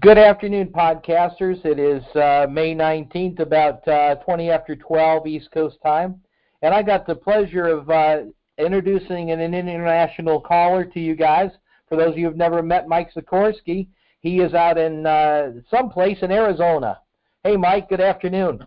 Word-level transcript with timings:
Good 0.00 0.18
afternoon, 0.18 0.68
podcasters. 0.68 1.64
It 1.64 1.78
is 1.78 2.02
uh, 2.14 2.46
May 2.50 2.74
19th, 2.74 3.40
about 3.40 3.86
uh, 3.88 4.16
20 4.16 4.50
after 4.50 4.76
12 4.76 5.26
East 5.26 5.50
Coast 5.50 5.76
time. 5.82 6.20
And 6.62 6.74
I 6.74 6.82
got 6.82 7.06
the 7.06 7.14
pleasure 7.14 7.66
of 7.66 7.88
uh, 7.90 8.22
introducing 8.58 9.30
an 9.30 9.40
international 9.40 10.40
caller 10.40 10.84
to 10.84 11.00
you 11.00 11.14
guys. 11.14 11.50
For 11.88 11.96
those 11.96 12.12
of 12.12 12.18
you 12.18 12.24
who 12.24 12.30
have 12.30 12.36
never 12.36 12.62
met 12.62 12.88
Mike 12.88 13.12
Sikorsky, 13.14 13.88
he 14.20 14.40
is 14.40 14.54
out 14.54 14.78
in 14.78 15.06
uh, 15.06 15.52
someplace 15.70 16.18
in 16.22 16.32
Arizona. 16.32 17.00
Hey, 17.44 17.56
Mike, 17.56 17.88
good 17.88 18.00
afternoon. 18.00 18.66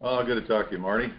Oh, 0.00 0.24
good 0.24 0.40
to 0.40 0.46
talk 0.46 0.68
to 0.68 0.76
you, 0.76 0.80
Marty. 0.80 1.12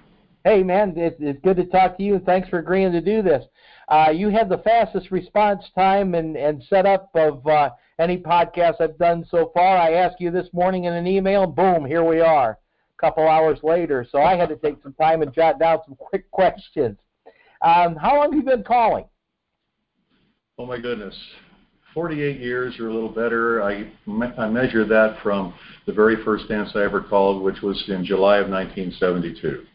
Hey, 0.45 0.63
man, 0.63 0.97
it, 0.97 1.17
it's 1.19 1.41
good 1.43 1.57
to 1.57 1.65
talk 1.65 1.97
to 1.97 2.03
you, 2.03 2.15
and 2.15 2.25
thanks 2.25 2.47
for 2.49 2.59
agreeing 2.59 2.91
to 2.93 3.01
do 3.01 3.21
this. 3.21 3.45
Uh, 3.89 4.11
you 4.13 4.29
had 4.29 4.49
the 4.49 4.59
fastest 4.59 5.11
response 5.11 5.63
time 5.75 6.15
and, 6.15 6.37
and 6.37 6.63
setup 6.69 7.09
of 7.15 7.45
uh, 7.45 7.69
any 7.99 8.17
podcast 8.17 8.79
I've 8.79 8.97
done 8.97 9.25
so 9.29 9.51
far. 9.53 9.77
I 9.77 9.93
ask 9.93 10.19
you 10.19 10.31
this 10.31 10.47
morning 10.53 10.85
in 10.85 10.93
an 10.93 11.05
email, 11.05 11.43
and 11.43 11.55
boom, 11.55 11.85
here 11.85 12.03
we 12.03 12.21
are, 12.21 12.51
a 12.51 13.01
couple 13.01 13.27
hours 13.27 13.59
later. 13.61 14.07
So 14.09 14.21
I 14.21 14.35
had 14.35 14.49
to 14.49 14.55
take 14.55 14.81
some 14.81 14.93
time 14.93 15.21
and 15.21 15.33
jot 15.33 15.59
down 15.59 15.79
some 15.85 15.95
quick 15.95 16.31
questions. 16.31 16.97
Um, 17.61 17.97
how 17.97 18.15
long 18.15 18.31
have 18.31 18.33
you 18.33 18.43
been 18.43 18.63
calling? 18.63 19.05
Oh 20.57 20.65
my 20.65 20.79
goodness, 20.79 21.15
48 21.93 22.39
years 22.39 22.79
or 22.79 22.87
a 22.87 22.93
little 22.93 23.09
better. 23.09 23.61
I, 23.63 23.91
me- 24.05 24.33
I 24.37 24.47
measure 24.47 24.85
that 24.85 25.17
from 25.21 25.53
the 25.85 25.93
very 25.93 26.23
first 26.23 26.47
dance 26.47 26.71
I 26.75 26.83
ever 26.83 27.01
called, 27.01 27.43
which 27.43 27.61
was 27.61 27.81
in 27.89 28.05
July 28.05 28.37
of 28.37 28.49
1972. 28.49 29.65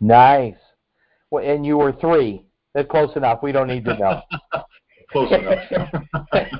Nice. 0.00 0.54
Well, 1.30 1.44
and 1.44 1.64
you 1.66 1.76
were 1.76 1.92
three. 1.92 2.44
That's 2.74 2.90
close 2.90 3.14
enough. 3.16 3.42
We 3.42 3.52
don't 3.52 3.68
need 3.68 3.84
to 3.86 3.96
know. 3.96 4.22
Close 5.10 5.32
enough. 5.32 6.52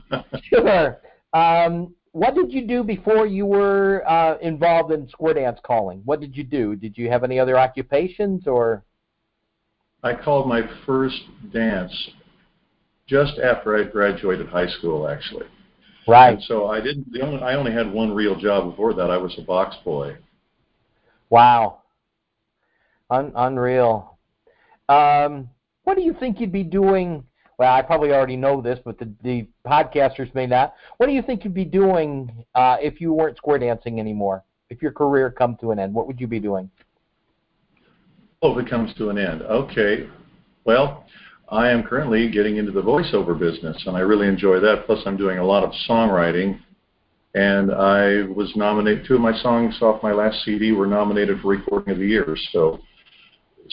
sure. 0.45 1.01
Um, 1.33 1.95
what 2.13 2.35
did 2.35 2.53
you 2.53 2.67
do 2.67 2.83
before 2.83 3.27
you 3.27 3.47
were 3.47 4.03
uh, 4.09 4.39
involved 4.39 4.93
in 4.93 5.09
square 5.09 5.35
dance 5.35 5.59
calling? 5.63 6.03
What 6.05 6.21
did 6.21 6.37
you 6.37 6.45
do? 6.45 6.75
Did 6.75 6.97
you 6.97 7.09
have 7.09 7.23
any 7.25 7.39
other 7.39 7.59
occupations 7.59 8.47
or? 8.47 8.85
I 10.03 10.15
called 10.15 10.49
my 10.49 10.63
first 10.87 11.21
dance 11.53 11.93
just 13.07 13.39
after 13.39 13.77
I 13.77 13.85
graduated 13.85 14.49
high 14.49 14.69
school, 14.69 15.09
actually. 15.09 15.47
Right. 16.07 16.35
And 16.35 16.43
so 16.45 16.69
I 16.69 16.81
didn't. 16.81 17.13
The 17.13 17.21
only 17.21 17.43
I 17.43 17.55
only 17.55 17.73
had 17.73 17.93
one 17.93 18.15
real 18.15 18.35
job 18.35 18.71
before 18.71 18.95
that. 18.95 19.11
I 19.11 19.19
was 19.19 19.35
a 19.39 19.43
box 19.43 19.77
boy. 19.85 20.17
Wow. 21.31 21.83
Un- 23.11 23.33
unreal. 23.35 24.19
Um, 24.89 25.51
what 25.85 25.97
do 25.97 26.03
you 26.03 26.15
think 26.19 26.41
you'd 26.41 26.53
be 26.53 26.63
doing? 26.63 27.25
Well, 27.59 27.75
I 27.75 27.83
probably 27.83 28.13
already 28.13 28.37
know 28.37 28.63
this, 28.63 28.79
but 28.85 28.99
the, 28.99 29.13
the 29.25 29.49
podcasters 29.67 30.33
may 30.35 30.47
not. 30.47 30.75
What 30.99 31.07
do 31.07 31.13
you 31.13 31.23
think 31.23 31.43
you'd 31.43 31.55
be 31.55 31.65
doing 31.65 32.45
uh, 32.55 32.77
if 32.81 33.01
you 33.01 33.13
weren't 33.13 33.37
square 33.37 33.59
dancing 33.59 33.99
anymore? 33.99 34.45
If 34.71 34.81
your 34.81 34.93
career 34.93 35.31
come 35.31 35.57
to 35.61 35.73
an 35.73 35.81
end, 35.81 35.93
what 35.93 36.07
would 36.07 36.21
you 36.21 36.29
be 36.29 36.39
doing? 36.39 36.71
Oh, 38.43 38.57
if 38.57 38.65
it 38.65 38.71
comes 38.71 38.95
to 38.95 39.11
an 39.11 39.19
end. 39.19 39.43
Okay. 39.43 40.09
Well, 40.65 41.05
I 41.49 41.71
am 41.71 41.83
currently 41.83 42.31
getting 42.31 42.59
into 42.59 42.71
the 42.71 42.83
voiceover 42.83 43.37
business, 43.37 43.83
and 43.87 43.97
I 43.97 44.01
really 44.01 44.29
enjoy 44.29 44.61
that. 44.61 44.85
Plus, 44.87 45.01
I'm 45.07 45.17
doing 45.17 45.39
a 45.39 45.45
lot 45.45 45.65
of 45.65 45.73
songwriting, 45.89 46.61
and 47.35 47.73
I 47.73 48.23
was 48.23 48.53
nominated. 48.55 49.07
Two 49.07 49.17
of 49.17 49.21
my 49.21 49.37
songs 49.41 49.77
off 49.83 50.01
my 50.03 50.13
last 50.13 50.45
CD 50.45 50.71
were 50.71 50.87
nominated 50.87 51.41
for 51.41 51.49
Recording 51.49 51.93
of 51.93 51.99
the 51.99 52.07
Year. 52.07 52.37
So, 52.53 52.79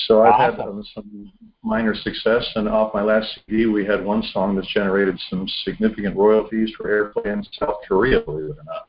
so 0.08 0.24
I've 0.24 0.34
Awesome. 0.34 0.60
had 0.60 0.68
um, 0.68 0.84
some 0.94 1.32
minor 1.64 1.96
success, 1.96 2.46
and 2.56 2.68
off 2.68 2.94
my 2.94 3.02
last 3.02 3.28
CD, 3.48 3.66
we 3.66 3.86
had 3.86 4.04
one 4.04 4.24
song 4.34 4.56
that's 4.56 4.72
generated 4.74 5.20
some 5.30 5.48
significant 5.64 6.16
royalties 6.16 6.72
for 6.78 6.88
airplay 6.88 7.34
in 7.34 7.46
South 7.60 7.78
Korea, 7.88 8.22
believe 8.22 8.50
it 8.50 8.58
or 8.58 8.64
not. 8.66 8.88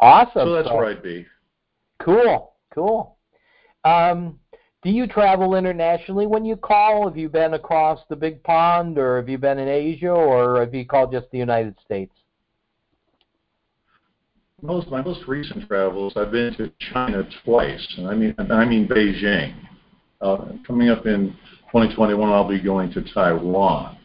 Awesome. 0.00 0.48
So 0.48 0.52
that's 0.54 0.68
where 0.68 0.86
I'd 0.86 1.02
be. 1.02 1.26
Cool, 2.00 2.52
cool. 2.74 3.16
Um, 3.84 4.38
do 4.82 4.90
you 4.90 5.06
travel 5.06 5.54
internationally 5.54 6.26
when 6.26 6.44
you 6.44 6.56
call? 6.56 7.08
Have 7.08 7.16
you 7.16 7.28
been 7.28 7.54
across 7.54 8.00
the 8.08 8.16
big 8.16 8.42
pond, 8.42 8.98
or 8.98 9.16
have 9.16 9.28
you 9.28 9.38
been 9.38 9.58
in 9.58 9.68
Asia, 9.68 10.10
or 10.10 10.60
have 10.60 10.74
you 10.74 10.84
called 10.84 11.12
just 11.12 11.30
the 11.30 11.38
United 11.38 11.74
States? 11.84 12.12
Most 14.60 14.88
my 14.88 15.02
most 15.02 15.26
recent 15.28 15.66
travels, 15.68 16.14
I've 16.16 16.30
been 16.30 16.54
to 16.56 16.70
China 16.92 17.26
twice, 17.44 17.86
and 17.98 18.08
I 18.08 18.14
mean 18.14 18.34
and 18.38 18.52
I 18.52 18.64
mean 18.64 18.88
Beijing. 18.88 19.54
Uh, 20.20 20.52
coming 20.66 20.88
up 20.88 21.06
in 21.06 21.30
2021, 21.72 22.30
I'll 22.30 22.48
be 22.48 22.60
going 22.60 22.92
to 22.92 23.02
Taiwan. 23.12 23.98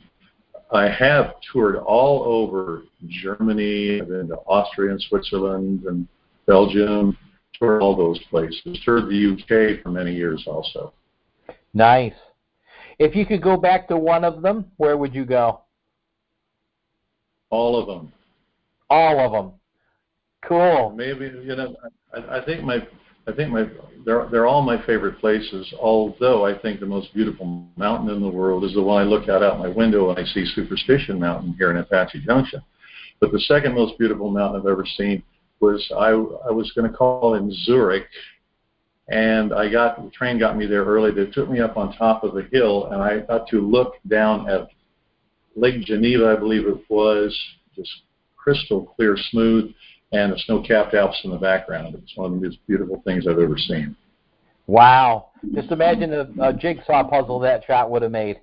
I 0.71 0.87
have 0.89 1.33
toured 1.51 1.77
all 1.77 2.23
over 2.25 2.83
Germany. 3.07 4.01
I've 4.01 4.07
been 4.07 4.27
to 4.27 4.35
Austria 4.45 4.91
and 4.91 5.01
Switzerland 5.01 5.83
and 5.85 6.07
Belgium. 6.45 7.17
Toured 7.57 7.81
all 7.81 7.95
those 7.95 8.19
places. 8.29 8.79
Toured 8.85 9.09
the 9.09 9.33
UK 9.33 9.81
for 9.81 9.89
many 9.89 10.13
years 10.13 10.43
also. 10.45 10.93
Nice. 11.73 12.13
If 12.99 13.15
you 13.15 13.25
could 13.25 13.41
go 13.41 13.57
back 13.57 13.87
to 13.87 13.97
one 13.97 14.23
of 14.23 14.41
them, 14.41 14.65
where 14.77 14.97
would 14.97 15.15
you 15.15 15.25
go? 15.25 15.61
All 17.49 17.79
of 17.79 17.87
them. 17.87 18.11
All 18.89 19.19
of 19.19 19.31
them. 19.31 19.53
Cool. 20.43 20.93
Maybe 20.95 21.25
you 21.25 21.55
know. 21.55 21.75
I, 22.13 22.37
I 22.37 22.45
think 22.45 22.63
my 22.63 22.79
I 23.27 23.31
think 23.31 23.51
my 23.51 23.67
they're 24.05 24.27
they're 24.31 24.47
all 24.47 24.61
my 24.61 24.83
favorite 24.85 25.19
places. 25.19 25.71
Although 25.79 26.45
I 26.45 26.57
think 26.57 26.79
the 26.79 26.85
most 26.85 27.13
beautiful 27.13 27.67
mountain 27.75 28.09
in 28.09 28.21
the 28.21 28.29
world 28.29 28.63
is 28.63 28.73
the 28.73 28.81
one 28.81 29.01
I 29.01 29.05
look 29.05 29.29
out 29.29 29.43
out 29.43 29.59
my 29.59 29.67
window 29.67 30.09
and 30.09 30.19
I 30.19 30.23
see 30.23 30.45
Superstition 30.55 31.19
Mountain 31.19 31.55
here 31.57 31.71
in 31.71 31.77
Apache 31.77 32.23
Junction. 32.25 32.61
But 33.19 33.31
the 33.31 33.39
second 33.41 33.75
most 33.75 33.97
beautiful 33.97 34.29
mountain 34.29 34.61
I've 34.61 34.67
ever 34.67 34.85
seen 34.85 35.23
was 35.59 35.85
I 35.95 36.09
I 36.09 36.51
was 36.51 36.71
going 36.75 36.89
to 36.89 36.97
call 36.97 37.35
in 37.35 37.51
Zurich, 37.65 38.07
and 39.09 39.53
I 39.53 39.69
got 39.69 40.03
the 40.03 40.09
train 40.11 40.39
got 40.39 40.57
me 40.57 40.65
there 40.65 40.85
early. 40.85 41.11
They 41.11 41.29
took 41.29 41.49
me 41.49 41.59
up 41.59 41.77
on 41.77 41.95
top 41.97 42.23
of 42.23 42.37
a 42.37 42.43
hill, 42.43 42.87
and 42.91 43.01
I 43.01 43.19
got 43.19 43.47
to 43.49 43.59
look 43.59 43.95
down 44.07 44.49
at 44.49 44.69
Lake 45.55 45.81
Geneva, 45.81 46.33
I 46.35 46.39
believe 46.39 46.65
it 46.65 46.79
was, 46.89 47.37
just 47.75 47.89
crystal 48.37 48.85
clear, 48.95 49.17
smooth 49.31 49.73
and 50.11 50.33
the 50.33 50.39
snow-capped 50.39 50.93
Alps 50.93 51.19
in 51.23 51.31
the 51.31 51.37
background. 51.37 51.95
It's 51.95 52.15
one 52.15 52.33
of 52.33 52.39
the 52.39 52.47
most 52.47 52.59
beautiful 52.67 53.01
things 53.05 53.27
I've 53.27 53.39
ever 53.39 53.57
seen. 53.57 53.95
Wow. 54.67 55.29
Just 55.53 55.71
imagine 55.71 56.13
a, 56.13 56.27
a 56.41 56.53
jigsaw 56.53 57.07
puzzle 57.07 57.39
that 57.39 57.63
shot 57.65 57.89
would 57.89 58.01
have 58.01 58.11
made. 58.11 58.39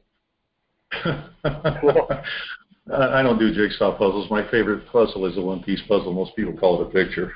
I 0.93 2.23
I 2.89 3.23
don't 3.23 3.39
do 3.39 3.53
jigsaw 3.53 3.97
puzzles. 3.97 4.31
My 4.31 4.49
favorite 4.51 4.87
puzzle 4.91 5.27
is 5.27 5.37
a 5.37 5.41
one-piece 5.41 5.83
puzzle. 5.89 6.13
Most 6.13 6.37
people 6.37 6.57
call 6.57 6.81
it 6.81 6.89
a 6.89 6.91
picture. 6.91 7.33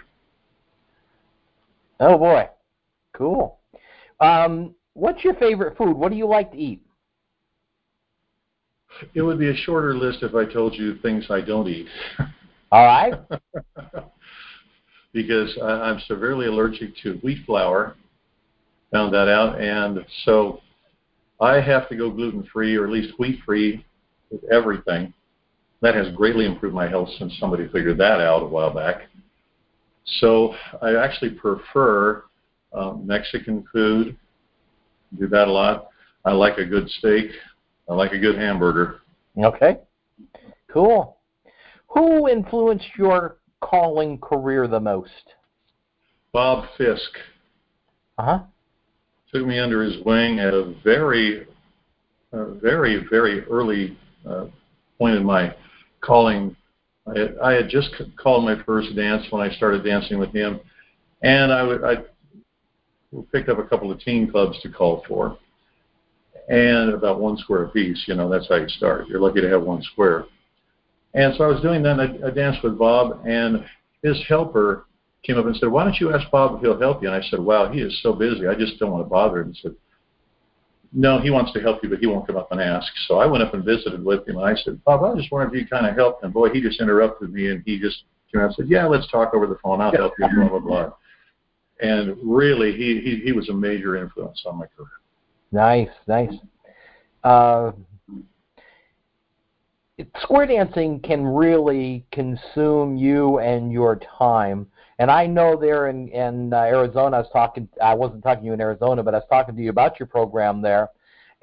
Oh 1.98 2.16
boy. 2.16 2.48
Cool. 3.16 3.58
Um, 4.20 4.74
what's 4.94 5.24
your 5.24 5.34
favorite 5.34 5.76
food? 5.76 5.97
What 5.97 6.10
do 6.10 6.16
you 6.16 6.26
like 6.26 6.52
to 6.52 6.58
eat? 6.58 6.82
It 9.14 9.22
would 9.22 9.38
be 9.38 9.50
a 9.50 9.54
shorter 9.54 9.94
list 9.94 10.22
if 10.22 10.34
I 10.34 10.44
told 10.44 10.74
you 10.74 10.97
things 10.98 11.26
I 11.30 11.41
don't 11.41 11.68
eat. 11.68 11.86
All 12.72 12.84
right. 12.84 13.14
because 15.12 15.56
I, 15.62 15.66
I'm 15.66 16.00
severely 16.06 16.47
allergic 16.47 16.97
to 17.03 17.15
wheat 17.22 17.44
flour. 17.47 17.97
Found 18.93 19.15
that 19.15 19.28
out, 19.28 19.60
and 19.60 20.04
so 20.25 20.60
I 21.41 21.60
have 21.60 21.88
to 21.88 21.97
go 21.97 22.10
gluten 22.10 22.47
free 22.53 22.76
or 22.76 22.84
at 22.84 22.91
least 22.91 23.19
wheat 23.19 23.41
free 23.47 23.84
with 24.31 24.43
everything. 24.53 25.15
That 25.81 25.94
has 25.94 26.15
greatly 26.15 26.44
improved 26.44 26.75
my 26.75 26.88
health 26.88 27.09
since 27.19 27.37
somebody 27.38 27.69
figured 27.69 27.98
that 27.98 28.21
out 28.21 28.43
a 28.43 28.47
while 28.47 28.75
back. 28.75 29.03
So 30.19 30.54
I 30.82 30.97
actually 30.97 31.31
prefer 31.31 32.25
um, 32.72 33.06
Mexican 33.06 33.65
food. 33.72 34.16
Do 35.19 35.27
that 35.28 35.48
a 35.48 35.53
lot. 35.53 35.88
I 36.25 36.32
like 36.32 36.59
a 36.59 36.66
good 36.66 36.88
steak. 36.91 37.31
I 37.88 37.94
like 37.94 38.12
a 38.12 38.19
good 38.19 38.37
hamburger. 38.37 39.00
Okay. 39.38 39.78
Cool. 40.72 41.16
Who 41.88 42.28
influenced 42.28 42.87
your 42.97 43.39
calling 43.60 44.18
career 44.18 44.66
the 44.66 44.80
most? 44.80 45.34
Bob 46.33 46.65
Fisk 46.78 47.10
Uh 48.18 48.24
huh. 48.24 48.39
took 49.33 49.47
me 49.47 49.59
under 49.59 49.83
his 49.83 50.04
wing 50.04 50.39
at 50.39 50.54
a 50.54 50.74
very, 50.84 51.47
uh, 52.33 52.47
very, 52.54 53.04
very 53.10 53.42
early 53.45 53.98
uh, 54.28 54.47
point 54.98 55.16
in 55.16 55.24
my 55.24 55.54
calling. 56.01 56.54
I 57.07 57.18
had, 57.18 57.39
I 57.42 57.53
had 57.53 57.68
just 57.68 57.91
called 58.16 58.45
my 58.45 58.62
first 58.65 58.95
dance 58.95 59.27
when 59.30 59.42
I 59.42 59.53
started 59.54 59.84
dancing 59.84 60.18
with 60.18 60.33
him, 60.33 60.60
and 61.22 61.53
I, 61.53 61.63
would, 61.63 61.83
I 61.83 61.97
picked 63.33 63.48
up 63.48 63.59
a 63.59 63.65
couple 63.65 63.91
of 63.91 63.98
teen 64.01 64.30
clubs 64.30 64.60
to 64.63 64.68
call 64.68 65.03
for, 65.09 65.39
and 66.48 66.92
about 66.92 67.21
one 67.21 67.36
square 67.39 67.65
apiece. 67.65 68.04
You 68.06 68.15
know, 68.15 68.28
that's 68.28 68.48
how 68.48 68.56
you 68.56 68.68
start. 68.68 69.09
You're 69.09 69.21
lucky 69.21 69.41
to 69.41 69.48
have 69.48 69.63
one 69.63 69.83
square. 69.83 70.27
And 71.15 71.34
so 71.36 71.45
I 71.45 71.48
was 71.48 71.60
doing 71.60 71.84
I, 71.84 72.04
I 72.27 72.30
danced 72.30 72.62
with 72.62 72.78
Bob, 72.78 73.22
and 73.27 73.65
his 74.03 74.22
helper 74.28 74.86
came 75.24 75.39
up 75.39 75.47
and 75.47 75.57
said, 75.57 75.68
"Why 75.68 75.84
don't 75.84 75.98
you 76.01 76.15
ask 76.15 76.30
Bob 76.30 76.57
if 76.57 76.60
he'll 76.60 76.78
help 76.78 77.03
you?" 77.03 77.09
And 77.10 77.22
I 77.22 77.27
said, 77.28 77.41
"Wow, 77.41 77.71
he 77.71 77.80
is 77.80 78.01
so 78.03 78.12
busy. 78.12 78.47
I 78.47 78.54
just 78.54 78.78
don't 78.78 78.92
want 78.92 79.04
to 79.04 79.09
bother 79.09 79.41
him." 79.41 79.53
He 79.53 79.60
said, 79.60 79.74
"No, 80.92 81.18
he 81.18 81.30
wants 81.30 81.53
to 81.53 81.60
help 81.60 81.83
you, 81.83 81.89
but 81.89 81.98
he 81.98 82.07
won't 82.07 82.27
come 82.27 82.36
up 82.36 82.53
and 82.53 82.60
ask." 82.60 82.92
So 83.09 83.18
I 83.18 83.27
went 83.27 83.42
up 83.42 83.54
and 83.54 83.65
visited 83.65 84.04
with 84.04 84.27
him, 84.28 84.36
and 84.39 84.47
I 84.47 84.54
said, 84.54 84.83
"Bob, 84.84 85.03
I 85.03 85.18
just 85.18 85.33
wondered 85.33 85.54
if 85.54 85.60
you 85.60 85.66
kind 85.66 85.86
of 85.86 85.97
help." 85.97 86.22
And 86.22 86.33
boy, 86.33 86.51
he 86.51 86.60
just 86.60 86.80
interrupted 86.80 87.33
me, 87.33 87.51
and 87.51 87.63
he 87.66 87.78
just 87.78 88.04
came 88.33 88.41
out 88.41 88.47
and 88.47 88.54
said, 88.54 88.68
"Yeah, 88.68 88.86
let's 88.86 89.10
talk 89.10 89.34
over 89.34 89.47
the 89.47 89.59
phone. 89.63 89.80
I'll 89.80 89.92
help 89.92 90.15
you." 90.18 90.28
Blah 90.33 90.48
blah 90.48 90.59
blah. 90.60 90.92
And 91.80 92.16
really, 92.22 92.72
he 92.72 93.01
he 93.01 93.21
he 93.24 93.33
was 93.33 93.48
a 93.48 93.54
major 93.54 93.97
influence 93.97 94.42
on 94.47 94.59
my 94.59 94.66
career. 94.77 94.89
Nice, 95.51 95.89
nice. 96.06 96.33
Uh, 97.24 97.72
square 100.22 100.47
dancing 100.47 101.00
can 101.00 101.24
really 101.24 102.04
consume 102.12 102.97
you 102.97 103.38
and 103.38 103.72
your 103.72 104.00
time. 104.18 104.66
And 104.98 105.10
I 105.10 105.26
know 105.26 105.56
there 105.58 105.88
in, 105.88 106.08
in 106.08 106.52
uh, 106.52 106.58
Arizona, 106.58 107.16
I 107.16 107.20
was 107.20 107.30
talking, 107.32 107.68
I 107.82 107.94
wasn't 107.94 108.22
talking 108.22 108.42
to 108.42 108.47
you 108.48 108.52
in 108.52 108.60
Arizona, 108.60 109.02
but 109.02 109.14
I 109.14 109.18
was 109.18 109.26
talking 109.30 109.56
to 109.56 109.62
you 109.62 109.70
about 109.70 109.98
your 109.98 110.06
program 110.06 110.60
there. 110.60 110.91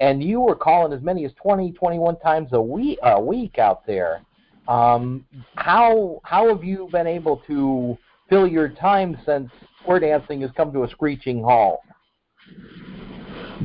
And 0.00 0.22
you 0.22 0.40
were 0.40 0.54
calling 0.54 0.92
as 0.92 1.02
many 1.02 1.24
as 1.24 1.32
20, 1.42 1.72
21 1.72 2.20
times 2.20 2.50
a 2.52 2.62
week, 2.62 2.98
a 3.02 3.20
week 3.20 3.58
out 3.58 3.84
there. 3.84 4.22
Um, 4.68 5.24
how, 5.56 6.20
how 6.22 6.48
have 6.54 6.62
you 6.62 6.88
been 6.92 7.08
able 7.08 7.42
to 7.48 7.98
fill 8.28 8.46
your 8.46 8.68
time 8.68 9.18
since 9.26 9.50
square 9.82 10.00
dancing 10.00 10.42
has 10.42 10.50
come 10.56 10.72
to 10.72 10.84
a 10.84 10.88
screeching 10.90 11.42
halt? 11.42 11.80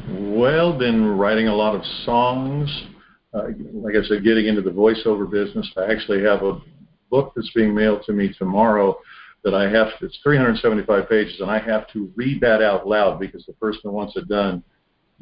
Well, 0.09 0.77
been 0.77 1.05
writing 1.05 1.47
a 1.49 1.55
lot 1.55 1.75
of 1.75 1.85
songs, 2.03 2.85
uh, 3.33 3.47
like 3.73 3.95
I 3.95 4.03
said, 4.07 4.23
getting 4.23 4.47
into 4.47 4.61
the 4.61 4.69
voiceover 4.69 5.29
business. 5.29 5.71
I 5.77 5.91
actually 5.91 6.23
have 6.23 6.43
a 6.43 6.61
book 7.09 7.33
that's 7.35 7.51
being 7.53 7.73
mailed 7.73 8.03
to 8.05 8.13
me 8.13 8.33
tomorrow 8.37 8.97
that 9.43 9.53
I 9.53 9.63
have. 9.69 9.87
It's 10.01 10.19
375 10.23 11.09
pages, 11.09 11.39
and 11.39 11.49
I 11.49 11.59
have 11.59 11.87
to 11.93 12.11
read 12.15 12.41
that 12.41 12.61
out 12.61 12.87
loud 12.87 13.19
because 13.19 13.45
the 13.45 13.53
person 13.53 13.81
who 13.83 13.91
wants 13.91 14.15
it 14.15 14.27
done 14.27 14.63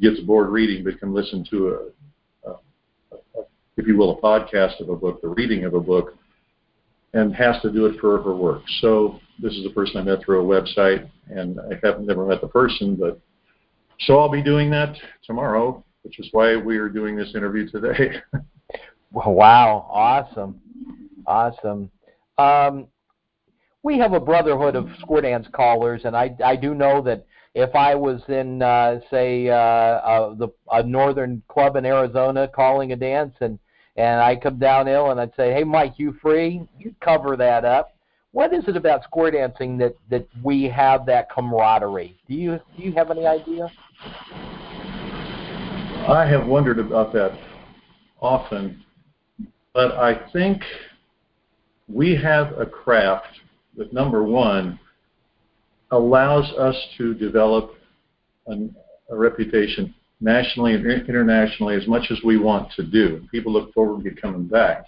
gets 0.00 0.20
bored 0.20 0.50
reading, 0.50 0.84
but 0.84 0.98
can 0.98 1.12
listen 1.12 1.44
to 1.50 1.68
a, 1.68 2.50
a, 2.50 2.52
a, 3.14 3.42
if 3.76 3.86
you 3.86 3.96
will, 3.96 4.18
a 4.18 4.20
podcast 4.20 4.80
of 4.80 4.88
a 4.88 4.96
book, 4.96 5.20
the 5.22 5.28
reading 5.28 5.64
of 5.64 5.74
a 5.74 5.80
book, 5.80 6.14
and 7.14 7.34
has 7.34 7.60
to 7.62 7.70
do 7.70 7.86
it 7.86 7.98
for 8.00 8.22
her 8.22 8.34
work. 8.34 8.62
So 8.80 9.20
this 9.40 9.52
is 9.52 9.64
the 9.64 9.70
person 9.70 9.98
I 9.98 10.02
met 10.02 10.24
through 10.24 10.40
a 10.40 10.62
website, 10.62 11.08
and 11.28 11.58
I 11.60 11.86
have 11.86 12.00
never 12.00 12.26
met 12.26 12.40
the 12.40 12.48
person, 12.48 12.96
but 12.96 13.20
so 14.00 14.18
I'll 14.18 14.30
be 14.30 14.42
doing 14.42 14.70
that 14.70 14.96
tomorrow 15.24 15.84
which 16.02 16.18
is 16.18 16.28
why 16.32 16.56
we 16.56 16.76
are 16.78 16.88
doing 16.88 17.16
this 17.16 17.34
interview 17.34 17.68
today. 17.68 18.20
wow, 19.12 19.86
awesome, 19.90 20.60
awesome. 21.26 21.90
Um, 22.38 22.88
we 23.82 23.98
have 23.98 24.12
a 24.12 24.20
brotherhood 24.20 24.76
of 24.76 24.88
square 25.00 25.22
dance 25.22 25.46
callers, 25.52 26.02
and 26.04 26.16
I 26.16 26.34
I 26.44 26.56
do 26.56 26.74
know 26.74 27.02
that 27.02 27.26
if 27.54 27.74
I 27.74 27.94
was 27.94 28.20
in 28.28 28.62
uh, 28.62 29.00
say 29.10 29.48
uh, 29.48 29.54
uh, 29.54 30.34
the 30.34 30.48
a 30.70 30.82
northern 30.82 31.42
club 31.48 31.76
in 31.76 31.84
Arizona 31.84 32.48
calling 32.48 32.92
a 32.92 32.96
dance, 32.96 33.34
and 33.40 33.58
and 33.96 34.20
I 34.20 34.36
come 34.36 34.58
down 34.58 34.88
ill 34.88 35.10
and 35.10 35.20
I'd 35.20 35.34
say, 35.36 35.52
hey 35.52 35.64
Mike, 35.64 35.94
you 35.96 36.16
free? 36.22 36.62
You'd 36.78 36.98
cover 37.00 37.36
that 37.36 37.64
up. 37.64 37.94
What 38.30 38.54
is 38.54 38.64
it 38.66 38.76
about 38.76 39.04
square 39.04 39.30
dancing 39.30 39.76
that 39.78 39.94
that 40.08 40.26
we 40.42 40.64
have 40.64 41.04
that 41.06 41.30
camaraderie? 41.30 42.16
Do 42.26 42.34
you 42.34 42.60
do 42.76 42.82
you 42.82 42.92
have 42.92 43.10
any 43.10 43.26
idea? 43.26 43.70
I 46.08 46.26
have 46.26 46.48
wondered 46.48 46.80
about 46.80 47.12
that 47.12 47.38
often, 48.20 48.82
but 49.72 49.92
I 49.92 50.28
think 50.32 50.60
we 51.86 52.16
have 52.16 52.58
a 52.58 52.66
craft 52.66 53.28
that, 53.76 53.92
number 53.92 54.24
one, 54.24 54.80
allows 55.92 56.50
us 56.54 56.76
to 56.98 57.14
develop 57.14 57.74
an, 58.48 58.74
a 59.10 59.16
reputation 59.16 59.94
nationally 60.20 60.74
and 60.74 60.84
internationally 60.90 61.76
as 61.76 61.86
much 61.86 62.10
as 62.10 62.18
we 62.24 62.36
want 62.36 62.72
to 62.72 62.82
do. 62.82 63.24
People 63.30 63.52
look 63.52 63.72
forward 63.72 64.02
to 64.02 64.10
coming 64.20 64.48
back. 64.48 64.86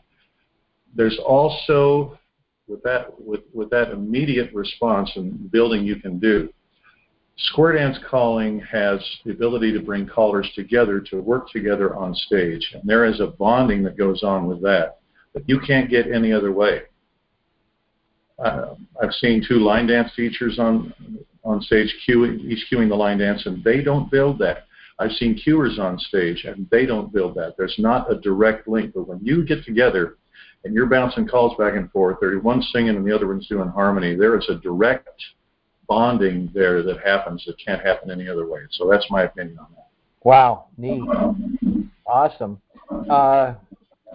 There's 0.97 1.19
also 1.25 2.19
with 2.67 2.83
that 2.83 3.21
with, 3.21 3.43
with 3.53 3.71
that 3.71 3.91
immediate 3.91 4.53
response 4.53 5.11
and 5.15 5.51
building 5.53 5.85
you 5.85 5.97
can 5.97 6.19
do 6.19 6.53
Square 7.37 7.75
dance 7.75 7.99
calling 8.09 8.61
has 8.61 9.01
the 9.25 9.33
ability 9.33 9.73
to 9.73 9.81
bring 9.81 10.07
callers 10.07 10.49
together 10.55 11.01
to 11.01 11.21
work 11.21 11.51
together 11.51 11.97
on 11.97 12.15
stage. 12.15 12.75
And 12.75 12.83
there 12.85 13.05
is 13.05 13.21
a 13.21 13.27
bonding 13.27 13.83
that 13.85 13.97
goes 13.97 14.23
on 14.23 14.47
with 14.47 14.63
that 14.63 14.99
that 15.35 15.49
you 15.49 15.59
can't 15.61 15.91
get 15.91 16.11
any 16.11 16.33
other 16.33 16.53
way. 16.53 16.83
Uh, 18.39 18.75
I've 19.03 19.13
seen 19.13 19.45
two 19.47 19.59
line 19.59 19.87
dance 19.87 20.11
teachers 20.17 20.59
on 20.59 20.95
on 21.45 21.61
stage 21.61 21.95
cueing, 22.09 22.41
each 22.41 22.67
cueing 22.73 22.89
the 22.89 22.95
line 22.95 23.19
dance, 23.19 23.45
and 23.47 23.63
they 23.63 23.83
don't 23.83 24.11
build 24.11 24.39
that. 24.39 24.67
I've 24.99 25.13
seen 25.13 25.35
cuers 25.35 25.79
on 25.79 25.99
stage, 25.99 26.45
and 26.45 26.69
they 26.71 26.87
don't 26.87 27.13
build 27.13 27.35
that. 27.35 27.55
There's 27.59 27.75
not 27.79 28.11
a 28.11 28.19
direct 28.21 28.67
link. 28.67 28.95
But 28.95 29.09
when 29.09 29.19
you 29.23 29.45
get 29.45 29.65
together 29.65 30.17
and 30.65 30.73
you're 30.73 30.87
bouncing 30.87 31.27
calls 31.29 31.57
back 31.59 31.75
and 31.75 31.91
forth, 31.91 32.23
or 32.23 32.39
one's 32.41 32.69
singing 32.73 32.97
and 32.97 33.07
the 33.07 33.15
other 33.15 33.27
one's 33.27 33.49
doing 33.49 33.69
harmony, 33.69 34.15
there 34.15 34.39
is 34.39 34.49
a 34.49 34.55
direct 34.55 35.09
bonding 35.89 36.51
there 36.55 36.83
that 36.83 37.01
happens 37.05 37.45
that 37.47 37.57
can't 37.65 37.85
happen 37.85 38.11
any 38.11 38.29
other 38.29 38.49
way. 38.49 38.61
So 38.71 38.89
that's 38.89 39.07
my 39.11 39.23
opinion 39.25 39.59
on 39.59 39.67
that. 39.77 39.89
Wow, 40.23 40.67
neat, 40.79 41.03
awesome. 42.07 42.61
Uh, 43.11 43.55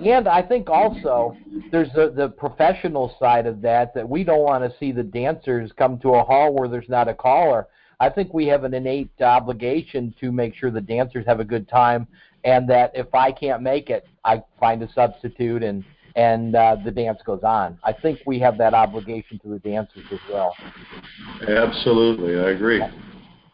and 0.04 0.28
I 0.28 0.42
think 0.42 0.70
also 0.70 1.36
there's 1.72 1.92
the, 1.94 2.12
the 2.16 2.30
professional 2.30 3.16
side 3.20 3.46
of 3.46 3.62
that 3.62 3.94
that 3.94 4.08
we 4.08 4.24
don't 4.24 4.42
want 4.42 4.64
to 4.64 4.78
see 4.80 4.92
the 4.92 5.04
dancers 5.04 5.72
come 5.78 6.00
to 6.00 6.10
a 6.16 6.24
hall 6.24 6.54
where 6.54 6.70
there's 6.70 6.90
not 6.90 7.08
a 7.08 7.14
caller. 7.14 7.68
I 8.00 8.10
think 8.10 8.34
we 8.34 8.48
have 8.48 8.64
an 8.64 8.74
innate 8.74 9.12
obligation 9.20 10.16
to 10.22 10.32
make 10.32 10.56
sure 10.56 10.72
the 10.72 10.80
dancers 10.80 11.26
have 11.28 11.42
a 11.42 11.46
good 11.46 11.68
time, 11.68 12.08
and 12.46 12.68
that 12.70 12.92
if 12.96 13.14
I 13.14 13.32
can't 13.32 13.62
make 13.62 13.90
it, 13.90 14.08
I 14.24 14.42
find 14.60 14.82
a 14.82 14.92
substitute 14.94 15.64
and 15.64 15.84
and 16.16 16.56
uh, 16.56 16.78
the 16.84 16.92
dance 16.92 17.20
goes 17.26 17.44
on. 17.44 17.78
I 17.84 17.94
think 17.94 18.20
we 18.26 18.40
have 18.40 18.58
that 18.58 18.74
obligation 18.74 19.40
to 19.40 19.50
the 19.50 19.60
dancers 19.60 20.06
as 20.12 20.20
well. 20.32 20.56
Absolutely, 21.48 22.40
I 22.40 22.52
agree. 22.52 22.82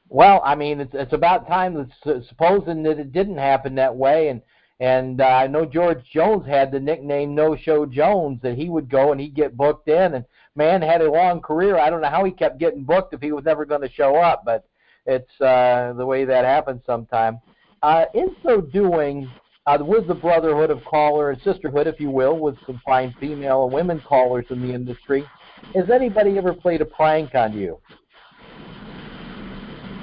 Well, 0.10 0.42
I 0.46 0.56
mean, 0.56 0.80
it's 0.80 0.94
it's 0.94 1.13
about 1.13 1.48
time 1.48 1.74
that 1.74 2.24
supposing 2.28 2.84
that 2.84 3.00
it 3.00 3.12
didn't 3.12 3.38
happen 3.38 3.75
that 3.75 3.96
way, 3.96 4.30
and 4.30 4.42
and 4.80 5.22
uh, 5.22 5.25
I 5.25 5.48
know 5.48 5.66
George 5.66 6.04
Jones 6.12 6.46
had 6.46 6.72
the 6.72 6.80
nickname 6.80 7.34
No 7.34 7.56
Show 7.56 7.86
Jones 7.86 8.42
that 8.42 8.57
he 8.57 8.69
would 8.69 8.90
go 8.90 9.12
and 9.12 9.22
he'd 9.22 9.36
get 9.36 9.57
booked 9.57 9.88
in, 9.88 10.13
and 10.13 10.25
man 10.56 10.81
had 10.81 11.02
a 11.02 11.12
long 11.12 11.42
career. 11.42 11.78
I 11.78 11.90
don't 11.90 12.02
know 12.02 12.10
how 12.10 12.24
he 12.24 12.31
kept 12.31 12.60
getting 12.60 12.84
booked 12.84 13.13
if 13.13 13.22
he 13.22 13.31
was 13.31 13.46
never 13.46 13.66
going 13.66 13.81
to 13.81 13.92
show 13.92 14.16
up, 14.18 14.44
but 14.46 14.68
it's 15.06 15.42
uh, 15.42 15.94
the 15.94 16.06
way 16.06 16.25
that 16.25 16.46
happens 16.46 16.81
sometimes. 16.86 17.40
Uh, 17.84 18.06
in 18.13 18.36
so 18.44 18.62
doing, 18.62 19.30
uh, 19.67 19.77
with 19.81 20.07
the 20.07 20.13
brotherhood 20.13 20.69
of 20.69 20.83
caller 20.85 21.31
and 21.31 21.41
sisterhood, 21.41 21.88
if 21.88 22.00
you 22.00 22.09
will, 22.09 22.38
with 22.38 22.56
some 22.65 22.81
fine 22.85 23.15
female 23.19 23.63
and 23.63 23.73
women 23.73 24.01
callers 24.07 24.45
in 24.50 24.62
the 24.62 24.73
industry. 24.73 25.25
Has 25.73 25.89
anybody 25.89 26.38
ever 26.38 26.54
played 26.54 26.81
a 26.81 26.85
prank 26.85 27.33
on 27.33 27.54
you? 27.57 27.80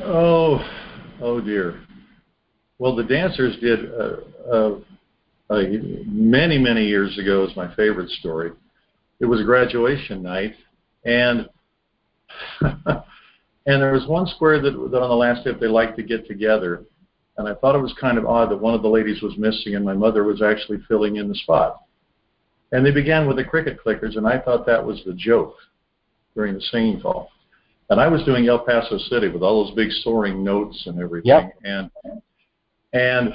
Oh, 0.05 0.59
oh 1.21 1.41
dear. 1.41 1.81
Well, 2.79 2.97
the 2.97 3.05
dancers 3.05 3.57
did 3.61 3.93
uh, 3.93 4.17
uh, 4.53 4.79
uh, 5.51 5.63
many, 6.07 6.59
many 6.59 6.85
years 6.87 7.17
ago. 7.19 7.45
Is 7.45 7.57
my 7.57 7.73
favorite 7.77 8.11
story. 8.11 8.51
It 9.21 9.27
was 9.27 9.43
graduation 9.43 10.23
night, 10.23 10.55
and 11.05 11.49
and 12.61 13.03
there 13.65 13.93
was 13.93 14.09
one 14.09 14.27
square 14.27 14.61
that, 14.61 14.73
that 14.73 15.01
on 15.01 15.09
the 15.09 15.15
last 15.15 15.45
day 15.45 15.53
they 15.61 15.69
liked 15.69 15.97
to 15.99 16.03
get 16.03 16.27
together, 16.27 16.85
and 17.39 17.49
I 17.49 17.55
thought 17.55 17.75
it 17.75 17.83
was 17.83 17.95
kind 18.01 18.19
of 18.19 18.27
odd 18.27 18.51
that 18.51 18.61
one 18.61 18.75
of 18.75 18.83
the 18.83 18.89
ladies 18.89 19.23
was 19.23 19.37
missing 19.39 19.75
and 19.75 19.85
my 19.85 19.95
mother 19.95 20.25
was 20.25 20.43
actually 20.43 20.79
filling 20.89 21.17
in 21.17 21.29
the 21.29 21.35
spot. 21.35 21.83
And 22.73 22.85
they 22.85 22.91
began 22.91 23.27
with 23.27 23.37
the 23.37 23.45
cricket 23.45 23.79
clickers, 23.85 24.17
and 24.17 24.27
I 24.27 24.39
thought 24.39 24.65
that 24.67 24.85
was 24.85 25.03
the 25.05 25.13
joke 25.13 25.57
during 26.35 26.55
the 26.55 26.61
singing 26.61 27.01
call. 27.01 27.31
And 27.91 28.01
I 28.01 28.09
was 28.09 28.25
doing 28.25 28.49
El 28.49 28.61
Paso 28.61 28.97
City 28.97 29.29
with 29.29 29.43
all 29.43 29.65
those 29.65 29.75
big 29.75 29.91
soaring 30.03 30.43
notes 30.43 30.83
and 30.87 30.99
everything. 30.99 31.29
Yep. 31.29 31.53
And 31.65 31.91
and 32.95 33.35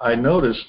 I 0.00 0.14
noticed 0.14 0.64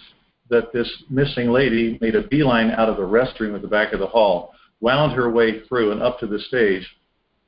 that 0.49 0.73
this 0.73 0.91
missing 1.09 1.49
lady 1.51 1.97
made 2.01 2.15
a 2.15 2.27
beeline 2.27 2.71
out 2.71 2.89
of 2.89 2.97
the 2.97 3.03
restroom 3.03 3.55
at 3.55 3.61
the 3.61 3.67
back 3.67 3.93
of 3.93 3.99
the 3.99 4.07
hall, 4.07 4.53
wound 4.81 5.13
her 5.13 5.31
way 5.31 5.61
through 5.67 5.93
and 5.93 6.01
up 6.01 6.19
to 6.19 6.27
the 6.27 6.39
stage. 6.39 6.85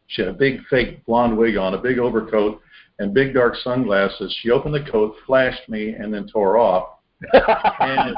She 0.07 0.21
had 0.21 0.29
a 0.29 0.33
big 0.33 0.61
fake 0.69 1.05
blonde 1.05 1.37
wig 1.37 1.57
on, 1.57 1.73
a 1.73 1.77
big 1.77 1.97
overcoat, 1.99 2.61
and 2.99 3.13
big 3.13 3.33
dark 3.33 3.55
sunglasses. 3.57 4.35
She 4.41 4.51
opened 4.51 4.75
the 4.75 4.91
coat, 4.91 5.15
flashed 5.25 5.67
me, 5.69 5.89
and 5.89 6.13
then 6.13 6.27
tore 6.27 6.57
off. 6.57 6.99
and 7.33 8.15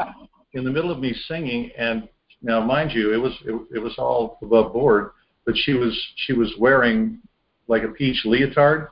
in 0.54 0.64
the 0.64 0.72
middle 0.72 0.92
of 0.92 1.00
me 1.00 1.14
singing, 1.28 1.72
and 1.78 2.08
now 2.42 2.64
mind 2.64 2.92
you, 2.92 3.14
it 3.14 3.18
was 3.18 3.34
it, 3.46 3.78
it 3.78 3.80
was 3.80 3.96
all 3.98 4.38
above 4.42 4.74
board, 4.74 5.12
but 5.46 5.56
she 5.58 5.74
was 5.74 5.98
she 6.16 6.34
was 6.34 6.54
wearing 6.60 7.20
like 7.68 7.84
a 7.84 7.90
peach 7.90 8.26
leotard. 8.26 8.90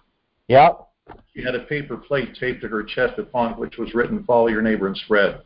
Yep. 0.47 0.87
She 1.33 1.43
had 1.43 1.55
a 1.55 1.65
paper 1.65 1.97
plate 1.97 2.35
taped 2.39 2.61
to 2.61 2.67
her 2.67 2.83
chest 2.83 3.17
upon 3.17 3.53
which 3.53 3.77
was 3.77 3.93
written 3.93 4.23
"Follow 4.23 4.47
your 4.47 4.61
neighbor 4.61 4.87
and 4.87 4.97
spread." 4.97 5.41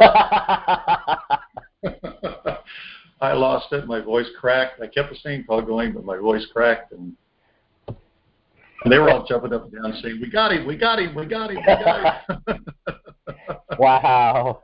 I 3.20 3.32
lost 3.32 3.72
it. 3.72 3.86
My 3.86 4.00
voice 4.00 4.26
cracked. 4.38 4.80
I 4.80 4.86
kept 4.86 5.10
the 5.10 5.18
same 5.22 5.44
call 5.44 5.62
going, 5.62 5.92
but 5.92 6.04
my 6.04 6.18
voice 6.18 6.46
cracked, 6.52 6.92
and 6.92 7.16
and 7.88 8.92
they 8.92 8.98
were 8.98 9.10
all 9.10 9.24
jumping 9.26 9.52
up 9.52 9.64
and 9.64 9.72
down 9.72 9.98
saying, 10.02 10.20
"We 10.20 10.30
got 10.30 10.52
him! 10.52 10.66
We 10.66 10.76
got 10.76 10.98
him! 10.98 11.14
We 11.14 11.26
got 11.26 11.50
him! 11.50 11.56
We 11.56 11.62
got 11.62 12.22
him!" 12.28 12.66
wow. 13.78 14.62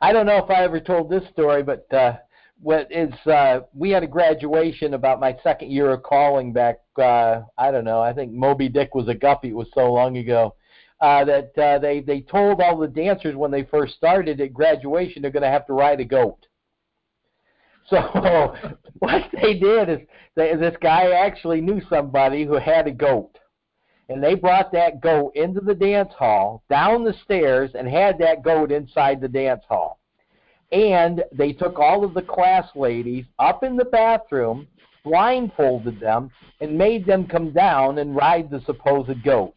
I 0.00 0.12
don't 0.12 0.26
know 0.26 0.38
if 0.38 0.50
I 0.50 0.64
ever 0.64 0.80
told 0.80 1.10
this 1.10 1.22
story, 1.32 1.62
but 1.62 1.92
uh, 1.92 2.16
what 2.62 2.90
is 2.90 3.12
uh, 3.26 3.60
we 3.74 3.90
had 3.90 4.02
a 4.02 4.06
graduation 4.06 4.94
about 4.94 5.20
my 5.20 5.36
second 5.42 5.70
year 5.70 5.90
of 5.90 6.02
calling 6.02 6.52
back. 6.52 6.80
Uh, 6.96 7.42
I 7.58 7.70
don't 7.70 7.84
know. 7.84 8.00
I 8.00 8.12
think 8.12 8.32
Moby 8.32 8.68
Dick 8.68 8.94
was 8.94 9.08
a 9.08 9.14
guppy. 9.14 9.48
It 9.48 9.56
was 9.56 9.68
so 9.74 9.92
long 9.92 10.16
ago. 10.16 10.54
Uh, 11.00 11.24
that 11.24 11.58
uh, 11.58 11.78
they 11.78 12.00
they 12.00 12.20
told 12.20 12.60
all 12.60 12.78
the 12.78 12.86
dancers 12.86 13.34
when 13.34 13.50
they 13.50 13.64
first 13.64 13.96
started 13.96 14.40
at 14.40 14.54
graduation 14.54 15.20
they're 15.20 15.32
going 15.32 15.42
to 15.42 15.48
have 15.48 15.66
to 15.66 15.72
ride 15.72 16.00
a 16.00 16.04
goat. 16.04 16.46
So 17.88 18.54
what 18.98 19.22
they 19.32 19.54
did 19.54 19.88
is 19.88 19.98
they, 20.34 20.54
this 20.56 20.76
guy 20.80 21.10
actually 21.10 21.60
knew 21.60 21.80
somebody 21.88 22.44
who 22.44 22.54
had 22.54 22.86
a 22.86 22.92
goat, 22.92 23.38
and 24.08 24.22
they 24.22 24.34
brought 24.34 24.72
that 24.72 25.00
goat 25.00 25.32
into 25.34 25.60
the 25.60 25.74
dance 25.74 26.12
hall, 26.18 26.62
down 26.68 27.04
the 27.04 27.14
stairs, 27.24 27.70
and 27.74 27.88
had 27.88 28.18
that 28.18 28.42
goat 28.42 28.72
inside 28.72 29.20
the 29.20 29.28
dance 29.28 29.62
hall. 29.68 29.98
And 30.70 31.22
they 31.32 31.52
took 31.52 31.78
all 31.78 32.04
of 32.04 32.14
the 32.14 32.22
class 32.22 32.66
ladies 32.74 33.26
up 33.38 33.62
in 33.62 33.76
the 33.76 33.84
bathroom, 33.84 34.66
blindfolded 35.04 36.00
them, 36.00 36.30
and 36.60 36.78
made 36.78 37.04
them 37.04 37.26
come 37.26 37.52
down 37.52 37.98
and 37.98 38.16
ride 38.16 38.50
the 38.50 38.62
supposed 38.62 39.22
goat. 39.22 39.54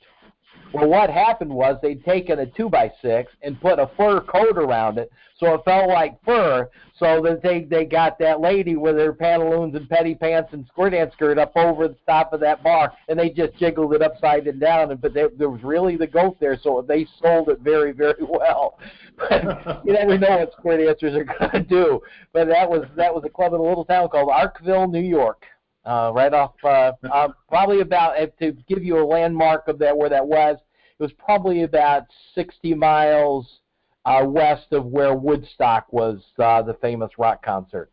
Well, 0.76 0.90
what 0.90 1.10
happened 1.10 1.52
was 1.52 1.78
they'd 1.82 2.04
taken 2.04 2.40
a 2.40 2.46
two 2.46 2.68
by 2.68 2.92
six 3.02 3.32
and 3.42 3.60
put 3.62 3.80
a 3.80 3.90
fur 3.96 4.20
coat 4.20 4.58
around 4.58 4.98
it, 4.98 5.10
so 5.40 5.54
it 5.54 5.62
felt 5.64 5.88
like 5.88 6.22
fur. 6.26 6.70
So 7.00 7.22
that 7.22 7.42
they 7.42 7.62
they 7.62 7.86
got 7.86 8.20
that 8.20 8.42
lady 8.42 8.76
with 8.76 8.98
her 8.98 9.14
pantaloons 9.14 9.74
and 9.76 9.88
petty 9.88 10.16
pants 10.16 10.50
and 10.52 10.66
squirt 10.68 10.94
and 10.94 11.10
skirt 11.14 11.38
up 11.38 11.54
over 11.56 11.88
the 11.88 11.96
top 12.06 12.34
of 12.34 12.42
that 12.42 12.62
bar, 12.62 12.92
and 13.08 13.18
they 13.18 13.30
just 13.30 13.56
jiggled 13.56 13.94
it 13.94 14.02
upside 14.02 14.48
and 14.48 14.60
down. 14.60 14.92
And 14.92 15.00
but 15.00 15.14
they, 15.14 15.28
there 15.38 15.50
was 15.50 15.64
really 15.64 15.96
the 15.96 16.08
goat 16.08 16.42
there, 16.42 16.60
so 16.62 16.84
they 16.86 17.08
sold 17.22 17.48
it 17.48 17.60
very 17.62 17.94
very 17.94 18.16
well. 18.20 18.78
But 19.18 19.86
you 19.86 19.94
never 19.94 20.18
know 20.18 20.40
what 20.40 20.52
square 20.52 20.84
dancers 20.84 21.16
are 21.16 21.24
going 21.24 21.52
to 21.52 21.62
do. 21.62 22.02
But 22.34 22.50
that 22.50 22.70
was 22.70 22.84
that 22.98 23.16
was 23.16 23.24
a 23.24 23.30
club 23.30 23.54
in 23.54 23.62
a 23.62 23.64
little 23.64 23.86
town 23.86 24.10
called 24.10 24.28
Arkville, 24.28 24.92
New 24.92 25.00
York 25.00 25.46
uh, 25.86 26.12
right 26.14 26.34
off 26.34 26.54
uh, 26.64 26.92
uh, 27.12 27.30
probably 27.50 27.82
about 27.82 28.20
uh, 28.20 28.28
to 28.40 28.52
give 28.68 28.84
you 28.84 29.00
a 29.00 29.06
landmark 29.06 29.68
of 29.68 29.80
that 29.80 29.96
where 29.96 30.10
that 30.10 30.26
was. 30.26 30.58
It 30.98 31.04
was 31.04 31.12
probably 31.14 31.64
about 31.64 32.04
60 32.36 32.74
miles 32.74 33.60
uh, 34.06 34.24
west 34.26 34.68
of 34.72 34.86
where 34.86 35.14
Woodstock 35.14 35.92
was 35.92 36.22
uh, 36.40 36.62
the 36.62 36.76
famous 36.76 37.12
rock 37.18 37.44
concert. 37.44 37.92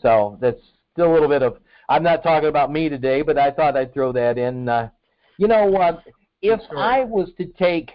So 0.00 0.36
that's 0.40 0.60
still 0.92 1.12
a 1.12 1.14
little 1.14 1.28
bit 1.28 1.42
of. 1.42 1.58
I'm 1.88 2.02
not 2.02 2.22
talking 2.22 2.48
about 2.48 2.72
me 2.72 2.88
today, 2.88 3.22
but 3.22 3.38
I 3.38 3.50
thought 3.50 3.76
I'd 3.76 3.92
throw 3.92 4.10
that 4.12 4.38
in. 4.38 4.68
Uh, 4.68 4.88
you 5.38 5.46
know, 5.46 5.76
uh, 5.76 6.00
if 6.42 6.60
I 6.76 7.04
was 7.04 7.30
to 7.38 7.46
take 7.46 7.92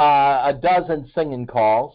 uh, 0.00 0.52
a 0.52 0.58
dozen 0.60 1.10
singing 1.14 1.46
calls 1.46 1.94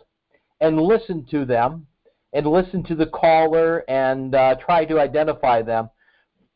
and 0.61 0.79
listen 0.79 1.25
to 1.31 1.45
them 1.45 1.87
and 2.33 2.45
listen 2.45 2.83
to 2.85 2.95
the 2.95 3.07
caller 3.07 3.79
and 3.89 4.33
uh, 4.33 4.55
try 4.63 4.85
to 4.85 4.99
identify 4.99 5.61
them, 5.61 5.89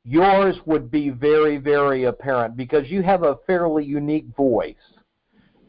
yours 0.04 0.56
would 0.65 0.89
be 0.89 1.10
very, 1.10 1.58
very 1.58 2.06
apparent 2.06 2.56
because 2.56 2.89
you 2.89 3.01
have 3.01 3.24
a 3.24 3.38
fairly 3.48 3.84
unique 3.84 4.27
voice. 4.38 4.75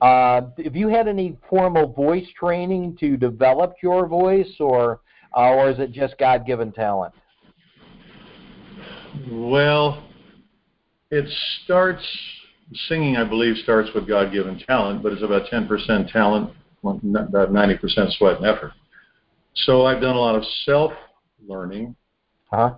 Uh, 0.01 0.43
have 0.63 0.77
you 0.77 0.89
had 0.89 1.09
any 1.09 1.37
formal 1.49 1.93
voice 1.93 2.27
training 2.39 2.97
to 3.01 3.17
develop 3.17 3.75
your 3.83 4.07
voice, 4.07 4.55
or 4.61 5.01
uh, 5.35 5.51
or 5.51 5.71
is 5.71 5.79
it 5.79 5.93
just 5.93 6.19
God-given 6.19 6.73
talent? 6.73 7.15
Well, 9.31 10.07
it 11.11 11.27
starts 11.65 12.07
singing. 12.89 13.17
I 13.17 13.25
believe 13.25 13.57
starts 13.63 13.89
with 13.95 14.07
God-given 14.07 14.63
talent, 14.67 15.03
but 15.03 15.13
it's 15.13 15.23
about 15.23 15.51
10% 15.51 16.13
talent, 16.13 16.51
about 16.83 17.53
90% 17.53 18.17
sweat 18.19 18.39
and 18.39 18.47
effort. 18.47 18.73
So 19.55 19.87
I've 19.87 20.03
done 20.03 20.17
a 20.17 20.21
lot 20.21 20.35
of 20.35 20.45
self-learning. 20.65 21.97
Huh? 22.51 22.75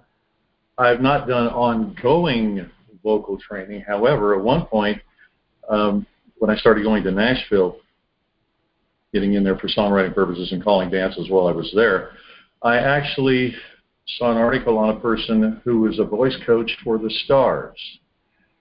I've 0.78 1.00
not 1.00 1.26
done 1.26 1.48
ongoing 1.48 2.70
vocal 3.02 3.38
training. 3.38 3.84
However, 3.86 4.38
at 4.38 4.44
one 4.44 4.66
point, 4.66 5.00
um, 5.68 6.06
when 6.38 6.50
I 6.50 6.56
started 6.56 6.84
going 6.84 7.02
to 7.04 7.10
Nashville, 7.10 7.76
getting 9.12 9.34
in 9.34 9.44
there 9.44 9.56
for 9.56 9.68
songwriting 9.68 10.14
purposes 10.14 10.52
and 10.52 10.62
calling 10.62 10.90
dances 10.90 11.30
while 11.30 11.46
I 11.46 11.52
was 11.52 11.72
there, 11.74 12.12
I 12.62 12.76
actually 12.76 13.54
saw 14.16 14.30
an 14.30 14.38
article 14.38 14.78
on 14.78 14.96
a 14.96 15.00
person 15.00 15.60
who 15.64 15.80
was 15.80 15.98
a 15.98 16.04
voice 16.04 16.36
coach 16.46 16.70
for 16.82 16.98
the 16.98 17.10
Stars. 17.24 17.78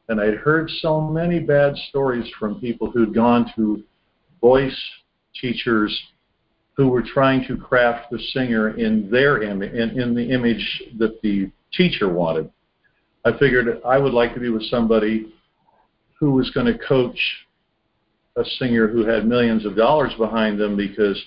And 0.10 0.22
I'd 0.22 0.36
heard 0.36 0.70
so 0.82 1.02
many 1.02 1.40
bad 1.40 1.76
stories 1.90 2.30
from 2.40 2.60
people 2.60 2.92
who'd 2.92 3.14
gone 3.14 3.52
to 3.56 3.84
voice 4.40 4.78
teachers 5.40 5.98
who 6.76 6.88
were 6.90 7.02
trying 7.02 7.46
to 7.48 7.58
craft 7.58 8.12
the 8.12 8.20
singer 8.34 8.78
in 8.78 9.10
their 9.10 9.42
image, 9.42 9.74
in, 9.74 10.00
in 10.00 10.14
the 10.14 10.32
image 10.32 10.84
that 10.98 11.22
the 11.22 11.52
teacher 11.74 12.08
wanted. 12.08 12.50
I 13.26 13.38
figured 13.38 13.82
I 13.86 13.98
would 13.98 14.14
like 14.14 14.34
to 14.36 14.40
be 14.40 14.50
with 14.50 14.64
somebody 14.66 15.34
who 16.20 16.32
was 16.32 16.50
going 16.52 16.68
to 16.68 16.78
coach 16.78 17.20
a 18.38 18.46
singer 18.60 18.88
who 18.88 19.06
had 19.06 19.28
millions 19.28 19.66
of 19.66 19.76
dollars 19.76 20.14
behind 20.18 20.60
them 20.60 20.78
because 20.78 21.22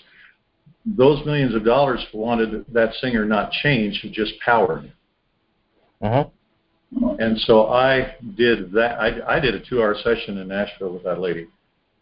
those 0.86 1.24
millions 1.26 1.54
of 1.54 1.64
dollars 1.64 2.04
wanted 2.14 2.64
that 2.72 2.94
singer 2.94 3.24
not 3.24 3.52
changed, 3.52 4.06
just 4.12 4.32
powered. 4.44 4.92
Uh-huh. 6.00 6.24
And 7.18 7.38
so 7.40 7.68
I 7.68 8.16
did 8.36 8.72
that. 8.72 8.98
I, 8.98 9.36
I 9.36 9.40
did 9.40 9.54
a 9.54 9.60
two-hour 9.60 9.94
session 10.02 10.38
in 10.38 10.48
Nashville 10.48 10.92
with 10.92 11.04
that 11.04 11.20
lady, 11.20 11.46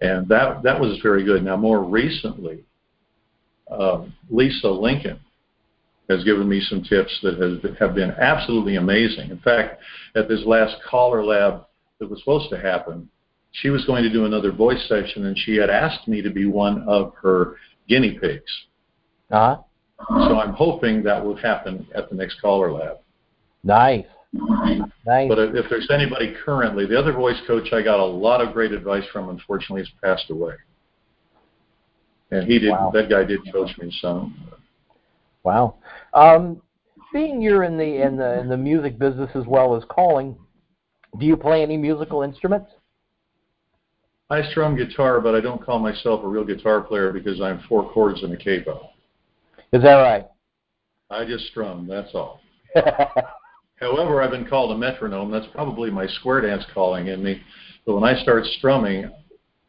and 0.01 0.27
that 0.29 0.63
that 0.63 0.81
was 0.81 0.99
very 1.03 1.25
good. 1.25 1.45
Now, 1.45 1.57
more 1.57 1.83
recently, 1.85 2.65
um, 3.71 4.15
Lisa 4.31 4.69
Lincoln 4.69 5.19
has 6.09 6.25
given 6.25 6.49
me 6.49 6.61
some 6.61 6.83
tips 6.83 7.19
that 7.23 7.39
has 7.39 7.77
have 7.79 7.95
been 7.95 8.13
absolutely 8.13 8.77
amazing. 8.77 9.31
In 9.31 9.39
fact, 9.41 9.83
at 10.15 10.27
this 10.27 10.41
last 10.47 10.77
caller 10.89 11.23
lab 11.23 11.67
that 11.99 12.09
was 12.09 12.21
supposed 12.21 12.49
to 12.51 12.59
happen, 12.59 13.11
she 13.53 13.71
was 13.71 13.85
going 13.85 14.03
to 14.03 14.11
do 14.11 14.25
another 14.25 14.53
voice 14.53 14.87
session, 14.89 15.27
and 15.27 15.37
she 15.39 15.57
had 15.57 15.71
asked 15.71 16.07
me 16.07 16.23
to 16.23 16.31
be 16.31 16.47
one 16.47 16.83
of 16.89 17.15
her 17.23 17.57
guinea 17.89 18.19
pigs. 18.19 18.51
Uh-huh. 19.31 19.59
So 20.09 20.39
I'm 20.39 20.53
hoping 20.53 21.03
that 21.03 21.25
will 21.25 21.37
happen 21.37 21.87
at 21.95 22.09
the 22.09 22.15
next 22.15 22.41
caller 22.41 22.73
lab. 22.73 22.99
Nice. 23.65 24.07
Nice. 24.33 25.29
But 25.29 25.39
if 25.39 25.67
there's 25.71 25.89
anybody 25.91 26.35
currently, 26.45 26.87
the 26.87 26.99
other 26.99 27.13
voice 27.13 27.41
coach 27.47 27.73
I 27.73 27.83
got 27.83 27.99
a 27.99 28.05
lot 28.05 28.41
of 28.41 28.53
great 28.53 28.73
advice 28.73 29.05
from, 29.13 29.31
unfortunately, 29.31 29.81
has 29.81 29.91
passed 30.03 30.31
away. 30.31 30.55
And 32.31 32.47
he 32.47 32.59
did. 32.59 32.71
Wow. 32.71 32.91
That 32.93 33.09
guy 33.09 33.25
did 33.25 33.41
coach 33.51 33.71
me 33.79 33.91
some. 34.01 34.37
Wow. 35.45 35.77
Um, 36.13 36.61
being 37.13 37.41
you're 37.41 37.65
in 37.65 37.79
the 37.79 38.03
in 38.03 38.17
the 38.17 38.39
in 38.41 38.49
the 38.49 38.57
music 38.57 38.99
business 38.99 39.31
as 39.35 39.47
well 39.47 39.75
as 39.75 39.83
calling, 39.89 40.37
do 41.19 41.25
you 41.25 41.37
play 41.37 41.63
any 41.63 41.79
musical 41.79 42.23
instruments? 42.23 42.71
I 44.31 44.43
strum 44.51 44.77
guitar, 44.77 45.21
but 45.21 45.35
I 45.35 45.41
don't 45.41 45.65
call 45.65 45.79
myself 45.79 46.23
a 46.23 46.29
real 46.29 46.45
guitar 46.45 46.83
player 46.83 47.13
because 47.13 47.41
I'm 47.41 47.63
four 47.69 47.91
chords 47.93 48.23
and 48.23 48.33
a 48.33 48.37
capo. 48.37 48.91
Is 49.73 49.83
that 49.83 49.95
right? 49.95 50.27
I 51.11 51.25
just 51.25 51.47
strum. 51.47 51.87
That's 51.87 52.15
all. 52.15 52.41
However, 53.77 54.23
I've 54.23 54.31
been 54.31 54.47
called 54.47 54.73
a 54.73 54.77
metronome. 54.77 55.31
That's 55.31 55.47
probably 55.53 55.91
my 55.91 56.07
square 56.07 56.43
dance 56.43 56.65
calling 56.75 57.07
in 57.07 57.23
me. 57.23 57.41
But 57.87 57.95
when 57.95 58.05
I 58.05 58.21
start 58.23 58.45
strumming, 58.59 59.11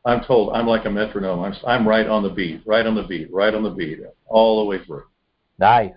I'm 0.05 0.23
told 0.25 0.53
I'm 0.53 0.67
like 0.67 0.85
a 0.85 0.89
metronome. 0.89 1.41
I'm, 1.41 1.53
I'm 1.65 1.87
right 1.87 2.07
on 2.07 2.23
the 2.23 2.29
beat, 2.29 2.61
right 2.65 2.85
on 2.85 2.95
the 2.95 3.03
beat, 3.03 3.31
right 3.31 3.53
on 3.53 3.63
the 3.63 3.69
beat, 3.69 3.99
all 4.27 4.59
the 4.59 4.65
way 4.65 4.83
through. 4.83 5.03
Nice, 5.57 5.93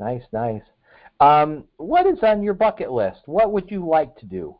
nice, 0.00 0.22
nice. 0.32 0.62
Um, 1.20 1.64
what 1.76 2.06
is 2.06 2.18
on 2.22 2.42
your 2.42 2.54
bucket 2.54 2.90
list? 2.90 3.20
What 3.26 3.52
would 3.52 3.70
you 3.70 3.86
like 3.86 4.16
to 4.16 4.26
do 4.26 4.56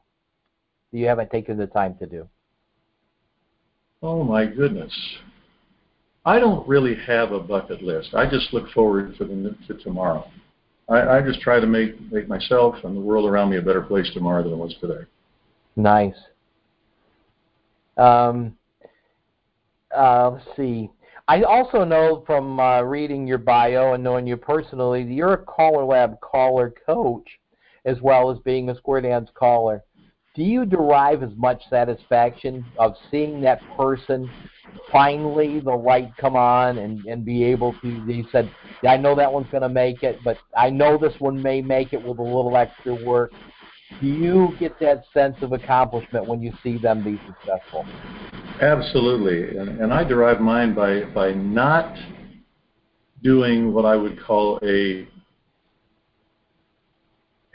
that 0.93 0.99
you 0.99 1.07
haven't 1.07 1.31
taken 1.31 1.57
the 1.57 1.67
time 1.67 1.97
to 2.01 2.07
do? 2.07 2.29
Oh 4.03 4.23
my 4.23 4.47
goodness. 4.47 4.93
I 6.25 6.39
don't 6.39 6.67
really 6.69 6.95
have 7.07 7.33
a 7.33 7.41
bucket 7.41 7.83
list. 7.83 8.11
I 8.15 8.29
just 8.29 8.53
look 8.53 8.71
forward 8.71 9.17
to 9.19 9.25
the 9.25 9.57
to 9.67 9.83
tomorrow. 9.83 10.29
I, 10.89 11.19
I 11.19 11.23
just 11.23 11.41
try 11.41 11.59
to 11.61 11.67
make 11.67 12.01
make 12.13 12.29
myself 12.29 12.77
and 12.85 12.97
the 12.97 13.01
world 13.01 13.29
around 13.29 13.51
me 13.51 13.57
a 13.57 13.63
better 13.63 13.83
place 13.83 14.11
tomorrow 14.13 14.43
than 14.43 14.53
it 14.53 14.57
was 14.57 14.75
today. 14.81 15.05
Nice. 15.77 16.17
Um, 17.97 18.57
uh, 19.97 20.31
let's 20.31 20.47
see. 20.57 20.91
I 21.27 21.43
also 21.43 21.85
know 21.85 22.23
from 22.27 22.59
uh, 22.59 22.83
reading 22.83 23.27
your 23.27 23.39
bio 23.39 23.95
and 23.95 24.03
knowing 24.03 24.27
you 24.27 24.37
personally 24.37 25.05
that 25.05 25.13
you're 25.13 25.35
a 25.35 25.45
caller 25.45 25.85
lab 25.85 26.21
caller 26.21 26.73
coach 26.87 27.27
as 27.85 28.01
well 28.01 28.31
as 28.31 28.39
being 28.41 28.71
a 28.71 28.77
square 28.77 29.01
dance 29.01 29.29
caller. 29.35 29.83
Do 30.39 30.45
you 30.45 30.65
derive 30.65 31.25
as 31.25 31.33
much 31.37 31.65
satisfaction 31.69 32.65
of 32.79 32.95
seeing 33.11 33.41
that 33.41 33.61
person 33.77 34.31
finally 34.93 35.59
the 35.59 35.73
light 35.73 36.17
come 36.17 36.37
on 36.37 36.79
and, 36.79 37.05
and 37.07 37.25
be 37.25 37.43
able 37.43 37.73
to 37.81 38.07
they 38.07 38.25
said, 38.31 38.49
I 38.89 38.99
know 38.99 39.17
that 39.17 39.33
one's 39.33 39.49
gonna 39.51 39.69
make 39.69 40.05
it, 40.05 40.21
but 40.23 40.39
I 40.57 40.71
know 40.71 40.97
this 40.97 41.15
one 41.19 41.43
may 41.43 41.61
make 41.61 41.93
it 41.93 42.01
with 42.01 42.21
a 42.21 42.23
little 42.23 42.57
extra 42.57 42.95
work. 43.05 43.33
Do 44.01 44.07
you 44.07 44.51
get 44.61 44.79
that 44.79 45.03
sense 45.13 45.35
of 45.43 45.53
accomplishment 45.53 46.29
when 46.29 46.41
you 46.41 46.53
see 46.63 46.79
them 46.79 47.03
be 47.03 47.21
successful? 47.27 47.85
Absolutely, 48.61 49.59
and, 49.59 49.81
and 49.81 49.93
I 49.93 50.05
derive 50.05 50.41
mine 50.41 50.73
by 50.73 51.03
by 51.07 51.33
not 51.33 51.99
doing 53.25 53.73
what 53.73 53.85
I 53.85 53.97
would 53.97 54.23
call 54.23 54.61
a 54.63 55.09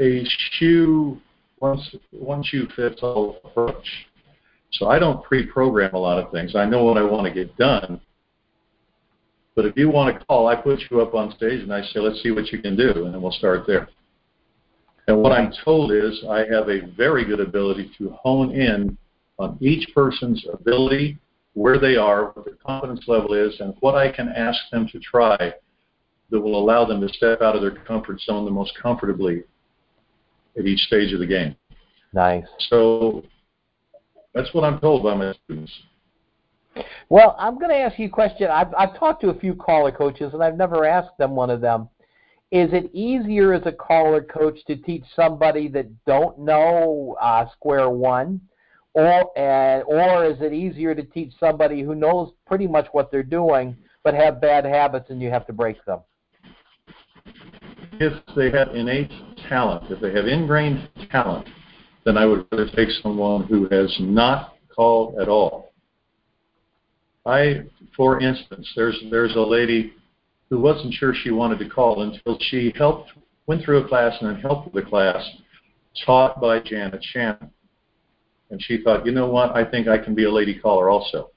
a 0.02 0.25
shoe 0.60 1.22
once 1.63 1.96
one 2.12 2.43
shoe 2.43 2.67
fits 2.75 3.00
all 3.01 3.39
approach. 3.46 3.88
So 4.74 4.89
I 4.89 5.00
don't 5.00 5.24
pre-program 5.24 5.93
a 5.93 5.98
lot 5.98 6.22
of 6.22 6.29
things. 6.29 6.58
I 6.58 6.65
know 6.65 6.84
what 6.84 6.98
I 6.98 7.03
want 7.03 7.25
to 7.25 7.34
get 7.34 7.55
done. 7.58 8.01
But 9.55 9.65
if 9.65 9.77
you 9.77 9.89
want 9.89 10.20
to 10.20 10.25
call, 10.25 10.48
I 10.48 10.55
put 10.55 10.79
you 10.91 11.00
up 11.00 11.13
on 11.13 11.32
stage 11.38 11.62
and 11.62 11.74
I 11.74 11.82
say, 11.84 12.01
let's 12.01 12.22
see 12.22 12.32
what 12.32 12.51
you 12.51 12.62
can 12.62 12.75
do, 12.75 13.05
and 13.05 13.13
then 13.13 13.22
we'll 13.22 13.32
start 13.32 13.65
there. 13.65 13.88
And 15.08 15.20
what 15.20 15.32
I'm 15.32 15.53
told 15.63 15.93
is 15.93 16.22
I 16.29 16.39
have 16.39 16.67
a 16.70 16.91
very 16.98 17.24
good 17.24 17.39
ability 17.39 17.91
to 17.98 18.10
hone 18.22 18.51
in 18.51 18.98
on 19.39 19.58
each 19.62 19.88
person's 19.96 20.46
ability, 20.51 21.17
where 21.53 21.79
they 21.79 21.96
are, 21.96 22.32
what 22.32 22.46
their 22.46 22.55
confidence 22.55 23.05
level 23.08 23.34
is, 23.34 23.58
and 23.62 23.74
what 23.79 23.96
I 23.96 24.12
can 24.12 24.27
ask 24.29 24.60
them 24.72 24.88
to 24.91 25.00
try 25.00 25.38
that 26.29 26.41
will 26.41 26.60
allow 26.60 26.84
them 26.84 27.00
to 27.00 27.10
step 27.13 27.41
out 27.41 27.55
of 27.55 27.62
their 27.62 27.72
comfort 27.86 28.20
zone 28.22 28.43
the 28.43 28.51
most 28.51 28.74
comfortably 28.82 29.43
at 30.58 30.66
each 30.66 30.80
stage 30.82 31.14
of 31.14 31.20
the 31.20 31.28
game. 31.28 31.56
Nice. 32.14 32.46
So 32.70 33.24
that's 34.34 34.54
what 34.54 34.64
I'm 34.64 34.80
told 34.80 35.04
by 35.04 35.16
my 35.16 35.34
students. 35.46 35.72
Well, 37.10 37.36
I'm 37.38 37.56
going 37.60 37.70
to 37.70 37.78
ask 37.78 38.00
you 38.00 38.08
a 38.08 38.10
question. 38.10 38.50
I've, 38.50 38.74
I've 38.78 38.98
talked 38.98 39.22
to 39.22 39.30
a 39.30 39.40
few 39.40 39.54
caller 39.54 39.92
coaches, 39.92 40.34
and 40.34 40.44
I've 40.44 40.58
never 40.58 40.86
asked 40.86 41.18
them 41.20 41.36
one 41.36 41.50
of 41.50 41.62
them. 41.62 41.90
Is 42.52 42.70
it 42.72 42.90
easier 42.94 43.54
as 43.54 43.64
a 43.66 43.72
caller 43.72 44.22
coach 44.22 44.60
to 44.68 44.76
teach 44.76 45.04
somebody 45.16 45.68
that 45.70 45.88
don't 46.06 46.38
know 46.40 47.16
uh, 47.22 47.46
square 47.52 47.90
one, 47.90 48.42
or 48.94 49.38
uh, 49.38 49.82
or 49.82 50.26
is 50.26 50.38
it 50.40 50.54
easier 50.54 50.94
to 50.94 51.02
teach 51.02 51.34
somebody 51.40 51.82
who 51.82 51.96
knows 51.96 52.32
pretty 52.46 52.68
much 52.68 52.88
what 52.92 53.12
they're 53.12 53.24
doing 53.24 53.76
but 54.04 54.14
have 54.14 54.40
bad 54.40 54.66
habits 54.66 55.10
and 55.10 55.20
you 55.20 55.32
have 55.32 55.48
to 55.48 55.54
break 55.54 55.84
them? 55.86 56.02
If 57.94 58.14
they 58.36 58.52
have 58.52 58.76
innate 58.76 59.12
talent, 59.54 59.92
if 59.92 60.02
they 60.02 60.12
have 60.12 60.26
ingrained 60.26 60.90
talent, 61.12 61.48
then 62.06 62.18
I 62.18 62.26
would 62.26 62.46
rather 62.52 62.68
take 62.76 62.90
someone 63.04 63.44
who 63.44 63.68
has 63.70 63.96
not 64.00 64.56
called 64.76 65.20
at 65.20 65.30
all. 65.30 65.74
I, 67.24 67.62
for 67.96 68.20
instance, 68.20 68.68
there's 68.76 69.00
there's 69.12 69.36
a 69.36 69.40
lady 69.40 69.94
who 70.50 70.60
wasn't 70.60 70.96
sure 70.96 71.14
she 71.14 71.30
wanted 71.30 71.60
to 71.60 71.70
call 71.70 72.02
until 72.02 72.38
she 72.50 72.74
helped 72.76 73.12
went 73.46 73.64
through 73.64 73.84
a 73.84 73.88
class 73.88 74.14
and 74.20 74.30
then 74.30 74.42
helped 74.42 74.74
with 74.74 74.84
the 74.84 74.90
class 74.90 75.24
taught 76.06 76.42
by 76.42 76.60
Janet 76.60 77.04
Shannon. 77.04 77.52
And 78.50 78.62
she 78.62 78.82
thought, 78.84 79.06
you 79.06 79.12
know 79.12 79.28
what, 79.28 79.56
I 79.56 79.70
think 79.70 79.88
I 79.88 79.98
can 79.98 80.16
be 80.16 80.26
a 80.26 80.32
lady 80.32 80.58
caller 80.58 80.90
also. 80.90 81.30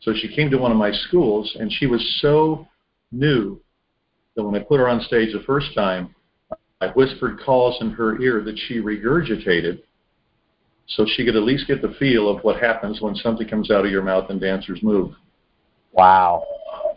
So 0.00 0.12
she 0.14 0.34
came 0.34 0.50
to 0.50 0.58
one 0.58 0.72
of 0.72 0.76
my 0.76 0.92
schools 0.92 1.56
and 1.58 1.72
she 1.72 1.86
was 1.86 2.18
so 2.20 2.66
new 3.12 3.60
that 4.34 4.42
when 4.42 4.54
I 4.54 4.64
put 4.64 4.80
her 4.80 4.88
on 4.88 5.00
stage 5.02 5.32
the 5.32 5.44
first 5.46 5.74
time, 5.74 6.14
I 6.82 6.88
whispered 6.88 7.38
calls 7.38 7.80
in 7.80 7.90
her 7.92 8.20
ear 8.20 8.42
that 8.42 8.58
she 8.66 8.80
regurgitated 8.80 9.82
so 10.88 11.06
she 11.06 11.24
could 11.24 11.36
at 11.36 11.44
least 11.44 11.68
get 11.68 11.80
the 11.80 11.94
feel 11.96 12.28
of 12.28 12.42
what 12.42 12.60
happens 12.60 13.00
when 13.00 13.14
something 13.14 13.46
comes 13.46 13.70
out 13.70 13.84
of 13.84 13.92
your 13.92 14.02
mouth 14.02 14.28
and 14.30 14.40
dancers 14.40 14.80
move. 14.82 15.12
Wow. 15.92 16.44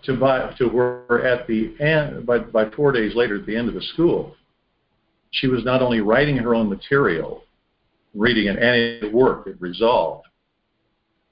To 0.06 0.18
by 0.18 0.52
to 0.58 0.70
where 0.70 1.24
at 1.24 1.46
the 1.46 1.76
end 1.80 2.26
by 2.26 2.40
by 2.40 2.72
four 2.72 2.92
days 2.94 3.14
later 3.16 3.36
at 3.36 3.46
the 3.46 3.56
end 3.56 3.68
of 3.68 3.76
the 3.76 3.82
school, 3.82 4.36
she 5.30 5.46
was 5.46 5.64
not 5.64 5.84
only 5.84 6.02
writing 6.02 6.38
her 6.38 6.56
own 6.56 6.68
material, 6.68 7.44
reading 8.16 8.48
it, 8.48 8.58
and 8.58 9.06
it 9.06 9.14
worked, 9.14 9.48
it 9.48 9.58
resolved. 9.60 10.26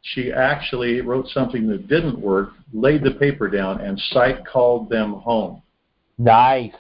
She 0.04 0.32
actually 0.32 1.02
wrote 1.02 1.28
something 1.30 1.68
that 1.70 1.88
didn't 1.88 2.20
work, 2.20 2.52
laid 2.72 3.04
the 3.04 3.12
paper 3.12 3.50
down, 3.50 3.82
and 3.82 3.98
sight 4.12 4.46
called 4.46 4.90
them 4.90 5.14
home. 5.14 5.64
Nice. 6.20 6.74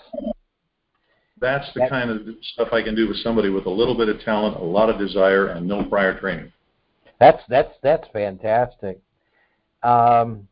That's 1.43 1.67
the 1.73 1.85
kind 1.89 2.09
of 2.09 2.21
stuff 2.53 2.69
I 2.71 2.81
can 2.81 2.95
do 2.95 3.05
with 3.09 3.17
somebody 3.17 3.49
with 3.49 3.65
a 3.65 3.69
little 3.69 3.97
bit 3.97 4.07
of 4.07 4.21
talent, 4.21 4.55
a 4.55 4.63
lot 4.63 4.89
of 4.89 4.97
desire, 4.97 5.47
and 5.47 5.67
no 5.67 5.83
prior 5.83 6.17
training. 6.17 6.53
That's 7.19 7.43
that's 7.49 7.73
that's 7.83 8.07
fantastic. 8.13 9.01
Um, 9.83 10.47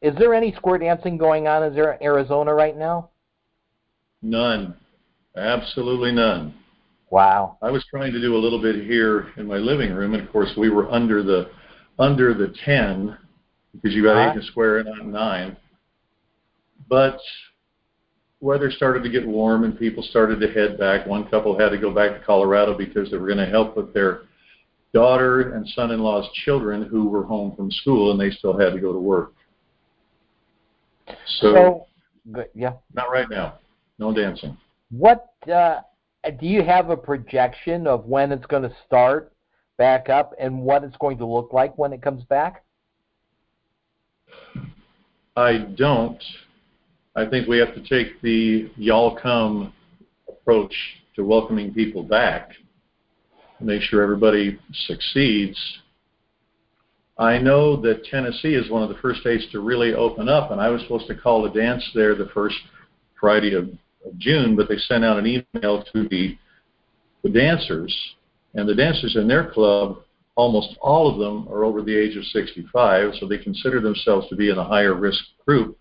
is 0.00 0.14
there 0.16 0.32
any 0.32 0.54
square 0.54 0.78
dancing 0.78 1.16
going 1.18 1.48
on? 1.48 1.64
Is 1.64 1.74
there 1.74 1.94
in 1.94 2.02
Arizona 2.04 2.54
right 2.54 2.76
now? 2.76 3.10
None. 4.22 4.76
Absolutely 5.36 6.12
none. 6.12 6.54
Wow. 7.10 7.58
I 7.62 7.70
was 7.72 7.84
trying 7.90 8.12
to 8.12 8.20
do 8.20 8.36
a 8.36 8.38
little 8.38 8.62
bit 8.62 8.76
here 8.76 9.32
in 9.38 9.48
my 9.48 9.56
living 9.56 9.92
room, 9.92 10.14
and 10.14 10.22
of 10.22 10.30
course 10.30 10.52
we 10.56 10.70
were 10.70 10.88
under 10.88 11.24
the 11.24 11.50
under 11.98 12.32
the 12.32 12.54
ten 12.64 13.18
because 13.72 13.92
you 13.92 14.04
got 14.04 14.24
eight 14.24 14.36
and 14.36 14.40
a 14.40 14.46
square 14.46 14.78
and 14.78 14.88
not 14.88 15.04
nine. 15.04 15.56
But 16.88 17.18
weather 18.42 18.70
started 18.70 19.04
to 19.04 19.08
get 19.08 19.26
warm 19.26 19.64
and 19.64 19.78
people 19.78 20.02
started 20.02 20.40
to 20.40 20.52
head 20.52 20.76
back. 20.76 21.06
One 21.06 21.26
couple 21.28 21.58
had 21.58 21.70
to 21.70 21.78
go 21.78 21.94
back 21.94 22.18
to 22.18 22.26
Colorado 22.26 22.76
because 22.76 23.10
they 23.10 23.16
were 23.16 23.26
going 23.26 23.38
to 23.38 23.46
help 23.46 23.76
with 23.76 23.94
their 23.94 24.22
daughter 24.92 25.54
and 25.54 25.66
son-in-law's 25.68 26.28
children 26.44 26.82
who 26.82 27.08
were 27.08 27.24
home 27.24 27.56
from 27.56 27.70
school 27.70 28.10
and 28.10 28.20
they 28.20 28.30
still 28.30 28.58
had 28.58 28.74
to 28.74 28.80
go 28.80 28.92
to 28.92 28.98
work. 28.98 29.32
So, 31.40 31.86
so 32.34 32.44
yeah. 32.54 32.72
Not 32.92 33.10
right 33.10 33.30
now. 33.30 33.58
No 33.98 34.12
dancing. 34.12 34.56
What 34.90 35.32
uh, 35.50 35.80
do 36.24 36.46
you 36.46 36.62
have 36.62 36.90
a 36.90 36.96
projection 36.96 37.86
of 37.86 38.06
when 38.06 38.32
it's 38.32 38.46
going 38.46 38.64
to 38.64 38.74
start 38.84 39.32
back 39.78 40.08
up 40.08 40.34
and 40.38 40.60
what 40.60 40.82
it's 40.82 40.96
going 40.96 41.18
to 41.18 41.26
look 41.26 41.52
like 41.52 41.78
when 41.78 41.92
it 41.92 42.02
comes 42.02 42.24
back? 42.24 42.64
I 45.36 45.58
don't. 45.76 46.22
I 47.14 47.26
think 47.26 47.46
we 47.46 47.58
have 47.58 47.74
to 47.74 47.82
take 47.82 48.20
the 48.22 48.70
y'all 48.76 49.16
come 49.16 49.72
approach 50.28 50.74
to 51.16 51.24
welcoming 51.24 51.74
people 51.74 52.02
back, 52.02 52.50
make 53.60 53.82
sure 53.82 54.02
everybody 54.02 54.58
succeeds 54.86 55.58
I 57.18 57.38
know 57.38 57.80
that 57.82 58.04
Tennessee 58.04 58.54
is 58.54 58.70
one 58.70 58.82
of 58.82 58.88
the 58.88 58.96
first 58.96 59.20
states 59.20 59.46
to 59.52 59.60
really 59.60 59.94
open 59.94 60.28
up, 60.28 60.50
and 60.50 60.60
I 60.60 60.68
was 60.70 60.82
supposed 60.82 61.06
to 61.08 61.14
call 61.14 61.42
the 61.42 61.50
dance 61.50 61.88
there 61.94 62.14
the 62.14 62.30
first 62.32 62.56
Friday 63.20 63.54
of, 63.54 63.68
of 64.04 64.18
June, 64.18 64.56
but 64.56 64.68
they 64.68 64.76
sent 64.76 65.04
out 65.04 65.18
an 65.18 65.26
email 65.26 65.84
to 65.92 66.08
the 66.08 66.36
the 67.22 67.28
dancers, 67.28 67.96
and 68.54 68.68
the 68.68 68.74
dancers 68.74 69.14
in 69.14 69.28
their 69.28 69.52
club, 69.52 69.98
almost 70.34 70.76
all 70.80 71.08
of 71.08 71.20
them 71.20 71.46
are 71.52 71.62
over 71.62 71.82
the 71.82 71.96
age 71.96 72.16
of 72.16 72.24
65, 72.24 73.12
so 73.20 73.28
they 73.28 73.38
consider 73.38 73.80
themselves 73.80 74.28
to 74.28 74.34
be 74.34 74.50
in 74.50 74.58
a 74.58 74.64
higher 74.64 74.94
risk 74.94 75.22
group. 75.46 75.78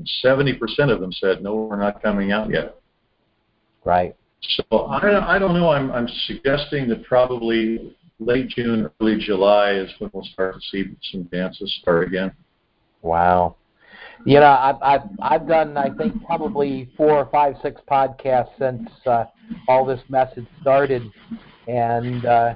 And 0.00 0.10
70% 0.24 0.90
of 0.90 1.00
them 1.00 1.12
said, 1.12 1.42
"No, 1.42 1.54
we're 1.54 1.76
not 1.76 2.02
coming 2.02 2.32
out 2.32 2.50
yet." 2.50 2.80
Right. 3.84 4.16
So 4.40 4.78
I, 4.86 5.36
I 5.36 5.38
don't 5.38 5.52
know. 5.52 5.70
I'm, 5.70 5.90
I'm 5.90 6.08
suggesting 6.26 6.88
that 6.88 7.04
probably 7.04 7.94
late 8.18 8.48
June, 8.48 8.90
early 9.00 9.18
July 9.18 9.72
is 9.72 9.90
when 9.98 10.10
we'll 10.14 10.24
start 10.24 10.54
to 10.54 10.60
see 10.70 10.84
some 11.10 11.24
dances 11.24 11.78
start 11.82 12.06
again. 12.06 12.32
Wow. 13.02 13.56
You 14.24 14.40
know, 14.40 14.50
I've 14.50 14.76
I've 14.82 15.08
I've 15.20 15.48
done 15.48 15.76
I 15.76 15.90
think 15.90 16.24
probably 16.24 16.90
four 16.96 17.12
or 17.12 17.26
five, 17.26 17.56
six 17.62 17.80
podcasts 17.90 18.50
since 18.58 18.88
uh, 19.06 19.24
all 19.68 19.84
this 19.84 20.00
message 20.08 20.46
started, 20.60 21.02
and 21.68 22.24
uh, 22.24 22.54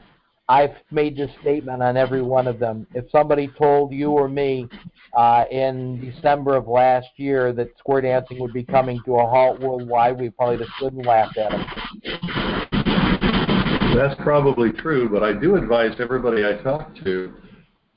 I've 0.49 0.75
made 0.91 1.17
this 1.17 1.31
statement 1.41 1.83
on 1.83 1.97
every 1.97 2.21
one 2.23 2.47
of 2.47 2.59
them. 2.59 2.87
If 2.95 3.11
somebody 3.11 3.49
told 3.59 3.93
you 3.93 4.11
or 4.11 4.29
me 4.29 4.69
uh, 5.17 5.45
in 5.51 6.01
December 6.01 6.57
of 6.57 6.67
last 6.67 7.09
year 7.17 7.53
that 7.53 7.69
square 7.79 8.01
dancing 8.01 8.41
would 8.41 8.53
be 8.53 8.65
coming 8.65 9.01
to 9.05 9.15
a 9.15 9.27
halt 9.27 9.61
worldwide, 9.61 10.19
we 10.19 10.31
probably 10.31 10.59
just 10.59 10.71
stood 10.77 10.93
and 10.93 11.07
laughed 11.07 11.37
at 11.37 11.51
them. 11.51 11.65
That's 13.97 14.21
probably 14.23 14.73
true, 14.73 15.09
but 15.09 15.23
I 15.23 15.33
do 15.33 15.55
advise 15.57 15.93
everybody 16.01 16.45
I 16.45 16.61
talk 16.63 16.95
to 17.05 17.33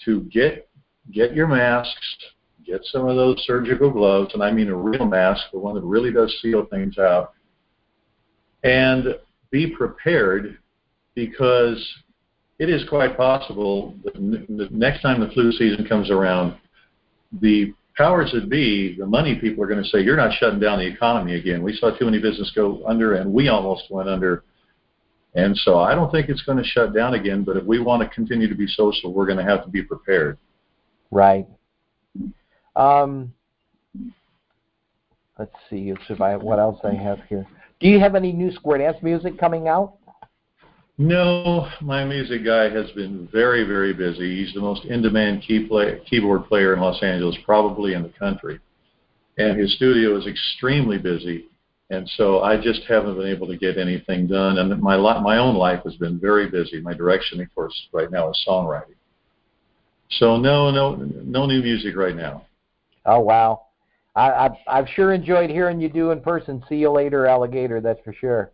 to 0.06 0.22
get 0.24 0.70
get 1.12 1.34
your 1.34 1.48
masks, 1.48 2.18
get 2.66 2.82
some 2.84 3.08
of 3.08 3.16
those 3.16 3.42
surgical 3.48 3.90
gloves, 3.90 4.34
and 4.34 4.44
I 4.44 4.52
mean 4.52 4.68
a 4.68 4.76
real 4.76 5.06
mask, 5.06 5.42
the 5.52 5.60
one 5.60 5.74
that 5.76 5.84
really 5.84 6.12
does 6.12 6.36
seal 6.42 6.68
things 6.70 6.98
out, 7.00 7.34
and 8.64 9.16
be 9.50 9.68
prepared 9.68 10.60
because 11.16 11.84
it 12.60 12.70
is 12.70 12.88
quite 12.90 13.18
possible 13.18 13.96
that 14.04 14.14
the 14.14 14.68
next 14.70 15.02
time 15.02 15.22
the 15.22 15.30
flu 15.30 15.52
season 15.52 15.86
comes 15.88 16.12
around, 16.12 16.56
the 17.42 17.74
powers 17.96 18.32
that 18.34 18.50
be, 18.50 18.96
the 18.98 19.06
money 19.06 19.36
people 19.40 19.63
are 19.63 19.68
going 19.68 19.84
to 19.84 19.90
say, 19.90 20.02
you're 20.02 20.18
not 20.18 20.38
shutting 20.40 20.60
down 20.60 20.80
the 20.80 20.86
economy 20.86 21.36
again. 21.36 21.63
We 21.63 21.76
saw 21.76 21.92
too 21.92 22.06
many 22.06 22.20
businesses 22.20 22.52
go 22.56 22.84
under, 22.88 23.16
and 23.16 23.34
we 23.34 23.48
almost 23.48 23.86
went 23.90 24.08
under 24.08 24.44
and 25.38 25.56
so 25.58 25.78
I 25.78 25.94
don't 25.94 26.12
think 26.12 26.30
it's 26.30 26.42
going 26.42 26.58
to 26.58 26.63
shut 26.63 26.96
down 26.96 27.13
again, 27.13 27.44
but 27.44 27.58
if 27.58 27.63
we 27.63 27.80
want 27.80 28.02
to 28.02 28.10
continue 28.10 28.50
to 28.50 28.56
be 28.56 28.66
social, 28.66 29.13
we're 29.13 29.28
going 29.28 29.38
to 29.38 29.44
have 29.44 29.63
to 29.66 29.70
be 29.70 29.84
prepared. 29.84 30.40
Right. 31.12 31.48
Um, 32.76 33.34
let's 35.38 35.54
see 35.70 35.94
if 36.10 36.22
I, 36.22 36.38
what 36.38 36.58
else 36.58 36.80
I 36.84 36.96
have 36.96 37.20
here. 37.30 37.46
Do 37.80 37.88
you 37.88 38.00
have 38.00 38.16
any 38.16 38.34
new 38.34 38.52
square 38.52 38.80
dance 38.80 38.98
music 39.04 39.40
coming 39.40 39.68
out? 39.68 39.98
No, 41.00 41.70
my 41.80 42.04
music 42.04 42.44
guy 42.44 42.70
has 42.70 42.90
been 42.92 43.28
very, 43.32 43.64
very 43.64 43.94
busy. 43.94 44.44
He's 44.44 44.54
the 44.56 44.62
most 44.62 44.84
in-demand 44.86 45.44
key 45.48 45.68
play, 45.68 46.02
keyboard 46.10 46.46
player 46.48 46.74
in 46.74 46.80
Los 46.80 47.02
Angeles, 47.04 47.38
probably 47.46 47.94
in 47.94 48.02
the 48.02 48.10
country. 48.10 48.60
And 49.38 49.60
his 49.60 49.76
studio 49.76 50.18
is 50.18 50.26
extremely 50.26 50.98
busy. 50.98 51.46
and 51.92 52.10
so 52.18 52.42
I 52.42 52.60
just 52.60 52.82
haven't 52.90 53.16
been 53.16 53.28
able 53.28 53.48
to 53.48 53.56
get 53.58 53.78
anything 53.78 54.28
done. 54.28 54.58
And 54.58 54.82
my 54.82 54.98
my 54.98 55.38
own 55.38 55.56
life 55.56 55.84
has 55.84 55.96
been 55.96 56.20
very 56.20 56.50
busy. 56.50 56.82
My 56.82 56.94
direction, 56.94 57.40
of 57.42 57.54
course, 57.54 57.76
right 57.94 58.12
now 58.12 58.30
is 58.30 58.46
songwriting. 58.48 58.96
So 60.10 60.38
no, 60.38 60.72
no, 60.72 60.96
no 60.96 61.46
new 61.46 61.62
music 61.62 61.96
right 61.96 62.16
now. 62.16 62.46
Oh 63.06 63.20
wow, 63.20 63.68
I, 64.16 64.32
I've 64.32 64.56
I've 64.68 64.90
sure 64.90 65.14
enjoyed 65.14 65.50
hearing 65.50 65.80
you 65.80 65.90
do 65.90 66.12
in 66.12 66.22
person. 66.22 66.64
See 66.68 66.76
you 66.76 66.90
later, 66.90 67.28
alligator. 67.28 67.80
That's 67.80 68.02
for 68.04 68.14
sure. 68.14 68.52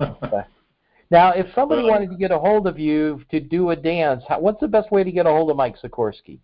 now, 1.10 1.32
if 1.32 1.46
somebody 1.54 1.82
well, 1.82 1.92
wanted 1.92 2.10
to 2.10 2.16
get 2.16 2.30
a 2.30 2.38
hold 2.38 2.66
of 2.66 2.78
you 2.78 3.22
to 3.30 3.40
do 3.40 3.70
a 3.70 3.76
dance, 3.76 4.22
how, 4.28 4.40
what's 4.40 4.60
the 4.60 4.68
best 4.68 4.90
way 4.90 5.04
to 5.04 5.12
get 5.12 5.26
a 5.26 5.30
hold 5.30 5.50
of 5.50 5.56
Mike 5.56 5.76
Sikorsky? 5.82 6.38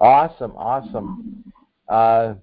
Awesome, 0.01 0.53
awesome. 0.57 1.53
Uh, 1.89 2.35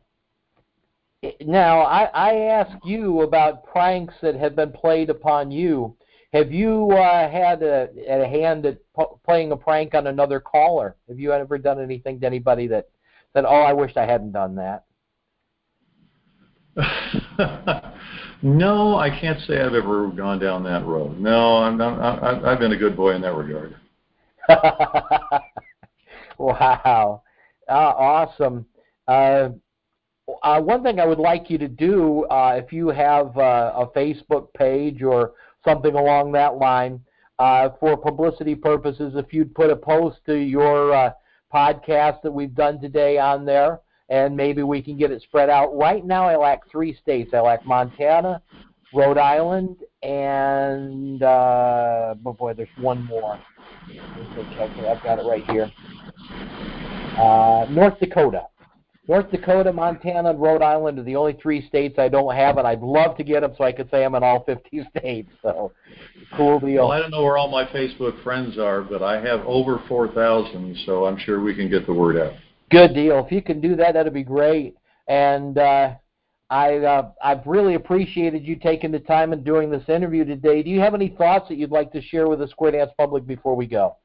now, 1.46 1.82
I, 1.82 2.04
I 2.14 2.36
ask 2.48 2.78
you 2.84 3.22
about 3.22 3.66
pranks 3.66 4.14
that 4.22 4.36
have 4.36 4.56
been 4.56 4.72
played 4.72 5.10
upon 5.10 5.52
you. 5.52 5.96
Have 6.34 6.52
you 6.52 6.90
uh, 6.92 7.30
had 7.30 7.62
a, 7.62 7.90
a 8.08 8.28
hand 8.28 8.66
at 8.66 8.80
p- 8.98 9.06
playing 9.24 9.52
a 9.52 9.58
prank 9.58 9.94
on 9.94 10.08
another 10.08 10.40
caller? 10.40 10.96
Have 11.08 11.20
you 11.20 11.32
ever 11.32 11.60
done 11.60 11.80
anything 11.80 12.20
to 12.22 12.26
anybody 12.26 12.66
that 12.68 12.90
that 13.36 13.46
oh, 13.46 13.62
I 13.62 13.74
wished 13.74 13.98
I 13.98 14.08
hadn't 14.08 14.32
done 14.32 14.56
that? 14.56 14.86
no, 18.42 18.98
I 18.98 19.12
can't 19.12 19.40
say 19.42 19.62
I've 19.62 19.76
ever 19.76 20.08
gone 20.08 20.40
down 20.40 20.64
that 20.64 20.84
road. 20.88 21.20
No, 21.20 21.58
I'm 21.58 21.78
not. 21.78 22.00
I, 22.02 22.52
I've 22.52 22.60
been 22.60 22.72
a 22.72 22.78
good 22.78 22.98
boy 22.98 23.14
in 23.14 23.22
that 23.22 23.36
regard. 23.36 23.76
wow, 26.40 27.22
uh, 27.70 27.72
awesome. 27.72 28.66
Uh, 29.08 29.50
uh, 30.42 30.60
one 30.62 30.82
thing 30.82 31.00
I 31.00 31.06
would 31.06 31.20
like 31.20 31.52
you 31.52 31.60
to 31.60 31.68
do, 31.68 32.24
uh, 32.26 32.60
if 32.64 32.74
you 32.74 32.88
have 32.88 33.38
uh, 33.38 33.74
a 33.76 33.86
Facebook 33.88 34.52
page 34.54 35.04
or 35.04 35.34
something 35.66 35.96
along 35.96 36.32
that 36.34 36.58
line, 36.58 37.00
uh, 37.40 37.70
for 37.80 37.98
publicity 37.98 38.56
purposes, 38.56 39.14
if 39.16 39.34
you'd 39.34 39.54
put 39.56 39.70
a 39.70 39.76
post 39.76 40.20
to 40.26 40.36
your 40.36 40.94
uh, 40.94 41.12
podcast 41.54 42.22
that 42.22 42.32
we've 42.32 42.56
done 42.56 42.80
today 42.80 43.18
on 43.18 43.46
there, 43.46 43.80
and 44.10 44.36
maybe 44.36 44.64
we 44.64 44.82
can 44.82 44.98
get 44.98 45.12
it 45.12 45.22
spread 45.22 45.50
out. 45.50 45.76
Right 45.76 46.06
now, 46.06 46.28
I 46.28 46.36
lack 46.36 46.70
three 46.70 46.94
states. 46.96 47.34
I 47.34 47.40
lack 47.40 47.66
Montana, 47.66 48.42
Rhode 48.94 49.18
Island, 49.18 49.78
and 50.04 51.24
uh, 51.24 52.16
oh 52.26 52.34
boy, 52.34 52.54
there's 52.54 52.70
one 52.80 53.04
more. 53.06 53.40
Okay, 53.90 54.88
I've 54.88 55.04
got 55.04 55.20
it 55.20 55.26
right 55.26 55.50
here. 55.50 55.72
Uh, 57.18 57.66
North 57.70 58.00
Dakota. 58.00 58.48
North 59.08 59.30
Dakota, 59.32 59.74
Montana, 59.74 60.30
and 60.30 60.42
Rhode 60.42 60.62
Island 60.62 60.98
are 60.98 61.04
the 61.04 61.18
only 61.18 61.34
three 61.34 61.68
states 61.68 62.00
I 62.00 62.08
don't 62.08 62.34
have, 62.34 62.58
and 62.58 62.66
I'd 62.66 62.82
love 62.82 63.18
to 63.18 63.24
get 63.24 63.42
them 63.42 63.54
so 63.58 63.66
I 63.66 63.74
could 63.74 63.90
say 63.92 64.06
I'm 64.06 64.16
in 64.16 64.24
all 64.24 64.44
50 64.46 64.88
states. 64.98 65.30
So, 65.42 65.74
cool 66.38 66.60
deal. 66.60 66.88
Well, 66.88 66.92
I 66.92 67.00
don't 67.00 67.12
know 67.12 67.24
where 67.24 67.38
all 67.38 67.50
my 67.50 67.66
Facebook 67.66 68.22
friends 68.24 68.58
are, 68.58 68.82
but 68.82 69.04
I 69.04 69.20
have 69.20 69.42
over 69.42 69.84
4,000, 69.90 70.78
so 70.86 71.06
I'm 71.06 71.18
sure 71.18 71.42
we 71.42 71.54
can 71.54 71.70
get 71.70 71.86
the 71.86 71.94
word 71.94 72.18
out. 72.18 72.34
Good 72.72 72.94
deal. 72.94 73.24
If 73.26 73.32
you 73.32 73.42
can 73.42 73.60
do 73.60 73.76
that, 73.76 73.94
that'd 73.94 74.14
be 74.14 74.24
great. 74.24 74.76
And 75.10 75.58
uh, 75.58 75.96
I, 76.50 76.78
uh, 76.78 77.12
I've 77.22 77.46
really 77.46 77.76
appreciated 77.76 78.46
you 78.46 78.56
taking 78.56 78.92
the 78.92 79.00
time 79.00 79.34
and 79.34 79.44
doing 79.44 79.70
this 79.70 79.88
interview 79.90 80.24
today. 80.24 80.64
Do 80.64 80.70
you 80.70 80.80
have 80.80 80.94
any 80.94 81.10
thoughts 81.10 81.50
that 81.50 81.58
you'd 81.58 81.72
like 81.72 81.92
to 81.92 82.02
share 82.02 82.30
with 82.30 82.40
the 82.40 82.48
Square 82.48 82.72
Dance 82.72 82.92
public 82.98 83.28
before 83.28 83.56
we 83.56 83.68
go? 83.68 83.98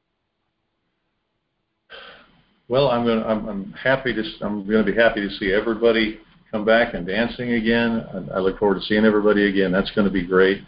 Well, 2.68 2.88
I'm. 2.90 3.06
To, 3.06 3.26
I'm, 3.26 3.48
I'm 3.48 3.72
happy 3.72 4.12
to. 4.12 4.22
I'm 4.42 4.66
going 4.66 4.84
to 4.84 4.92
be 4.92 4.96
happy 4.96 5.26
to 5.26 5.34
see 5.36 5.52
everybody 5.52 6.20
come 6.50 6.64
back 6.64 6.94
and 6.94 7.06
dancing 7.06 7.52
again. 7.54 8.04
I, 8.12 8.36
I 8.36 8.38
look 8.40 8.58
forward 8.58 8.76
to 8.76 8.82
seeing 8.82 9.06
everybody 9.06 9.48
again. 9.48 9.72
That's 9.72 9.90
going 9.92 10.06
to 10.06 10.12
be 10.12 10.26
great. 10.26 10.62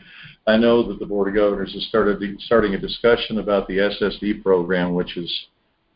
I 0.47 0.57
know 0.57 0.87
that 0.89 0.99
the 0.99 1.07
Board 1.07 1.29
of 1.29 1.35
Governors 1.35 1.75
has 1.75 1.87
started 1.87 2.23
starting 2.41 2.75
a 2.75 2.79
discussion 2.79 3.39
about 3.39 3.69
the 3.69 3.77
SSD 3.77 4.43
program, 4.43 4.95
which 4.95 5.17
is 5.17 5.47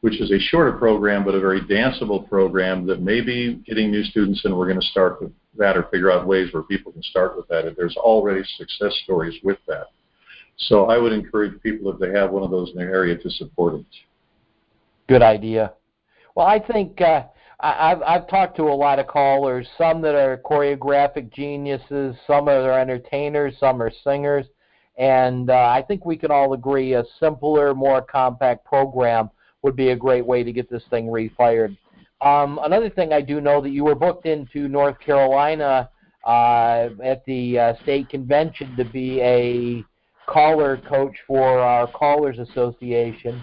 which 0.02 0.20
is 0.20 0.30
a 0.30 0.38
shorter 0.38 0.72
program 0.72 1.24
but 1.24 1.34
a 1.34 1.40
very 1.40 1.62
danceable 1.62 2.28
program 2.28 2.86
that 2.86 3.00
may 3.00 3.22
be 3.22 3.62
getting 3.66 3.90
new 3.90 4.04
students, 4.04 4.44
and 4.44 4.54
we're 4.54 4.68
going 4.68 4.80
to 4.80 4.86
start 4.86 5.22
with 5.22 5.32
that 5.56 5.78
or 5.78 5.84
figure 5.84 6.12
out 6.12 6.26
ways 6.26 6.52
where 6.52 6.62
people 6.64 6.92
can 6.92 7.02
start 7.02 7.34
with 7.34 7.48
that. 7.48 7.64
If 7.64 7.76
there's 7.76 7.96
already 7.96 8.42
success 8.58 8.94
stories 9.04 9.40
with 9.42 9.58
that, 9.66 9.86
so 10.58 10.90
I 10.90 10.98
would 10.98 11.14
encourage 11.14 11.58
people 11.62 11.90
if 11.90 11.98
they 11.98 12.10
have 12.10 12.30
one 12.30 12.42
of 12.42 12.50
those 12.50 12.70
in 12.72 12.76
their 12.76 12.94
area 12.94 13.16
to 13.16 13.30
support 13.30 13.76
it. 13.76 13.86
Good 15.08 15.22
idea. 15.22 15.72
Well, 16.34 16.46
I 16.46 16.58
think 16.58 17.00
uh, 17.00 17.24
I, 17.60 17.92
I've 17.92 18.02
I've 18.02 18.28
talked 18.28 18.56
to 18.56 18.64
a 18.64 18.74
lot 18.74 18.98
of 18.98 19.06
callers. 19.06 19.68
Some 19.78 20.00
that 20.02 20.14
are 20.14 20.38
choreographic 20.38 21.32
geniuses, 21.32 22.16
some 22.26 22.48
are 22.48 22.78
entertainers, 22.78 23.54
some 23.58 23.80
are 23.80 23.92
singers, 24.02 24.46
and 24.98 25.50
uh, 25.50 25.68
I 25.68 25.82
think 25.86 26.04
we 26.04 26.16
can 26.16 26.30
all 26.30 26.52
agree 26.52 26.94
a 26.94 27.04
simpler, 27.20 27.74
more 27.74 28.02
compact 28.02 28.64
program 28.64 29.30
would 29.62 29.76
be 29.76 29.90
a 29.90 29.96
great 29.96 30.26
way 30.26 30.42
to 30.42 30.52
get 30.52 30.68
this 30.68 30.82
thing 30.90 31.06
refired. 31.06 31.76
Um, 32.20 32.58
another 32.62 32.90
thing 32.90 33.12
I 33.12 33.20
do 33.20 33.40
know 33.40 33.60
that 33.60 33.70
you 33.70 33.84
were 33.84 33.94
booked 33.94 34.26
into 34.26 34.68
North 34.68 34.98
Carolina 34.98 35.90
uh, 36.26 36.88
at 37.02 37.24
the 37.26 37.58
uh, 37.58 37.74
state 37.82 38.08
convention 38.08 38.74
to 38.76 38.84
be 38.84 39.20
a 39.20 39.84
caller 40.26 40.78
coach 40.88 41.16
for 41.26 41.60
our 41.60 41.86
Callers 41.86 42.38
Association. 42.38 43.42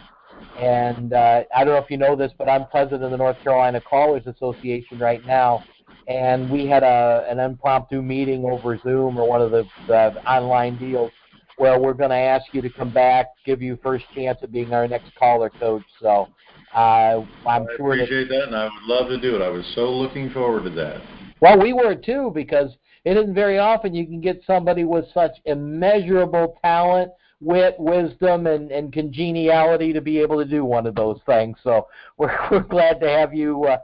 And 0.58 1.14
uh, 1.14 1.44
I 1.56 1.64
don't 1.64 1.74
know 1.74 1.80
if 1.80 1.90
you 1.90 1.98
know 1.98 2.16
this, 2.16 2.32
but 2.38 2.50
I'm 2.50 2.68
president 2.68 3.04
of 3.04 3.12
the 3.12 3.18
North 3.18 3.38
Carolina 3.44 3.82
Callers 3.82 4.28
Association 4.28 5.00
right 5.00 5.26
now. 5.26 5.64
And 6.08 6.50
we 6.50 6.68
had 6.68 6.84
a 6.84 7.26
an 7.30 7.40
impromptu 7.40 8.02
meeting 8.02 8.46
over 8.46 8.78
Zoom 8.80 9.18
or 9.18 9.28
one 9.28 9.42
of 9.42 9.52
the, 9.52 9.64
the 9.88 10.16
online 10.30 10.78
deals 10.78 11.12
where 11.58 11.80
we're 11.80 11.94
going 11.94 12.10
to 12.10 12.16
ask 12.16 12.46
you 12.54 12.62
to 12.62 12.70
come 12.70 12.92
back, 12.92 13.28
give 13.46 13.62
you 13.62 13.78
first 13.84 14.06
chance 14.16 14.40
at 14.42 14.52
being 14.52 14.74
our 14.74 14.88
next 14.88 15.14
caller 15.16 15.50
coach. 15.50 15.84
So 16.02 16.28
uh, 16.74 17.24
I'm 17.48 17.64
I 17.64 17.76
sure 17.78 17.94
appreciate 17.94 18.30
that, 18.30 18.36
that, 18.36 18.48
and 18.48 18.56
I 18.56 18.64
would 18.66 18.84
love 18.84 19.10
to 19.10 19.20
do 19.20 19.36
it. 19.36 19.42
I 19.42 19.50
was 19.50 19.66
so 19.76 19.92
looking 19.92 20.32
forward 20.32 20.64
to 20.64 20.70
that. 20.72 21.02
Well, 21.40 21.60
we 21.60 21.74
were 21.74 21.96
too 21.96 22.32
because 22.34 22.72
it 23.04 23.18
isn't 23.18 23.34
very 23.34 23.58
often 23.58 23.94
you 23.94 24.06
can 24.06 24.22
get 24.22 24.42
somebody 24.46 24.84
with 24.84 25.06
such 25.14 25.32
immeasurable 25.46 26.58
talent 26.64 27.12
wit, 27.42 27.76
wisdom, 27.80 28.48
and, 28.48 28.72
and 28.72 28.94
congeniality 28.94 29.92
to 29.92 30.02
be 30.02 30.20
able 30.20 30.38
to 30.38 30.46
do 30.46 30.64
one 30.64 30.86
of 30.86 30.96
those 30.96 31.20
things. 31.26 31.58
So 31.64 31.88
we're, 32.18 32.38
we're 32.50 32.60
glad 32.62 33.02
to 33.02 33.10
have 33.10 33.34
you 33.34 33.66
uh, 33.66 33.78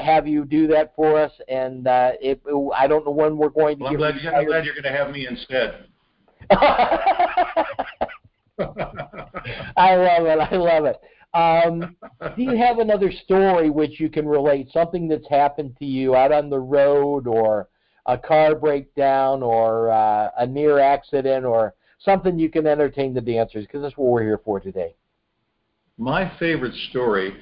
have 0.00 0.26
you 0.26 0.44
do 0.44 0.66
that 0.68 0.94
for 0.96 1.18
us. 1.20 1.32
And 1.48 1.86
uh, 1.86 2.12
it, 2.20 2.42
I 2.76 2.86
don't 2.86 3.04
know 3.04 3.12
when 3.12 3.36
we're 3.36 3.48
going 3.48 3.78
to. 3.78 3.84
Well, 3.84 3.92
I'm 3.92 3.98
glad, 3.98 4.16
you, 4.20 4.28
I'm 4.30 4.46
glad 4.46 4.64
you're 4.64 4.74
going 4.74 4.84
to 4.84 4.92
have 4.92 5.10
me 5.10 5.26
instead. 5.26 5.86
I 9.76 9.94
love 9.94 10.26
it. 10.26 10.38
I 10.40 10.56
love 10.56 10.84
it. 10.86 11.00
Um, 11.34 11.96
do 12.36 12.42
you 12.42 12.56
have 12.56 12.78
another 12.78 13.12
story 13.12 13.70
which 13.70 14.00
you 14.00 14.08
can 14.08 14.26
relate? 14.26 14.70
Something 14.72 15.08
that's 15.08 15.28
happened 15.28 15.76
to 15.78 15.84
you 15.84 16.16
out 16.16 16.32
on 16.32 16.48
the 16.50 16.58
road, 16.58 17.26
or 17.26 17.68
a 18.06 18.16
car 18.16 18.54
breakdown, 18.54 19.42
or 19.42 19.90
uh, 19.90 20.30
a 20.38 20.46
near 20.46 20.78
accident, 20.78 21.44
or 21.44 21.74
something 21.98 22.38
you 22.38 22.50
can 22.50 22.66
entertain 22.66 23.14
the 23.14 23.20
dancers 23.20 23.66
because 23.66 23.82
that's 23.82 23.96
what 23.96 24.08
we're 24.08 24.22
here 24.22 24.40
for 24.44 24.60
today. 24.60 24.94
My 25.96 26.32
favorite 26.38 26.74
story 26.90 27.34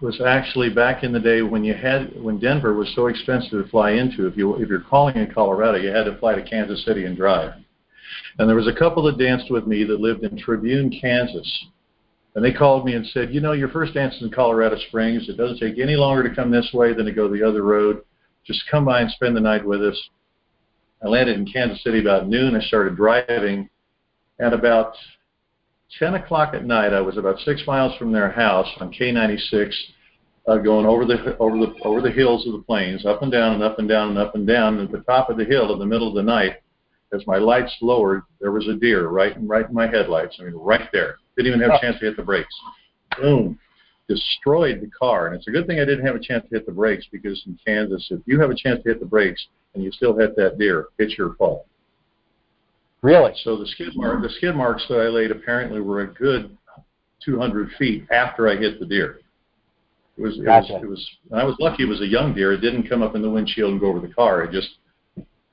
was 0.00 0.20
actually 0.20 0.70
back 0.70 1.02
in 1.02 1.12
the 1.12 1.20
day 1.20 1.42
when 1.42 1.64
you 1.64 1.74
had 1.74 2.20
when 2.20 2.38
Denver 2.38 2.74
was 2.74 2.92
so 2.94 3.06
expensive 3.06 3.50
to 3.50 3.68
fly 3.70 3.92
into. 3.92 4.26
If 4.26 4.36
you 4.36 4.54
if 4.56 4.68
you're 4.68 4.80
calling 4.80 5.16
in 5.16 5.32
Colorado, 5.32 5.78
you 5.78 5.90
had 5.90 6.04
to 6.04 6.18
fly 6.18 6.34
to 6.34 6.42
Kansas 6.42 6.84
City 6.84 7.04
and 7.04 7.16
drive. 7.16 7.54
And 8.38 8.48
there 8.48 8.56
was 8.56 8.68
a 8.68 8.78
couple 8.78 9.02
that 9.04 9.18
danced 9.18 9.50
with 9.50 9.66
me 9.66 9.84
that 9.84 10.00
lived 10.00 10.24
in 10.24 10.36
Tribune, 10.36 10.90
Kansas. 11.00 11.66
And 12.34 12.44
they 12.44 12.52
called 12.52 12.84
me 12.86 12.94
and 12.94 13.06
said, 13.08 13.32
you 13.32 13.40
know, 13.40 13.52
your 13.52 13.68
first 13.68 13.94
dance 13.94 14.14
is 14.16 14.22
in 14.22 14.30
Colorado 14.30 14.76
Springs. 14.88 15.28
It 15.28 15.36
doesn't 15.36 15.58
take 15.58 15.78
any 15.78 15.96
longer 15.96 16.26
to 16.26 16.34
come 16.34 16.50
this 16.50 16.70
way 16.72 16.94
than 16.94 17.04
to 17.04 17.12
go 17.12 17.28
the 17.28 17.46
other 17.46 17.62
road. 17.62 18.02
Just 18.46 18.62
come 18.70 18.86
by 18.86 19.02
and 19.02 19.10
spend 19.10 19.36
the 19.36 19.40
night 19.40 19.64
with 19.64 19.82
us. 19.82 20.08
I 21.04 21.08
landed 21.08 21.38
in 21.38 21.46
Kansas 21.46 21.82
City 21.82 22.00
about 22.00 22.28
noon. 22.28 22.54
I 22.54 22.60
started 22.60 22.96
driving. 22.96 23.68
At 24.40 24.52
about 24.52 24.94
10 25.98 26.14
o'clock 26.14 26.54
at 26.54 26.64
night. 26.64 26.92
I 26.92 27.00
was 27.00 27.16
about 27.16 27.38
six 27.40 27.62
miles 27.66 27.96
from 27.96 28.12
their 28.12 28.30
house 28.30 28.68
on 28.80 28.92
K96, 28.92 29.72
uh, 30.48 30.56
going 30.58 30.86
over 30.86 31.04
the 31.04 31.36
over 31.38 31.58
the 31.58 31.74
over 31.84 32.00
the 32.00 32.10
hills 32.10 32.46
of 32.46 32.54
the 32.54 32.62
plains, 32.62 33.04
up 33.04 33.22
and 33.22 33.30
down 33.30 33.54
and 33.54 33.62
up 33.62 33.78
and 33.78 33.88
down 33.88 34.08
and 34.08 34.18
up 34.18 34.34
and 34.34 34.46
down. 34.46 34.78
And 34.78 34.88
at 34.88 34.92
the 34.92 35.04
top 35.04 35.30
of 35.30 35.36
the 35.36 35.44
hill, 35.44 35.72
in 35.72 35.78
the 35.78 35.86
middle 35.86 36.08
of 36.08 36.14
the 36.14 36.22
night, 36.22 36.56
as 37.12 37.26
my 37.26 37.36
lights 37.36 37.76
lowered, 37.80 38.22
there 38.40 38.50
was 38.50 38.66
a 38.68 38.74
deer 38.74 39.08
right 39.08 39.36
in 39.36 39.46
right 39.46 39.68
in 39.68 39.74
my 39.74 39.86
headlights. 39.86 40.36
I 40.40 40.44
mean, 40.44 40.54
right 40.54 40.88
there. 40.92 41.16
Didn't 41.36 41.54
even 41.54 41.60
have 41.60 41.78
a 41.78 41.80
chance 41.80 41.98
to 42.00 42.06
hit 42.06 42.16
the 42.16 42.22
brakes. 42.22 42.54
Boom 43.20 43.58
destroyed 44.14 44.80
the 44.80 44.88
car. 44.88 45.26
And 45.26 45.36
it's 45.36 45.48
a 45.48 45.50
good 45.50 45.66
thing 45.66 45.80
I 45.80 45.84
didn't 45.84 46.06
have 46.06 46.16
a 46.16 46.20
chance 46.20 46.44
to 46.44 46.54
hit 46.54 46.66
the 46.66 46.72
brakes 46.72 47.06
because 47.10 47.42
in 47.46 47.58
Kansas, 47.66 48.08
if 48.10 48.20
you 48.26 48.40
have 48.40 48.50
a 48.50 48.54
chance 48.54 48.82
to 48.82 48.88
hit 48.90 49.00
the 49.00 49.06
brakes 49.06 49.46
and 49.74 49.82
you 49.82 49.90
still 49.92 50.16
hit 50.16 50.36
that 50.36 50.58
deer, 50.58 50.88
it's 50.98 51.16
your 51.16 51.34
fault. 51.34 51.66
Really? 53.02 53.32
So 53.42 53.56
the 53.56 53.66
skid 53.66 53.96
mark, 53.96 54.22
the 54.22 54.30
skid 54.30 54.54
marks 54.54 54.84
that 54.88 55.00
I 55.00 55.08
laid 55.08 55.30
apparently 55.30 55.80
were 55.80 56.02
a 56.02 56.06
good 56.06 56.56
200 57.24 57.70
feet 57.78 58.06
after 58.10 58.48
I 58.48 58.56
hit 58.56 58.78
the 58.78 58.86
deer. 58.86 59.20
It 60.16 60.22
was, 60.22 60.38
it 60.38 60.44
gotcha. 60.44 60.74
was, 60.74 60.82
it 60.82 60.88
was, 60.88 61.10
and 61.30 61.40
I 61.40 61.44
was 61.44 61.56
lucky 61.58 61.84
it 61.84 61.88
was 61.88 62.00
a 62.00 62.06
young 62.06 62.34
deer. 62.34 62.52
It 62.52 62.60
didn't 62.60 62.88
come 62.88 63.02
up 63.02 63.16
in 63.16 63.22
the 63.22 63.30
windshield 63.30 63.72
and 63.72 63.80
go 63.80 63.88
over 63.88 64.00
the 64.00 64.12
car. 64.12 64.44
It 64.44 64.52
just 64.52 64.68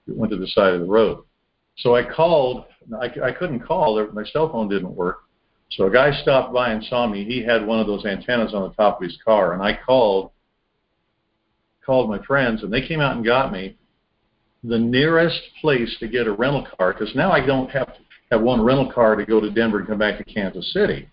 went 0.07 0.31
to 0.31 0.37
the 0.37 0.47
side 0.47 0.73
of 0.73 0.81
the 0.81 0.85
road. 0.85 1.23
So 1.77 1.95
I 1.95 2.03
called. 2.03 2.65
I, 3.01 3.09
I 3.23 3.31
couldn't 3.31 3.61
call. 3.61 4.05
My 4.13 4.25
cell 4.25 4.51
phone 4.51 4.67
didn't 4.67 4.93
work. 4.93 5.23
So 5.71 5.85
a 5.85 5.91
guy 5.91 6.11
stopped 6.21 6.53
by 6.53 6.71
and 6.71 6.83
saw 6.85 7.07
me. 7.07 7.23
He 7.23 7.43
had 7.43 7.65
one 7.65 7.79
of 7.79 7.87
those 7.87 8.05
antennas 8.05 8.53
on 8.53 8.63
the 8.63 8.75
top 8.75 8.97
of 8.97 9.03
his 9.03 9.17
car, 9.23 9.53
and 9.53 9.61
I 9.61 9.77
called 9.85 10.31
called 11.85 12.09
my 12.09 12.23
friends, 12.25 12.63
and 12.63 12.71
they 12.71 12.87
came 12.87 13.01
out 13.01 13.15
and 13.15 13.25
got 13.25 13.51
me. 13.51 13.75
The 14.63 14.77
nearest 14.77 15.41
place 15.61 15.95
to 15.99 16.07
get 16.07 16.27
a 16.27 16.33
rental 16.33 16.67
car, 16.77 16.93
because 16.93 17.15
now 17.15 17.31
I 17.31 17.43
don't 17.45 17.69
have 17.71 17.87
to 17.87 17.99
have 18.31 18.41
one 18.41 18.61
rental 18.61 18.91
car 18.91 19.15
to 19.15 19.25
go 19.25 19.39
to 19.39 19.49
Denver 19.49 19.79
and 19.79 19.87
come 19.87 19.97
back 19.97 20.17
to 20.17 20.23
Kansas 20.23 20.71
City. 20.73 21.09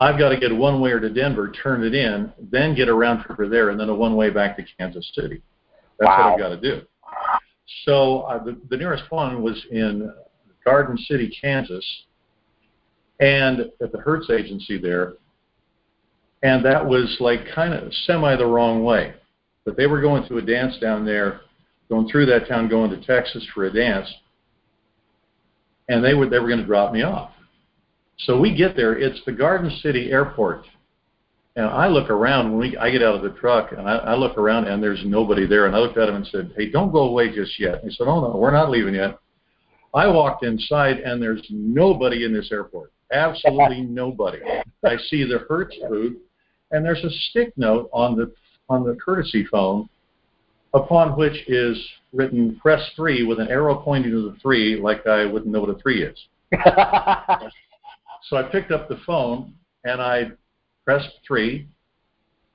I've 0.00 0.18
got 0.18 0.30
to 0.30 0.36
get 0.36 0.50
a 0.50 0.54
one-way 0.54 0.98
to 0.98 1.08
Denver, 1.08 1.52
turn 1.62 1.84
it 1.84 1.94
in, 1.94 2.32
then 2.50 2.74
get 2.74 2.88
a 2.88 2.94
round 2.94 3.24
trip 3.24 3.38
there, 3.50 3.70
and 3.70 3.78
then 3.78 3.88
a 3.88 3.94
one-way 3.94 4.30
back 4.30 4.56
to 4.56 4.64
Kansas 4.76 5.10
City. 5.14 5.40
That's 6.00 6.08
wow. 6.08 6.18
what 6.18 6.32
I've 6.32 6.38
got 6.38 6.60
to 6.60 6.60
do. 6.60 6.82
So 7.84 8.22
uh, 8.22 8.42
the, 8.42 8.60
the 8.68 8.76
nearest 8.76 9.04
one 9.10 9.42
was 9.42 9.64
in 9.70 10.12
Garden 10.64 10.98
City, 10.98 11.34
Kansas, 11.40 11.86
and 13.22 13.70
at 13.80 13.92
the 13.92 13.98
Hertz 13.98 14.28
agency 14.30 14.78
there. 14.78 15.14
And 16.42 16.64
that 16.64 16.84
was 16.84 17.16
like 17.20 17.40
kind 17.54 17.72
of 17.72 17.94
semi 18.04 18.34
the 18.36 18.44
wrong 18.44 18.82
way. 18.82 19.14
But 19.64 19.76
they 19.76 19.86
were 19.86 20.00
going 20.00 20.26
to 20.28 20.38
a 20.38 20.42
dance 20.42 20.76
down 20.80 21.06
there, 21.06 21.42
going 21.88 22.08
through 22.08 22.26
that 22.26 22.48
town, 22.48 22.68
going 22.68 22.90
to 22.90 23.06
Texas 23.06 23.46
for 23.54 23.64
a 23.66 23.72
dance. 23.72 24.12
And 25.88 26.04
they 26.04 26.14
were 26.14 26.28
they 26.28 26.40
were 26.40 26.48
going 26.48 26.60
to 26.60 26.66
drop 26.66 26.92
me 26.92 27.02
off. 27.02 27.30
So 28.18 28.40
we 28.40 28.56
get 28.56 28.74
there. 28.74 28.98
It's 28.98 29.20
the 29.24 29.32
Garden 29.32 29.70
City 29.82 30.10
Airport. 30.10 30.64
And 31.54 31.66
I 31.66 31.86
look 31.86 32.10
around 32.10 32.50
when 32.50 32.70
we 32.70 32.76
I 32.76 32.90
get 32.90 33.04
out 33.04 33.14
of 33.14 33.22
the 33.22 33.38
truck 33.38 33.70
and 33.70 33.88
I, 33.88 33.98
I 33.98 34.14
look 34.16 34.36
around 34.36 34.66
and 34.66 34.82
there's 34.82 35.02
nobody 35.04 35.46
there. 35.46 35.66
And 35.66 35.76
I 35.76 35.78
looked 35.78 35.98
at 35.98 36.08
him 36.08 36.16
and 36.16 36.26
said, 36.26 36.52
"Hey, 36.56 36.70
don't 36.70 36.90
go 36.90 37.02
away 37.02 37.32
just 37.32 37.60
yet." 37.60 37.84
He 37.84 37.90
said, 37.90 38.08
"Oh 38.08 38.20
no, 38.20 38.36
we're 38.36 38.50
not 38.50 38.70
leaving 38.70 38.94
yet." 38.94 39.16
I 39.94 40.08
walked 40.08 40.44
inside 40.44 40.98
and 40.98 41.22
there's 41.22 41.46
nobody 41.50 42.24
in 42.24 42.32
this 42.32 42.50
airport. 42.50 42.90
Absolutely 43.12 43.82
nobody. 43.82 44.38
I 44.84 44.96
see 45.08 45.24
the 45.24 45.40
Hertz 45.48 45.76
booth, 45.88 46.16
and 46.70 46.84
there's 46.84 47.04
a 47.04 47.10
stick 47.30 47.52
note 47.56 47.90
on 47.92 48.16
the 48.16 48.32
on 48.68 48.84
the 48.84 48.94
courtesy 48.94 49.44
phone, 49.50 49.88
upon 50.72 51.16
which 51.16 51.48
is 51.48 51.78
written 52.12 52.58
"press 52.60 52.80
three" 52.96 53.24
with 53.24 53.38
an 53.38 53.48
arrow 53.48 53.76
pointing 53.76 54.12
to 54.12 54.30
the 54.30 54.36
three, 54.40 54.80
like 54.80 55.06
I 55.06 55.26
wouldn't 55.26 55.52
know 55.52 55.60
what 55.60 55.70
a 55.70 55.78
three 55.78 56.02
is. 56.02 56.18
so 58.28 58.36
I 58.36 58.42
picked 58.50 58.72
up 58.72 58.88
the 58.88 59.00
phone 59.06 59.54
and 59.84 60.00
I 60.00 60.30
pressed 60.84 61.10
three. 61.26 61.68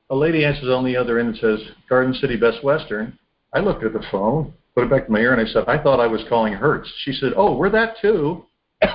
A 0.10 0.16
lady 0.16 0.46
answers 0.46 0.70
on 0.70 0.86
the 0.86 0.96
other 0.96 1.20
end 1.20 1.30
and 1.30 1.38
says, 1.38 1.60
"Garden 1.90 2.14
City 2.14 2.36
Best 2.36 2.64
Western." 2.64 3.18
I 3.54 3.60
looked 3.60 3.84
at 3.84 3.94
the 3.94 4.04
phone, 4.12 4.54
put 4.76 4.86
it 4.86 4.90
back 4.90 5.06
to 5.06 5.12
my 5.12 5.20
ear, 5.20 5.34
and 5.34 5.42
I 5.42 5.52
said, 5.52 5.66
"I 5.68 5.82
thought 5.82 6.00
I 6.00 6.08
was 6.08 6.24
calling 6.30 6.54
Hertz." 6.54 6.92
She 7.04 7.12
said, 7.12 7.34
"Oh, 7.36 7.56
we're 7.56 7.70
that 7.70 7.96
too." 8.02 8.46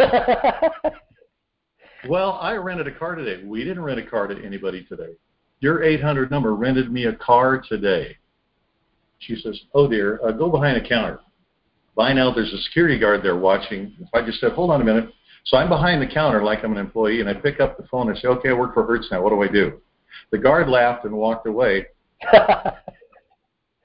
Well, 2.08 2.38
I 2.40 2.54
rented 2.54 2.88
a 2.88 2.98
car 2.98 3.14
today. 3.14 3.44
We 3.44 3.62
didn't 3.64 3.82
rent 3.82 4.00
a 4.00 4.06
car 4.06 4.26
to 4.26 4.44
anybody 4.44 4.84
today. 4.84 5.14
Your 5.60 5.82
800 5.84 6.30
number 6.30 6.54
rented 6.54 6.90
me 6.90 7.04
a 7.04 7.14
car 7.14 7.62
today. 7.68 8.16
She 9.20 9.36
says, 9.36 9.60
Oh 9.74 9.88
dear, 9.88 10.20
uh, 10.26 10.32
go 10.32 10.50
behind 10.50 10.82
the 10.82 10.88
counter. 10.88 11.20
By 11.94 12.12
now, 12.12 12.34
there's 12.34 12.52
a 12.52 12.62
security 12.62 12.98
guard 12.98 13.22
there 13.22 13.36
watching. 13.36 13.96
I 14.12 14.22
just 14.22 14.40
said, 14.40 14.52
Hold 14.52 14.72
on 14.72 14.80
a 14.80 14.84
minute. 14.84 15.10
So 15.44 15.56
I'm 15.56 15.68
behind 15.68 16.02
the 16.02 16.12
counter 16.12 16.42
like 16.42 16.64
I'm 16.64 16.72
an 16.72 16.78
employee, 16.78 17.20
and 17.20 17.28
I 17.28 17.34
pick 17.34 17.60
up 17.60 17.76
the 17.76 17.86
phone 17.86 18.08
and 18.08 18.18
say, 18.18 18.26
Okay, 18.28 18.48
I 18.48 18.54
work 18.54 18.74
for 18.74 18.84
Hertz 18.84 19.08
now. 19.12 19.22
What 19.22 19.30
do 19.30 19.40
I 19.42 19.48
do? 19.48 19.80
The 20.32 20.38
guard 20.38 20.68
laughed 20.68 21.04
and 21.04 21.14
walked 21.14 21.46
away. 21.46 21.86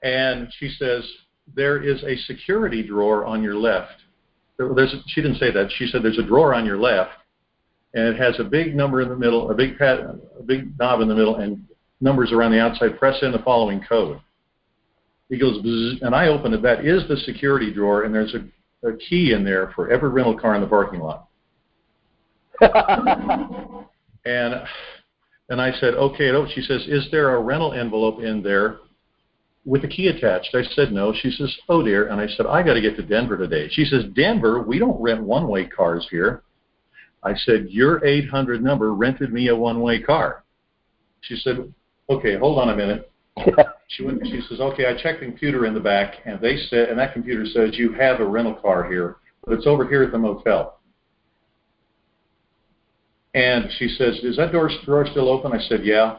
and 0.02 0.48
she 0.58 0.70
says, 0.76 1.08
There 1.54 1.80
is 1.80 2.02
a 2.02 2.16
security 2.26 2.82
drawer 2.82 3.24
on 3.24 3.44
your 3.44 3.54
left. 3.54 4.02
There's, 4.58 4.92
she 5.06 5.22
didn't 5.22 5.38
say 5.38 5.52
that. 5.52 5.70
She 5.76 5.86
said, 5.86 6.02
There's 6.02 6.18
a 6.18 6.26
drawer 6.26 6.52
on 6.52 6.66
your 6.66 6.78
left 6.78 7.12
and 7.94 8.08
it 8.08 8.16
has 8.16 8.38
a 8.38 8.44
big 8.44 8.74
number 8.74 9.00
in 9.00 9.08
the 9.08 9.16
middle, 9.16 9.50
a 9.50 9.54
big 9.54 9.78
pad, 9.78 10.00
a 10.38 10.42
big 10.42 10.78
knob 10.78 11.00
in 11.00 11.08
the 11.08 11.14
middle, 11.14 11.36
and 11.36 11.64
numbers 12.00 12.32
around 12.32 12.52
the 12.52 12.60
outside. 12.60 12.98
Press 12.98 13.16
in 13.22 13.32
the 13.32 13.38
following 13.40 13.82
code. 13.88 14.20
He 15.28 15.38
goes, 15.38 15.58
and 16.02 16.14
I 16.14 16.28
open 16.28 16.54
it. 16.54 16.62
That 16.62 16.84
is 16.84 17.06
the 17.08 17.16
security 17.18 17.72
drawer, 17.72 18.04
and 18.04 18.14
there's 18.14 18.34
a, 18.34 18.88
a 18.88 18.96
key 18.96 19.32
in 19.32 19.44
there 19.44 19.72
for 19.74 19.90
every 19.90 20.08
rental 20.08 20.38
car 20.38 20.54
in 20.54 20.60
the 20.60 20.66
parking 20.66 21.00
lot. 21.00 21.28
and 24.24 24.54
and 25.48 25.60
I 25.60 25.72
said, 25.78 25.94
okay. 25.94 26.30
She 26.54 26.60
says, 26.62 26.84
is 26.88 27.08
there 27.10 27.34
a 27.34 27.40
rental 27.40 27.72
envelope 27.72 28.20
in 28.20 28.42
there 28.42 28.78
with 29.64 29.84
a 29.84 29.88
key 29.88 30.08
attached? 30.08 30.54
I 30.54 30.62
said, 30.74 30.92
no. 30.92 31.14
She 31.14 31.30
says, 31.30 31.54
oh 31.68 31.82
dear. 31.82 32.08
And 32.08 32.20
I 32.20 32.26
said, 32.26 32.46
I 32.46 32.62
got 32.62 32.74
to 32.74 32.80
get 32.80 32.96
to 32.96 33.02
Denver 33.02 33.38
today. 33.38 33.68
She 33.70 33.84
says, 33.84 34.04
Denver? 34.14 34.62
We 34.62 34.78
don't 34.78 35.00
rent 35.00 35.22
one-way 35.22 35.66
cars 35.66 36.06
here. 36.10 36.42
I 37.28 37.36
said, 37.36 37.66
Your 37.68 38.04
800 38.04 38.62
number 38.62 38.94
rented 38.94 39.32
me 39.32 39.48
a 39.48 39.56
one 39.56 39.80
way 39.80 40.00
car. 40.00 40.44
She 41.20 41.36
said, 41.36 41.72
Okay, 42.10 42.38
hold 42.38 42.58
on 42.58 42.70
a 42.70 42.76
minute. 42.76 43.10
she 43.88 44.04
went, 44.04 44.26
she 44.26 44.40
says, 44.48 44.60
Okay, 44.60 44.86
I 44.86 45.00
checked 45.00 45.20
the 45.20 45.26
computer 45.26 45.66
in 45.66 45.74
the 45.74 45.80
back, 45.80 46.14
and 46.24 46.40
they 46.40 46.56
said, 46.68 46.88
and 46.88 46.98
that 46.98 47.12
computer 47.12 47.44
says 47.46 47.76
you 47.76 47.92
have 47.92 48.20
a 48.20 48.26
rental 48.26 48.54
car 48.54 48.90
here, 48.90 49.16
but 49.44 49.54
it's 49.54 49.66
over 49.66 49.86
here 49.86 50.02
at 50.02 50.12
the 50.12 50.18
motel. 50.18 50.80
And 53.34 53.66
she 53.78 53.88
says, 53.88 54.18
Is 54.22 54.36
that 54.36 54.52
door, 54.52 54.70
drawer 54.84 55.06
still 55.10 55.28
open? 55.28 55.52
I 55.52 55.60
said, 55.68 55.84
Yeah. 55.84 56.18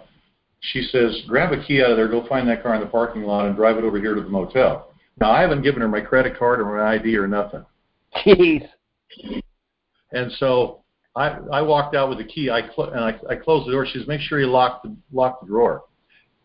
She 0.61 0.83
says, 0.91 1.21
Grab 1.27 1.53
a 1.53 1.63
key 1.63 1.81
out 1.81 1.91
of 1.91 1.97
there, 1.97 2.07
go 2.07 2.27
find 2.27 2.47
that 2.49 2.61
car 2.61 2.75
in 2.75 2.81
the 2.81 2.87
parking 2.87 3.23
lot, 3.23 3.47
and 3.47 3.55
drive 3.55 3.77
it 3.77 3.83
over 3.83 3.99
here 3.99 4.13
to 4.13 4.21
the 4.21 4.29
motel. 4.29 4.91
Now, 5.19 5.31
I 5.31 5.41
haven't 5.41 5.63
given 5.63 5.81
her 5.81 5.87
my 5.87 6.01
credit 6.01 6.37
card 6.37 6.61
or 6.61 6.77
my 6.77 6.93
ID 6.95 7.17
or 7.17 7.27
nothing. 7.27 7.65
Jeez. 8.25 8.67
And 10.11 10.31
so 10.33 10.81
I, 11.15 11.37
I 11.51 11.61
walked 11.61 11.95
out 11.95 12.09
with 12.09 12.19
the 12.19 12.23
key. 12.23 12.49
I 12.49 12.61
cl- 12.61 12.91
and 12.91 12.99
I, 12.99 13.19
I 13.29 13.35
closed 13.35 13.67
the 13.67 13.71
door. 13.71 13.85
She 13.85 13.99
says, 13.99 14.07
"Make 14.07 14.21
sure 14.21 14.39
you 14.39 14.47
lock 14.47 14.83
the 14.83 14.95
lock 15.11 15.41
the 15.41 15.47
drawer." 15.47 15.83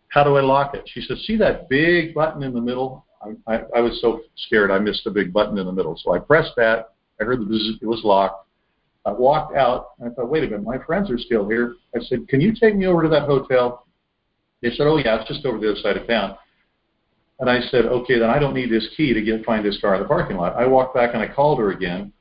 How 0.08 0.24
do 0.24 0.36
I 0.36 0.40
lock 0.40 0.74
it? 0.74 0.88
She 0.92 1.02
says, 1.02 1.22
"See 1.26 1.36
that 1.36 1.68
big 1.68 2.14
button 2.14 2.42
in 2.42 2.52
the 2.52 2.60
middle?" 2.60 3.04
I, 3.22 3.54
I, 3.54 3.62
I 3.76 3.80
was 3.80 4.00
so 4.00 4.22
scared 4.36 4.70
I 4.70 4.78
missed 4.78 5.04
the 5.04 5.10
big 5.10 5.32
button 5.32 5.58
in 5.58 5.66
the 5.66 5.72
middle. 5.72 5.98
So 6.02 6.12
I 6.12 6.18
pressed 6.18 6.52
that. 6.56 6.92
I 7.20 7.24
heard 7.24 7.40
the 7.40 7.44
buzz, 7.44 7.78
it 7.80 7.86
was 7.86 8.02
locked. 8.04 8.46
I 9.06 9.12
walked 9.12 9.56
out 9.56 9.88
and 9.98 10.10
I 10.10 10.14
thought, 10.14 10.30
"Wait 10.30 10.44
a 10.44 10.46
minute, 10.46 10.64
my 10.64 10.78
friends 10.78 11.10
are 11.10 11.18
still 11.18 11.48
here." 11.48 11.74
I 11.94 12.00
said, 12.00 12.26
"Can 12.28 12.40
you 12.40 12.54
take 12.54 12.74
me 12.74 12.86
over 12.86 13.02
to 13.02 13.08
that 13.10 13.22
hotel?" 13.22 13.86
They 14.62 14.70
said, 14.70 14.86
"Oh 14.86 14.96
yeah, 14.96 15.20
it's 15.20 15.28
just 15.28 15.44
over 15.44 15.58
the 15.58 15.72
other 15.72 15.80
side 15.80 15.98
of 15.98 16.06
town." 16.08 16.36
And 17.38 17.50
I 17.50 17.60
said, 17.70 17.84
"Okay, 17.84 18.18
then 18.18 18.30
I 18.30 18.38
don't 18.38 18.54
need 18.54 18.70
this 18.70 18.88
key 18.96 19.12
to 19.12 19.20
get 19.20 19.44
find 19.44 19.64
this 19.64 19.78
car 19.80 19.94
in 19.96 20.02
the 20.02 20.08
parking 20.08 20.38
lot." 20.38 20.56
I 20.56 20.66
walked 20.66 20.94
back 20.94 21.10
and 21.12 21.22
I 21.22 21.28
called 21.28 21.58
her 21.58 21.70
again 21.70 22.12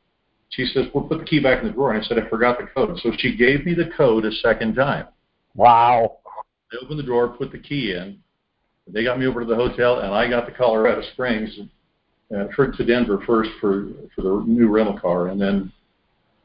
she 0.55 0.65
says, 0.67 0.85
well, 0.93 1.05
put 1.05 1.19
the 1.19 1.25
key 1.25 1.39
back 1.39 1.61
in 1.61 1.67
the 1.67 1.73
drawer. 1.73 1.93
And 1.93 2.03
I 2.03 2.07
said, 2.07 2.19
I 2.19 2.29
forgot 2.29 2.59
the 2.59 2.67
code. 2.67 2.97
So 3.01 3.11
she 3.17 3.35
gave 3.35 3.65
me 3.65 3.73
the 3.73 3.89
code 3.97 4.25
a 4.25 4.31
second 4.31 4.75
time. 4.75 5.07
Wow. 5.55 6.17
I 6.71 6.83
opened 6.83 6.99
the 6.99 7.03
drawer, 7.03 7.29
put 7.29 7.51
the 7.51 7.59
key 7.59 7.93
in. 7.93 8.19
They 8.87 9.03
got 9.03 9.19
me 9.19 9.25
over 9.25 9.39
to 9.39 9.45
the 9.45 9.55
hotel, 9.55 9.99
and 9.99 10.13
I 10.13 10.29
got 10.29 10.45
to 10.45 10.51
Colorado 10.51 11.01
Springs, 11.13 11.57
uh, 12.35 12.47
to 12.47 12.85
Denver 12.85 13.23
first 13.25 13.49
for 13.61 13.87
for 14.15 14.21
the 14.21 14.43
new 14.45 14.67
rental 14.67 14.99
car, 14.99 15.27
and 15.27 15.39
then 15.39 15.71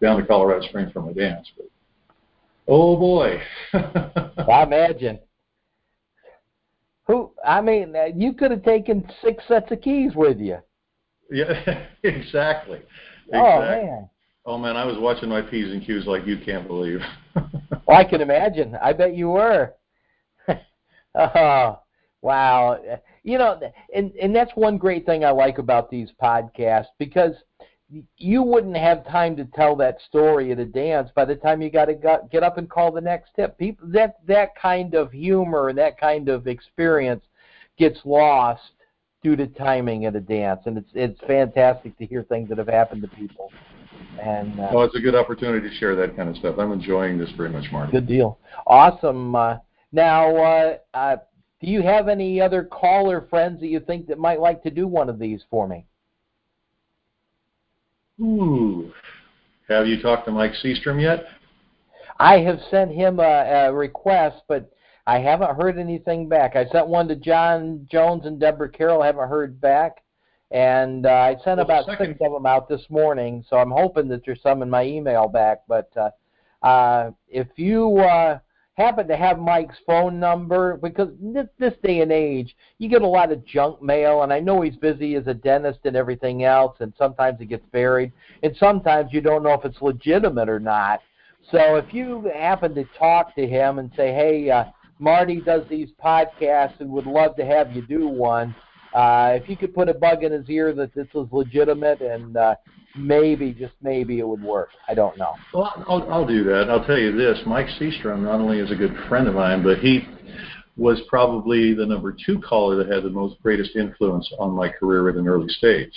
down 0.01 0.21
to 0.21 0.27
Colorado 0.27 0.65
Springs 0.69 0.93
for 0.93 1.01
my 1.01 1.13
dance. 1.13 1.51
But 1.57 1.67
oh 2.69 2.97
boy, 2.97 3.41
I 3.73 4.63
imagine. 4.63 5.19
Who? 7.07 7.33
I 7.45 7.61
mean, 7.61 7.97
uh, 7.97 8.07
you 8.15 8.35
could 8.35 8.51
have 8.51 8.63
taken 8.63 9.09
six 9.25 9.43
sets 9.49 9.73
of 9.73 9.81
keys 9.81 10.13
with 10.15 10.39
you. 10.39 10.59
Yeah, 11.31 11.87
exactly. 12.05 12.81
Oh 13.33 13.61
man. 13.61 14.09
Oh 14.47 14.57
man, 14.57 14.77
I 14.77 14.85
was 14.85 14.97
watching 14.99 15.29
my 15.29 15.43
p's 15.43 15.71
and 15.71 15.85
q's 15.85 16.07
like 16.07 16.27
you 16.27 16.39
can't 16.39 16.67
believe. 16.67 17.01
well, 17.35 17.51
oh, 17.89 17.93
I 17.93 18.05
can 18.05 18.21
imagine. 18.21 18.77
I 18.83 18.93
bet 18.93 19.15
you 19.15 19.31
were. 19.31 19.75
oh, 21.15 21.81
wow. 22.23 22.79
You 23.25 23.39
know, 23.39 23.61
and 23.95 24.13
and 24.13 24.35
that's 24.35 24.53
one 24.55 24.79
great 24.79 25.05
thing 25.05 25.25
I 25.25 25.31
like 25.31 25.59
about 25.59 25.91
these 25.91 26.09
podcasts 26.23 26.87
because 26.99 27.35
you 28.17 28.43
wouldn't 28.43 28.77
have 28.77 29.07
time 29.07 29.37
to 29.37 29.45
tell 29.45 29.75
that 29.77 30.01
story 30.07 30.53
at 30.53 30.59
a 30.59 30.65
dance 30.65 31.11
by 31.15 31.25
the 31.25 31.35
time 31.35 31.63
you 31.63 31.71
got 31.71 31.87
to 31.87 31.95
get 32.31 32.43
up 32.43 32.59
and 32.59 32.69
call 32.71 32.93
the 32.93 33.01
next 33.01 33.31
tip. 33.35 33.59
People 33.59 33.89
that 33.89 34.17
that 34.27 34.55
kind 34.57 34.95
of 34.95 35.13
humor 35.13 35.69
and 35.69 35.79
that 35.79 36.01
kind 36.01 36.29
of 36.29 36.47
experience 36.47 37.25
gets 37.79 38.01
lost 38.05 38.63
due 39.23 39.37
to 39.37 39.47
timing 39.47 40.05
at 40.05 40.15
a 40.15 40.21
dance, 40.21 40.61
and 40.67 40.79
it's 40.79 40.91
it's 40.95 41.21
fantastic 41.27 41.97
to 41.99 42.07
hear 42.07 42.23
things 42.23 42.49
that 42.49 42.59
have 42.59 42.69
happened 42.69 43.03
to 43.03 43.09
people. 43.09 43.51
And 44.21 44.59
uh, 44.59 44.69
well, 44.73 44.85
it's 44.85 44.97
a 44.97 45.01
good 45.01 45.15
opportunity 45.15 45.69
to 45.69 45.75
share 45.77 45.95
that 45.97 46.17
kind 46.17 46.29
of 46.29 46.37
stuff. 46.37 46.57
I'm 46.59 46.73
enjoying 46.73 47.19
this 47.19 47.31
very 47.37 47.51
much, 47.51 47.67
Mark. 47.71 47.91
Good 47.91 48.07
deal. 48.07 48.39
Awesome. 48.67 49.35
Uh, 49.35 49.57
now, 49.93 50.37
uh, 50.37 50.77
uh, 50.95 51.17
do 51.61 51.69
you 51.69 51.83
have 51.83 52.09
any 52.09 52.41
other 52.41 52.65
caller 52.65 53.27
friends 53.31 53.61
that 53.61 53.69
you 53.69 53.81
think 53.81 54.07
that 54.09 54.19
might 54.19 54.41
like 54.41 54.63
to 54.63 54.71
do 54.71 54.87
one 54.87 55.09
of 55.09 55.19
these 55.19 55.43
for 55.51 55.67
me? 55.67 55.87
Ooh. 58.21 58.93
Have 59.69 59.87
you 59.87 60.01
talked 60.01 60.27
to 60.27 60.33
Mike 60.33 60.53
Seastrom 60.65 61.01
yet? 61.01 61.25
I 62.19 62.39
have 62.39 62.59
sent 62.71 62.91
him 62.91 63.21
a, 63.21 63.23
a 63.69 63.73
request, 63.73 64.43
but 64.49 64.73
I 65.09 65.21
haven't 65.21 65.57
heard 65.57 65.79
anything 65.79 66.29
back. 66.29 66.55
I 66.55 66.67
sent 66.67 66.87
one 66.87 67.09
to 67.09 67.17
John 67.17 67.89
Jones 67.91 68.27
and 68.27 68.39
Deborah 68.39 68.69
Carroll. 68.69 69.03
Haven't 69.03 69.27
heard 69.27 69.59
back. 69.59 70.05
And 70.51 71.07
uh, 71.07 71.09
I 71.09 71.37
sent 71.43 71.57
well, 71.57 71.61
about 71.61 71.87
second... 71.87 72.09
six 72.09 72.19
of 72.21 72.33
them 72.33 72.45
out 72.45 72.69
this 72.69 72.85
morning, 72.91 73.43
so 73.49 73.57
I'm 73.57 73.71
hoping 73.71 74.09
that 74.09 74.21
there's 74.27 74.43
some 74.43 74.61
in 74.61 74.69
my 74.69 74.85
email 74.85 75.27
back. 75.27 75.63
But 75.67 75.91
uh, 75.97 76.11
uh, 76.63 77.13
if 77.27 77.47
you 77.57 77.97
uh, 78.01 78.39
happen 78.75 79.09
to 79.09 79.17
have 79.17 79.39
Mike's 79.39 79.79
phone 79.87 80.21
number, 80.21 80.77
because 80.77 81.09
this, 81.23 81.47
this 81.59 81.75
day 81.83 82.03
and 82.03 82.13
age, 82.13 82.55
you 82.77 82.91
get 82.91 83.01
a 83.01 83.07
lot 83.07 83.33
of 83.33 83.47
junk 83.47 83.81
mail, 83.81 84.25
and 84.25 84.33
I 84.33 84.41
know 84.41 84.61
he's 84.61 84.77
busy 84.77 85.15
as 85.15 85.27
a 85.27 85.33
dentist 85.33 85.81
and 85.85 85.97
everything 85.97 86.45
else, 86.45 86.77
and 86.81 86.93
sometimes 86.99 87.41
it 87.41 87.47
gets 87.47 87.65
buried, 87.73 88.13
and 88.43 88.55
sometimes 88.59 89.15
you 89.15 89.23
don't 89.23 89.43
know 89.43 89.55
if 89.55 89.65
it's 89.65 89.81
legitimate 89.81 90.51
or 90.51 90.61
not. 90.61 91.01
So 91.51 91.77
if 91.77 91.95
you 91.95 92.31
happen 92.35 92.75
to 92.75 92.85
talk 92.99 93.35
to 93.37 93.47
him 93.47 93.79
and 93.79 93.91
say, 93.97 94.13
hey, 94.13 94.51
uh, 94.51 94.65
Marty 94.99 95.41
does 95.41 95.63
these 95.69 95.89
podcasts 96.03 96.81
and 96.81 96.91
would 96.91 97.07
love 97.07 97.37
to 97.37 97.45
have 97.45 97.73
you 97.73 97.83
do 97.83 98.09
one, 98.09 98.55
uh, 98.95 99.39
if 99.41 99.49
you 99.49 99.57
could 99.57 99.75
put 99.75 99.89
a 99.89 99.95
bug 99.95 100.25
in 100.25 100.33
his 100.33 100.49
ear 100.49 100.73
that 100.75 100.95
this 100.95 101.07
was 101.15 101.29
legitimate 101.31 102.01
and 102.01 102.37
uh, 102.37 102.55
maybe, 102.97 103.53
just 103.53 103.75
maybe, 103.83 104.19
it 104.19 104.27
would 104.27 104.43
work. 104.43 104.71
I 104.89 104.95
don't 104.95 105.17
know. 105.19 105.35
Well, 105.53 105.85
I'll, 105.89 106.13
I'll 106.13 106.27
do 106.27 106.43
that. 106.45 106.69
I'll 106.71 106.85
tell 106.85 106.99
you 106.99 107.17
this: 107.17 107.39
Mike 107.47 107.67
Seastrom 107.81 108.23
not 108.23 108.41
only 108.41 108.59
is 108.59 108.71
a 108.71 108.75
good 108.75 108.95
friend 109.09 109.29
of 109.29 109.35
mine, 109.35 109.63
but 109.63 109.79
he 109.79 110.07
was 110.77 111.01
probably 111.09 111.75
the 111.75 111.85
number 111.85 112.17
two 112.25 112.41
caller 112.41 112.77
that 112.77 112.93
had 112.93 113.03
the 113.03 113.11
most 113.11 113.41
greatest 113.43 113.77
influence 113.77 114.31
on 114.39 114.53
my 114.53 114.69
career 114.69 115.09
at 115.09 115.17
an 115.17 115.29
early 115.29 115.49
stage. 115.49 115.93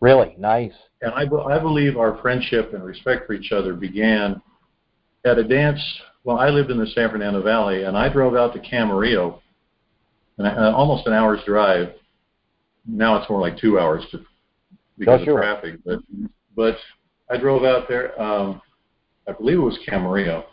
Really 0.00 0.34
nice. 0.38 0.72
And 1.02 1.12
I, 1.12 1.22
I 1.22 1.58
believe 1.58 1.96
our 1.96 2.20
friendship 2.20 2.74
and 2.74 2.84
respect 2.84 3.26
for 3.26 3.32
each 3.32 3.52
other 3.52 3.74
began 3.74 4.40
at 5.24 5.38
a 5.38 5.44
dance. 5.44 5.80
Well, 6.24 6.38
I 6.38 6.50
lived 6.50 6.70
in 6.70 6.78
the 6.78 6.86
San 6.86 7.10
Fernando 7.10 7.42
Valley, 7.42 7.84
and 7.84 7.96
I 7.96 8.08
drove 8.08 8.36
out 8.36 8.52
to 8.54 8.60
Camarillo, 8.60 9.40
and 10.38 10.46
almost 10.46 11.06
an 11.06 11.12
hour's 11.12 11.40
drive 11.46 11.94
now 12.86 13.16
it's 13.16 13.28
more 13.30 13.40
like 13.40 13.58
two 13.58 13.78
hours 13.78 14.04
to, 14.10 14.20
because 14.98 15.20
oh, 15.22 15.24
sure. 15.24 15.42
of 15.42 15.60
traffic. 15.60 15.80
But 15.84 16.00
but 16.56 16.76
I 17.30 17.36
drove 17.36 17.64
out 17.64 17.88
there. 17.88 18.20
Um, 18.20 18.60
I 19.28 19.32
believe 19.32 19.58
it 19.58 19.62
was 19.62 19.78
Camarillo, 19.88 20.44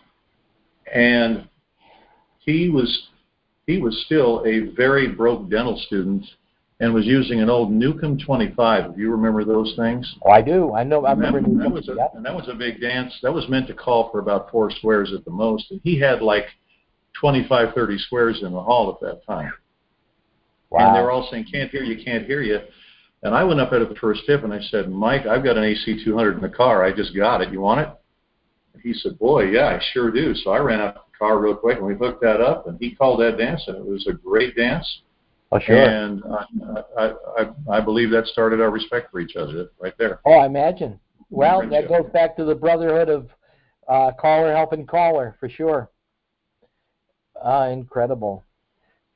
and 0.93 1.47
he 2.39 2.69
was 2.69 3.07
he 3.65 3.79
was 3.79 4.03
still 4.05 4.43
a 4.45 4.73
very 4.75 5.07
broke 5.07 5.49
dental 5.49 5.81
student 5.87 6.25
and 6.79 6.93
was 6.93 7.05
using 7.05 7.41
an 7.41 7.49
old 7.49 7.71
Newcomb 7.71 8.19
25. 8.19 8.95
Do 8.95 9.01
you 9.01 9.11
remember 9.11 9.43
those 9.43 9.73
things? 9.75 10.15
Oh, 10.23 10.29
I 10.29 10.41
do. 10.41 10.73
I 10.73 10.83
know. 10.83 11.05
I 11.05 11.13
and 11.13 11.21
remember. 11.21 11.41
That, 11.41 11.63
that 11.63 11.71
was 11.71 11.89
a, 11.89 12.15
and 12.15 12.25
that 12.25 12.35
was 12.35 12.47
a 12.49 12.53
big 12.53 12.79
dance. 12.79 13.13
That 13.23 13.33
was 13.33 13.49
meant 13.49 13.67
to 13.67 13.73
call 13.73 14.11
for 14.11 14.19
about 14.19 14.51
four 14.51 14.69
squares 14.69 15.11
at 15.13 15.25
the 15.25 15.31
most, 15.31 15.71
and 15.71 15.81
he 15.83 15.99
had 15.99 16.21
like 16.21 16.45
25, 17.19 17.73
30 17.73 17.97
squares 17.97 18.43
in 18.43 18.53
the 18.53 18.61
hall 18.61 18.89
at 18.93 19.05
that 19.05 19.25
time. 19.25 19.51
Wow. 20.69 20.87
And 20.87 20.95
they 20.95 21.01
were 21.01 21.11
all 21.11 21.27
saying, 21.31 21.47
can't 21.51 21.71
hear 21.71 21.83
you, 21.83 22.03
can't 22.03 22.25
hear 22.25 22.41
you. 22.41 22.59
And 23.23 23.33
I 23.33 23.43
went 23.43 23.59
up 23.59 23.73
at 23.73 23.87
the 23.87 23.95
first 23.95 24.21
tip 24.25 24.43
and 24.43 24.53
I 24.53 24.59
said, 24.59 24.91
Mike, 24.91 25.25
I've 25.25 25.43
got 25.43 25.57
an 25.57 25.63
AC 25.63 26.03
200 26.03 26.35
in 26.35 26.41
the 26.41 26.49
car. 26.49 26.83
I 26.83 26.93
just 26.93 27.15
got 27.15 27.41
it. 27.41 27.51
You 27.51 27.61
want 27.61 27.81
it? 27.81 27.89
And 28.73 28.83
he 28.83 28.93
said, 28.93 29.17
boy, 29.17 29.45
yeah, 29.45 29.67
I 29.67 29.81
sure 29.93 30.11
do. 30.11 30.35
So 30.35 30.51
I 30.51 30.59
ran 30.59 30.79
to 30.79 30.93
the 30.93 31.17
car 31.17 31.39
real 31.39 31.55
quick 31.55 31.77
and 31.77 31.87
we 31.87 31.95
hooked 31.95 32.21
that 32.21 32.41
up 32.41 32.67
and 32.67 32.77
he 32.79 32.93
called 32.93 33.19
that 33.21 33.37
dance 33.37 33.63
and 33.67 33.77
it 33.77 33.85
was 33.85 34.05
a 34.07 34.13
great 34.13 34.55
dance. 34.55 35.01
Oh, 35.51 35.59
sure. 35.59 35.77
And 35.77 36.21
I, 36.25 36.81
I, 36.97 37.13
I, 37.37 37.77
I 37.77 37.79
believe 37.79 38.11
that 38.11 38.27
started 38.27 38.59
our 38.59 38.69
respect 38.69 39.11
for 39.11 39.19
each 39.19 39.35
other 39.35 39.69
right 39.79 39.93
there. 39.97 40.19
Oh, 40.25 40.33
I 40.33 40.45
imagine. 40.45 40.99
Well, 41.29 41.67
that 41.69 41.87
goes 41.87 42.09
back 42.11 42.35
to 42.37 42.45
the 42.45 42.55
brotherhood 42.55 43.09
of 43.09 43.29
uh, 43.87 44.11
caller 44.19 44.53
helping 44.53 44.85
caller 44.85 45.35
for 45.39 45.49
sure. 45.49 45.89
Uh, 47.43 47.69
incredible. 47.71 48.43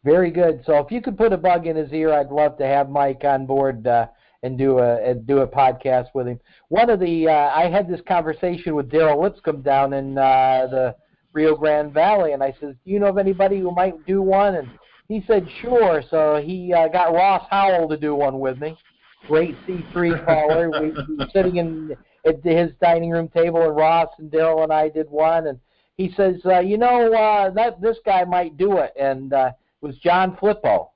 Very 0.03 0.31
good. 0.31 0.63
So 0.65 0.77
if 0.77 0.91
you 0.91 1.01
could 1.01 1.17
put 1.17 1.33
a 1.33 1.37
bug 1.37 1.67
in 1.67 1.75
his 1.75 1.91
ear, 1.91 2.13
I'd 2.13 2.31
love 2.31 2.57
to 2.57 2.65
have 2.65 2.89
Mike 2.89 3.23
on 3.23 3.45
board 3.45 3.85
uh, 3.85 4.07
and 4.43 4.57
do 4.57 4.79
a 4.79 4.95
and 5.01 5.25
do 5.27 5.39
a 5.39 5.47
podcast 5.47 6.07
with 6.13 6.27
him. 6.27 6.39
One 6.69 6.89
of 6.89 6.99
the 6.99 7.27
uh, 7.27 7.51
I 7.53 7.69
had 7.69 7.87
this 7.87 8.01
conversation 8.07 8.75
with 8.75 8.89
Daryl 8.89 9.21
Lipscomb 9.21 9.61
down 9.61 9.93
in 9.93 10.17
uh, 10.17 10.67
the 10.71 10.95
Rio 11.33 11.55
Grande 11.55 11.93
Valley, 11.93 12.33
and 12.33 12.41
I 12.41 12.53
said, 12.59 12.77
"Do 12.83 12.91
you 12.91 12.99
know 12.99 13.07
of 13.07 13.17
anybody 13.19 13.59
who 13.59 13.71
might 13.71 14.05
do 14.07 14.21
one?" 14.21 14.55
And 14.55 14.69
he 15.11 15.21
said, 15.27 15.45
"Sure." 15.61 16.01
So 16.09 16.41
he 16.41 16.73
uh, 16.73 16.87
got 16.87 17.13
Ross 17.13 17.45
Howell 17.49 17.89
to 17.89 17.97
do 17.97 18.15
one 18.15 18.39
with 18.39 18.59
me. 18.59 18.77
Great 19.27 19.55
C3 19.67 20.25
caller. 20.25 20.71
we, 20.71 20.91
we 20.91 21.15
were 21.17 21.27
sitting 21.33 21.57
in 21.57 21.95
at 22.25 22.41
his 22.43 22.71
dining 22.81 23.11
room 23.11 23.27
table, 23.27 23.61
and 23.61 23.75
Ross 23.75 24.07
and 24.19 24.31
Daryl 24.31 24.63
and 24.63 24.71
I 24.71 24.87
did 24.87 25.09
one, 25.09 25.47
and 25.47 25.59
he 25.97 26.13
says, 26.15 26.35
uh, 26.45 26.59
"You 26.59 26.77
know, 26.77 27.13
uh, 27.13 27.49
that 27.49 27.81
this 27.81 27.97
guy 28.05 28.23
might 28.23 28.55
do 28.55 28.77
it," 28.77 28.93
and 28.97 29.33
uh, 29.33 29.51
it 29.81 29.85
was 29.85 29.97
John 29.97 30.37
Flippo, 30.37 30.91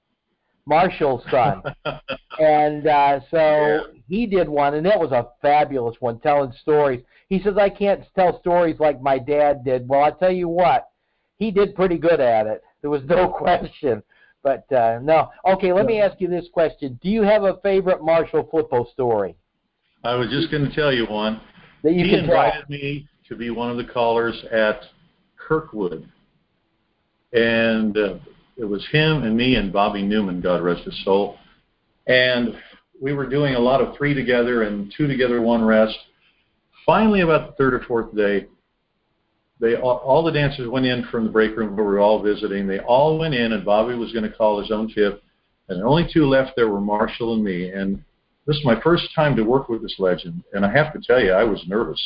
Marshall's 0.65 1.23
son. 1.29 1.61
and 2.39 2.87
uh, 2.87 3.19
so 3.29 3.37
yeah. 3.37 3.79
he 4.07 4.25
did 4.25 4.47
one, 4.47 4.75
and 4.75 4.87
it 4.87 4.97
was 4.97 5.11
a 5.11 5.27
fabulous 5.41 5.97
one, 5.99 6.19
telling 6.19 6.53
stories. 6.61 7.03
He 7.27 7.41
says, 7.41 7.57
I 7.57 7.69
can't 7.69 8.03
tell 8.13 8.39
stories 8.39 8.79
like 8.79 9.01
my 9.01 9.17
dad 9.17 9.65
did. 9.65 9.89
Well, 9.89 10.03
I 10.03 10.11
tell 10.11 10.31
you 10.31 10.47
what, 10.47 10.89
he 11.37 11.49
did 11.49 11.75
pretty 11.75 11.97
good 11.97 12.19
at 12.19 12.45
it. 12.45 12.61
There 12.85 12.91
was 12.91 13.01
no 13.05 13.29
question. 13.37 14.03
But 14.43 14.71
uh, 14.71 14.99
no. 15.01 15.31
Okay, 15.43 15.73
let 15.73 15.87
me 15.87 15.99
ask 15.99 16.21
you 16.21 16.27
this 16.27 16.45
question. 16.53 16.99
Do 17.01 17.09
you 17.09 17.23
have 17.23 17.41
a 17.41 17.57
favorite 17.63 18.03
Marshall 18.03 18.47
Flippo 18.53 18.91
story? 18.91 19.35
I 20.03 20.13
was 20.13 20.29
just 20.29 20.51
going 20.51 20.69
to 20.69 20.75
tell 20.75 20.93
you 20.93 21.07
one. 21.07 21.41
That 21.81 21.93
you 21.93 22.05
he 22.05 22.11
can 22.11 22.25
invited 22.25 22.59
tell. 22.59 22.77
me 22.77 23.09
to 23.27 23.35
be 23.35 23.49
one 23.49 23.71
of 23.71 23.77
the 23.77 23.91
callers 23.91 24.39
at 24.51 24.81
Kirkwood. 25.35 26.07
And 27.33 27.97
uh, 27.97 28.19
it 28.55 28.65
was 28.65 28.85
him 28.91 29.23
and 29.23 29.35
me 29.35 29.55
and 29.55 29.73
Bobby 29.73 30.03
Newman, 30.03 30.39
God 30.39 30.61
rest 30.61 30.83
his 30.83 31.03
soul. 31.03 31.39
And 32.05 32.53
we 33.01 33.13
were 33.13 33.25
doing 33.25 33.55
a 33.55 33.59
lot 33.59 33.81
of 33.81 33.97
three 33.97 34.13
together 34.13 34.61
and 34.61 34.93
two 34.95 35.07
together, 35.07 35.41
one 35.41 35.65
rest. 35.65 35.97
Finally, 36.85 37.21
about 37.21 37.47
the 37.49 37.55
third 37.55 37.73
or 37.73 37.79
fourth 37.87 38.15
day, 38.15 38.45
they 39.59 39.75
all, 39.75 39.97
all 39.97 40.23
the 40.23 40.31
dancers 40.31 40.67
went 40.67 40.85
in 40.85 41.05
from 41.05 41.23
the 41.23 41.31
break 41.31 41.55
room 41.55 41.75
where 41.75 41.85
we 41.85 41.93
were 41.93 41.99
all 41.99 42.21
visiting. 42.21 42.67
They 42.67 42.79
all 42.79 43.17
went 43.17 43.33
in, 43.33 43.53
and 43.53 43.63
Bobby 43.63 43.95
was 43.95 44.11
going 44.11 44.29
to 44.29 44.35
call 44.35 44.59
his 44.59 44.71
own 44.71 44.89
tip. 44.93 45.23
And 45.69 45.81
the 45.81 45.85
only 45.85 46.07
two 46.11 46.27
left 46.27 46.51
there 46.55 46.69
were 46.69 46.81
Marshall 46.81 47.33
and 47.33 47.43
me. 47.43 47.69
And 47.71 48.03
this 48.45 48.57
is 48.57 48.65
my 48.65 48.79
first 48.81 49.07
time 49.15 49.35
to 49.35 49.43
work 49.43 49.69
with 49.69 49.81
this 49.81 49.95
legend, 49.97 50.43
and 50.53 50.65
I 50.65 50.71
have 50.71 50.93
to 50.93 50.99
tell 50.99 51.19
you, 51.19 51.31
I 51.31 51.43
was 51.43 51.63
nervous. 51.67 52.01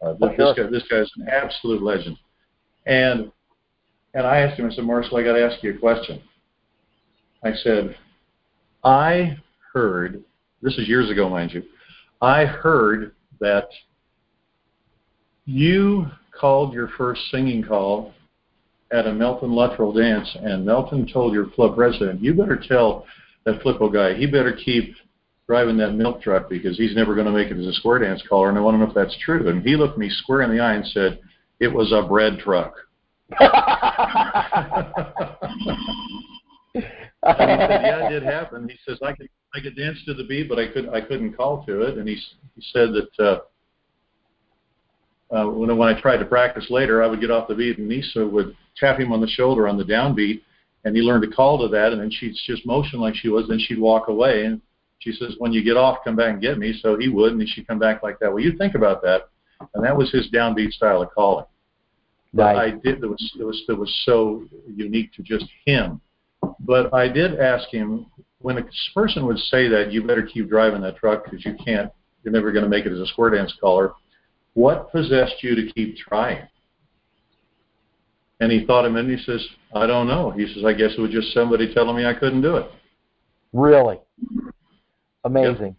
Uh, 0.00 0.14
this, 0.20 0.30
this 0.38 0.56
guy, 0.56 0.70
this 0.70 0.84
guy's 0.88 1.10
an 1.16 1.28
absolute 1.28 1.82
legend. 1.82 2.16
And 2.86 3.32
and 4.14 4.26
I 4.26 4.38
asked 4.38 4.58
him, 4.58 4.66
I 4.66 4.74
said, 4.74 4.84
Marshall, 4.84 5.18
I 5.18 5.22
got 5.22 5.34
to 5.34 5.44
ask 5.44 5.62
you 5.62 5.74
a 5.74 5.78
question. 5.78 6.22
I 7.44 7.52
said, 7.62 7.96
I 8.82 9.36
heard, 9.72 10.24
this 10.62 10.78
is 10.78 10.88
years 10.88 11.10
ago, 11.10 11.28
mind 11.28 11.52
you, 11.52 11.62
I 12.22 12.44
heard 12.46 13.14
that 13.40 13.68
you 15.44 16.06
called 16.38 16.72
your 16.72 16.88
first 16.96 17.20
singing 17.30 17.62
call 17.62 18.14
at 18.90 19.06
a 19.06 19.12
Melton 19.12 19.52
Luttrell 19.52 19.92
dance, 19.92 20.34
and 20.40 20.64
Melton 20.64 21.06
told 21.12 21.34
your 21.34 21.46
club 21.50 21.76
president, 21.76 22.22
you 22.22 22.32
better 22.34 22.56
tell 22.56 23.06
that 23.44 23.60
Flippo 23.60 23.92
guy, 23.92 24.14
he 24.14 24.26
better 24.26 24.52
keep 24.52 24.94
driving 25.46 25.76
that 25.78 25.92
milk 25.92 26.22
truck 26.22 26.48
because 26.48 26.76
he's 26.76 26.94
never 26.94 27.14
going 27.14 27.26
to 27.26 27.32
make 27.32 27.50
it 27.50 27.58
as 27.58 27.66
a 27.66 27.72
square 27.72 27.98
dance 27.98 28.22
caller, 28.28 28.48
and 28.48 28.58
I 28.58 28.60
want 28.60 28.74
to 28.74 28.78
know 28.78 28.88
if 28.88 28.94
that's 28.94 29.16
true. 29.24 29.48
And 29.48 29.62
he 29.62 29.76
looked 29.76 29.98
me 29.98 30.08
square 30.10 30.42
in 30.42 30.50
the 30.50 30.60
eye 30.62 30.74
and 30.74 30.86
said, 30.86 31.20
it 31.60 31.68
was 31.68 31.92
a 31.92 32.06
bread 32.06 32.38
truck 32.38 32.74
and 33.40 33.50
he 36.72 37.66
said, 37.66 37.82
"Yeah, 37.82 38.06
it 38.06 38.10
did 38.10 38.22
happen." 38.22 38.68
He 38.68 38.78
says, 38.86 38.98
"I 39.02 39.12
could 39.12 39.28
I 39.54 39.60
could 39.60 39.76
dance 39.76 39.98
to 40.06 40.14
the 40.14 40.24
beat, 40.24 40.48
but 40.48 40.58
I 40.58 40.68
could 40.68 40.88
I 40.88 41.02
couldn't 41.02 41.34
call 41.34 41.64
to 41.66 41.82
it." 41.82 41.98
And 41.98 42.08
he 42.08 42.14
he 42.56 42.62
said 42.72 42.88
that 42.94 43.24
uh, 43.24 43.40
uh, 45.30 45.44
when 45.46 45.76
when 45.76 45.94
I 45.94 46.00
tried 46.00 46.18
to 46.18 46.24
practice 46.24 46.66
later, 46.70 47.02
I 47.02 47.06
would 47.06 47.20
get 47.20 47.30
off 47.30 47.48
the 47.48 47.54
beat, 47.54 47.78
and 47.78 47.90
Neeca 47.90 48.30
would 48.30 48.56
tap 48.76 48.98
him 48.98 49.12
on 49.12 49.20
the 49.20 49.28
shoulder 49.28 49.68
on 49.68 49.76
the 49.76 49.84
downbeat, 49.84 50.40
and 50.84 50.96
he 50.96 51.02
learned 51.02 51.22
to 51.22 51.30
call 51.30 51.58
to 51.58 51.68
that, 51.68 51.92
and 51.92 52.00
then 52.00 52.10
she'd 52.10 52.34
just 52.46 52.64
motion 52.64 53.00
like 53.00 53.14
she 53.14 53.28
was, 53.28 53.46
then 53.48 53.58
she'd 53.58 53.78
walk 53.78 54.08
away, 54.08 54.44
and 54.44 54.60
She 55.00 55.12
says, 55.12 55.34
when 55.38 55.52
you 55.52 55.62
get 55.62 55.76
off, 55.76 55.98
come 56.04 56.16
back 56.16 56.32
and 56.32 56.42
get 56.42 56.58
me. 56.58 56.78
So 56.80 56.98
he 56.98 57.08
would, 57.08 57.32
and 57.32 57.48
she'd 57.48 57.66
come 57.66 57.78
back 57.78 58.02
like 58.02 58.18
that. 58.18 58.32
Well, 58.32 58.42
you 58.42 58.56
think 58.56 58.74
about 58.74 59.02
that, 59.02 59.28
and 59.74 59.84
that 59.84 59.96
was 59.96 60.10
his 60.10 60.30
downbeat 60.30 60.72
style 60.72 61.02
of 61.02 61.10
calling. 61.10 61.46
But 62.34 62.56
I 62.56 62.70
did. 62.70 63.02
It 63.02 63.06
was 63.06 63.32
it 63.40 63.44
was 63.44 63.62
it 63.68 63.78
was 63.78 64.02
so 64.04 64.44
unique 64.66 65.12
to 65.14 65.22
just 65.22 65.46
him. 65.64 66.00
But 66.60 66.92
I 66.92 67.08
did 67.08 67.40
ask 67.40 67.68
him 67.70 68.06
when 68.40 68.58
a 68.58 68.64
person 68.94 69.24
would 69.26 69.38
say 69.38 69.66
that, 69.68 69.90
you 69.92 70.04
better 70.04 70.22
keep 70.22 70.48
driving 70.48 70.82
that 70.82 70.96
truck 70.96 71.24
because 71.24 71.44
you 71.44 71.54
can't. 71.64 71.90
You're 72.22 72.32
never 72.32 72.52
going 72.52 72.64
to 72.64 72.68
make 72.68 72.84
it 72.84 72.92
as 72.92 72.98
a 72.98 73.06
square 73.06 73.30
dance 73.30 73.54
caller. 73.60 73.92
What 74.54 74.90
possessed 74.90 75.42
you 75.42 75.54
to 75.54 75.72
keep 75.72 75.96
trying? 75.96 76.46
And 78.40 78.52
he 78.52 78.64
thought 78.66 78.86
a 78.86 78.90
minute. 78.90 79.18
He 79.18 79.24
says, 79.24 79.44
I 79.74 79.86
don't 79.86 80.06
know. 80.06 80.30
He 80.30 80.46
says, 80.52 80.64
I 80.64 80.72
guess 80.72 80.92
it 80.96 81.00
was 81.00 81.10
just 81.10 81.32
somebody 81.32 81.72
telling 81.74 81.96
me 81.96 82.06
I 82.06 82.14
couldn't 82.14 82.42
do 82.42 82.56
it. 82.56 82.70
Really? 83.52 83.98
Amazing. 85.24 85.66
Yep. 85.66 85.74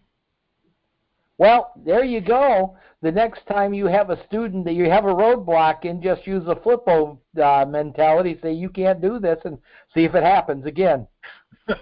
Well, 1.38 1.72
there 1.84 2.04
you 2.04 2.20
go. 2.20 2.76
The 3.02 3.10
next 3.10 3.46
time 3.46 3.72
you 3.72 3.86
have 3.86 4.10
a 4.10 4.22
student 4.26 4.66
that 4.66 4.74
you 4.74 4.90
have 4.90 5.06
a 5.06 5.14
roadblock 5.14 5.88
and 5.88 6.02
just 6.02 6.26
use 6.26 6.46
a 6.46 6.54
flippo 6.54 7.16
uh, 7.42 7.64
mentality, 7.64 8.38
say 8.42 8.52
you 8.52 8.68
can't 8.68 9.00
do 9.00 9.18
this, 9.18 9.38
and 9.46 9.56
see 9.94 10.04
if 10.04 10.14
it 10.14 10.22
happens 10.22 10.66
again. 10.66 11.06
you 11.68 11.74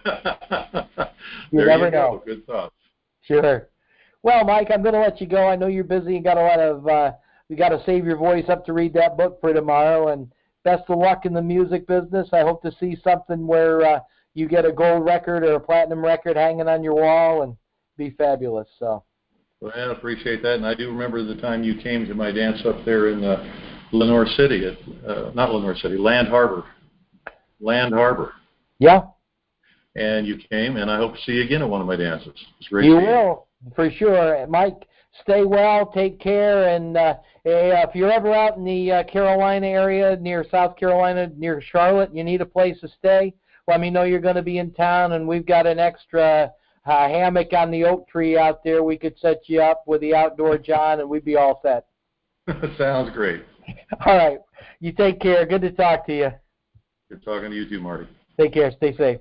never 1.53 1.87
you 1.87 1.91
know. 1.91 2.23
Good 2.25 2.47
thought. 2.47 2.73
Sure. 3.23 3.69
Well, 4.23 4.45
Mike, 4.45 4.69
I'm 4.73 4.83
going 4.83 4.95
to 4.95 5.01
let 5.01 5.21
you 5.21 5.27
go. 5.27 5.47
I 5.47 5.57
know 5.57 5.69
you're 5.69 5.85
busy 5.85 6.17
and 6.17 6.25
got 6.25 6.39
a 6.39 6.43
lot 6.43 6.61
of. 6.61 6.87
Uh, 6.87 7.13
you 7.49 7.57
got 7.57 7.71
to 7.71 7.83
save 7.87 8.05
your 8.05 8.17
voice 8.17 8.45
up 8.49 8.67
to 8.67 8.73
read 8.73 8.93
that 8.95 9.17
book 9.17 9.41
for 9.41 9.53
tomorrow, 9.55 10.09
and 10.09 10.31
best 10.65 10.85
of 10.89 10.99
luck 10.99 11.25
in 11.25 11.33
the 11.33 11.43
music 11.43 11.87
business. 11.87 12.29
I 12.33 12.41
hope 12.41 12.63
to 12.63 12.73
see 12.79 12.97
something 13.03 13.47
where 13.47 13.83
uh, 13.83 14.01
you 14.35 14.49
get 14.49 14.67
a 14.67 14.73
gold 14.73 15.05
record 15.05 15.45
or 15.45 15.55
a 15.55 15.61
platinum 15.61 16.05
record 16.05 16.37
hanging 16.37 16.69
on 16.69 16.83
your 16.83 16.95
wall 16.95 17.43
and 17.43 17.57
be 17.97 18.11
fabulous. 18.11 18.69
So. 18.79 19.03
Well, 19.61 19.73
I 19.75 19.93
appreciate 19.93 20.43
that, 20.43 20.55
and 20.55 20.67
I 20.67 20.75
do 20.75 20.89
remember 20.89 21.25
the 21.25 21.41
time 21.41 21.65
you 21.65 21.81
came 21.81 22.07
to 22.07 22.15
my 22.15 22.31
dance 22.31 22.61
up 22.65 22.85
there 22.85 23.09
in 23.09 23.25
uh, 23.25 23.43
Lenoir 23.93 24.27
City, 24.37 24.67
at, 24.67 25.09
uh, 25.09 25.31
not 25.35 25.53
Lenoir 25.53 25.75
City, 25.77 25.97
Land 25.97 26.29
Harbor, 26.29 26.65
Land 27.61 27.93
Harbor. 27.93 28.35
Yeah. 28.79 29.03
And 29.97 30.27
you 30.27 30.39
came, 30.51 30.77
and 30.77 30.89
I 30.89 30.99
hope 30.99 31.15
to 31.15 31.21
see 31.23 31.33
you 31.33 31.43
again 31.43 31.63
at 31.63 31.69
one 31.69 31.81
of 31.81 31.89
my 31.89 31.97
dances. 31.97 32.35
It's 32.61 32.69
great. 32.69 32.85
You 32.85 32.97
will, 32.97 33.48
for 33.75 33.91
sure, 33.91 34.47
Mike. 34.47 34.87
Stay 35.23 35.45
well, 35.45 35.87
take 35.87 36.21
care, 36.21 36.69
and 36.69 36.97
uh, 36.97 37.15
if 37.45 37.95
you're 37.95 38.13
ever 38.13 38.33
out 38.33 38.57
in 38.57 38.65
the 38.65 38.93
uh, 38.93 39.05
Carolina 39.05 39.67
area, 39.67 40.17
near 40.21 40.45
South 40.49 40.77
Carolina, 40.77 41.31
near 41.37 41.61
Charlotte, 41.61 42.15
you 42.15 42.23
need 42.23 42.41
a 42.41 42.47
place 42.47 42.79
to 42.81 42.89
stay 42.89 43.35
let 43.69 43.81
me 43.81 43.91
know 43.91 44.03
you're 44.03 44.19
going 44.19 44.35
to 44.35 44.43
be 44.43 44.59
in 44.59 44.73
town, 44.73 45.13
and 45.13 45.29
we've 45.29 45.47
got 45.47 45.67
an 45.67 45.79
extra 45.79 46.51
uh, 46.87 47.09
hammock 47.09 47.53
on 47.53 47.71
the 47.71 47.85
oak 47.85 48.09
tree 48.09 48.37
out 48.37 48.65
there. 48.65 48.83
We 48.83 48.97
could 48.97 49.17
set 49.19 49.43
you 49.47 49.61
up 49.61 49.85
with 49.87 50.01
the 50.01 50.15
outdoor 50.15 50.57
John, 50.57 51.01
and 51.01 51.09
we'd 51.09 51.25
be 51.25 51.37
all 51.37 51.61
set. 51.63 51.87
Sounds 52.79 53.11
great. 53.11 53.45
All 54.07 54.17
right. 54.17 54.39
You 54.81 54.93
take 54.93 55.21
care. 55.21 55.45
Good 55.45 55.61
to 55.61 55.71
talk 55.71 56.07
to 56.07 56.17
you. 56.17 56.31
Good 57.11 57.23
talking 57.23 57.51
to 57.51 57.57
you 57.57 57.69
too, 57.69 57.81
Marty. 57.81 58.07
Take 58.41 58.55
care. 58.55 58.73
Stay 58.73 58.97
safe. 58.97 59.21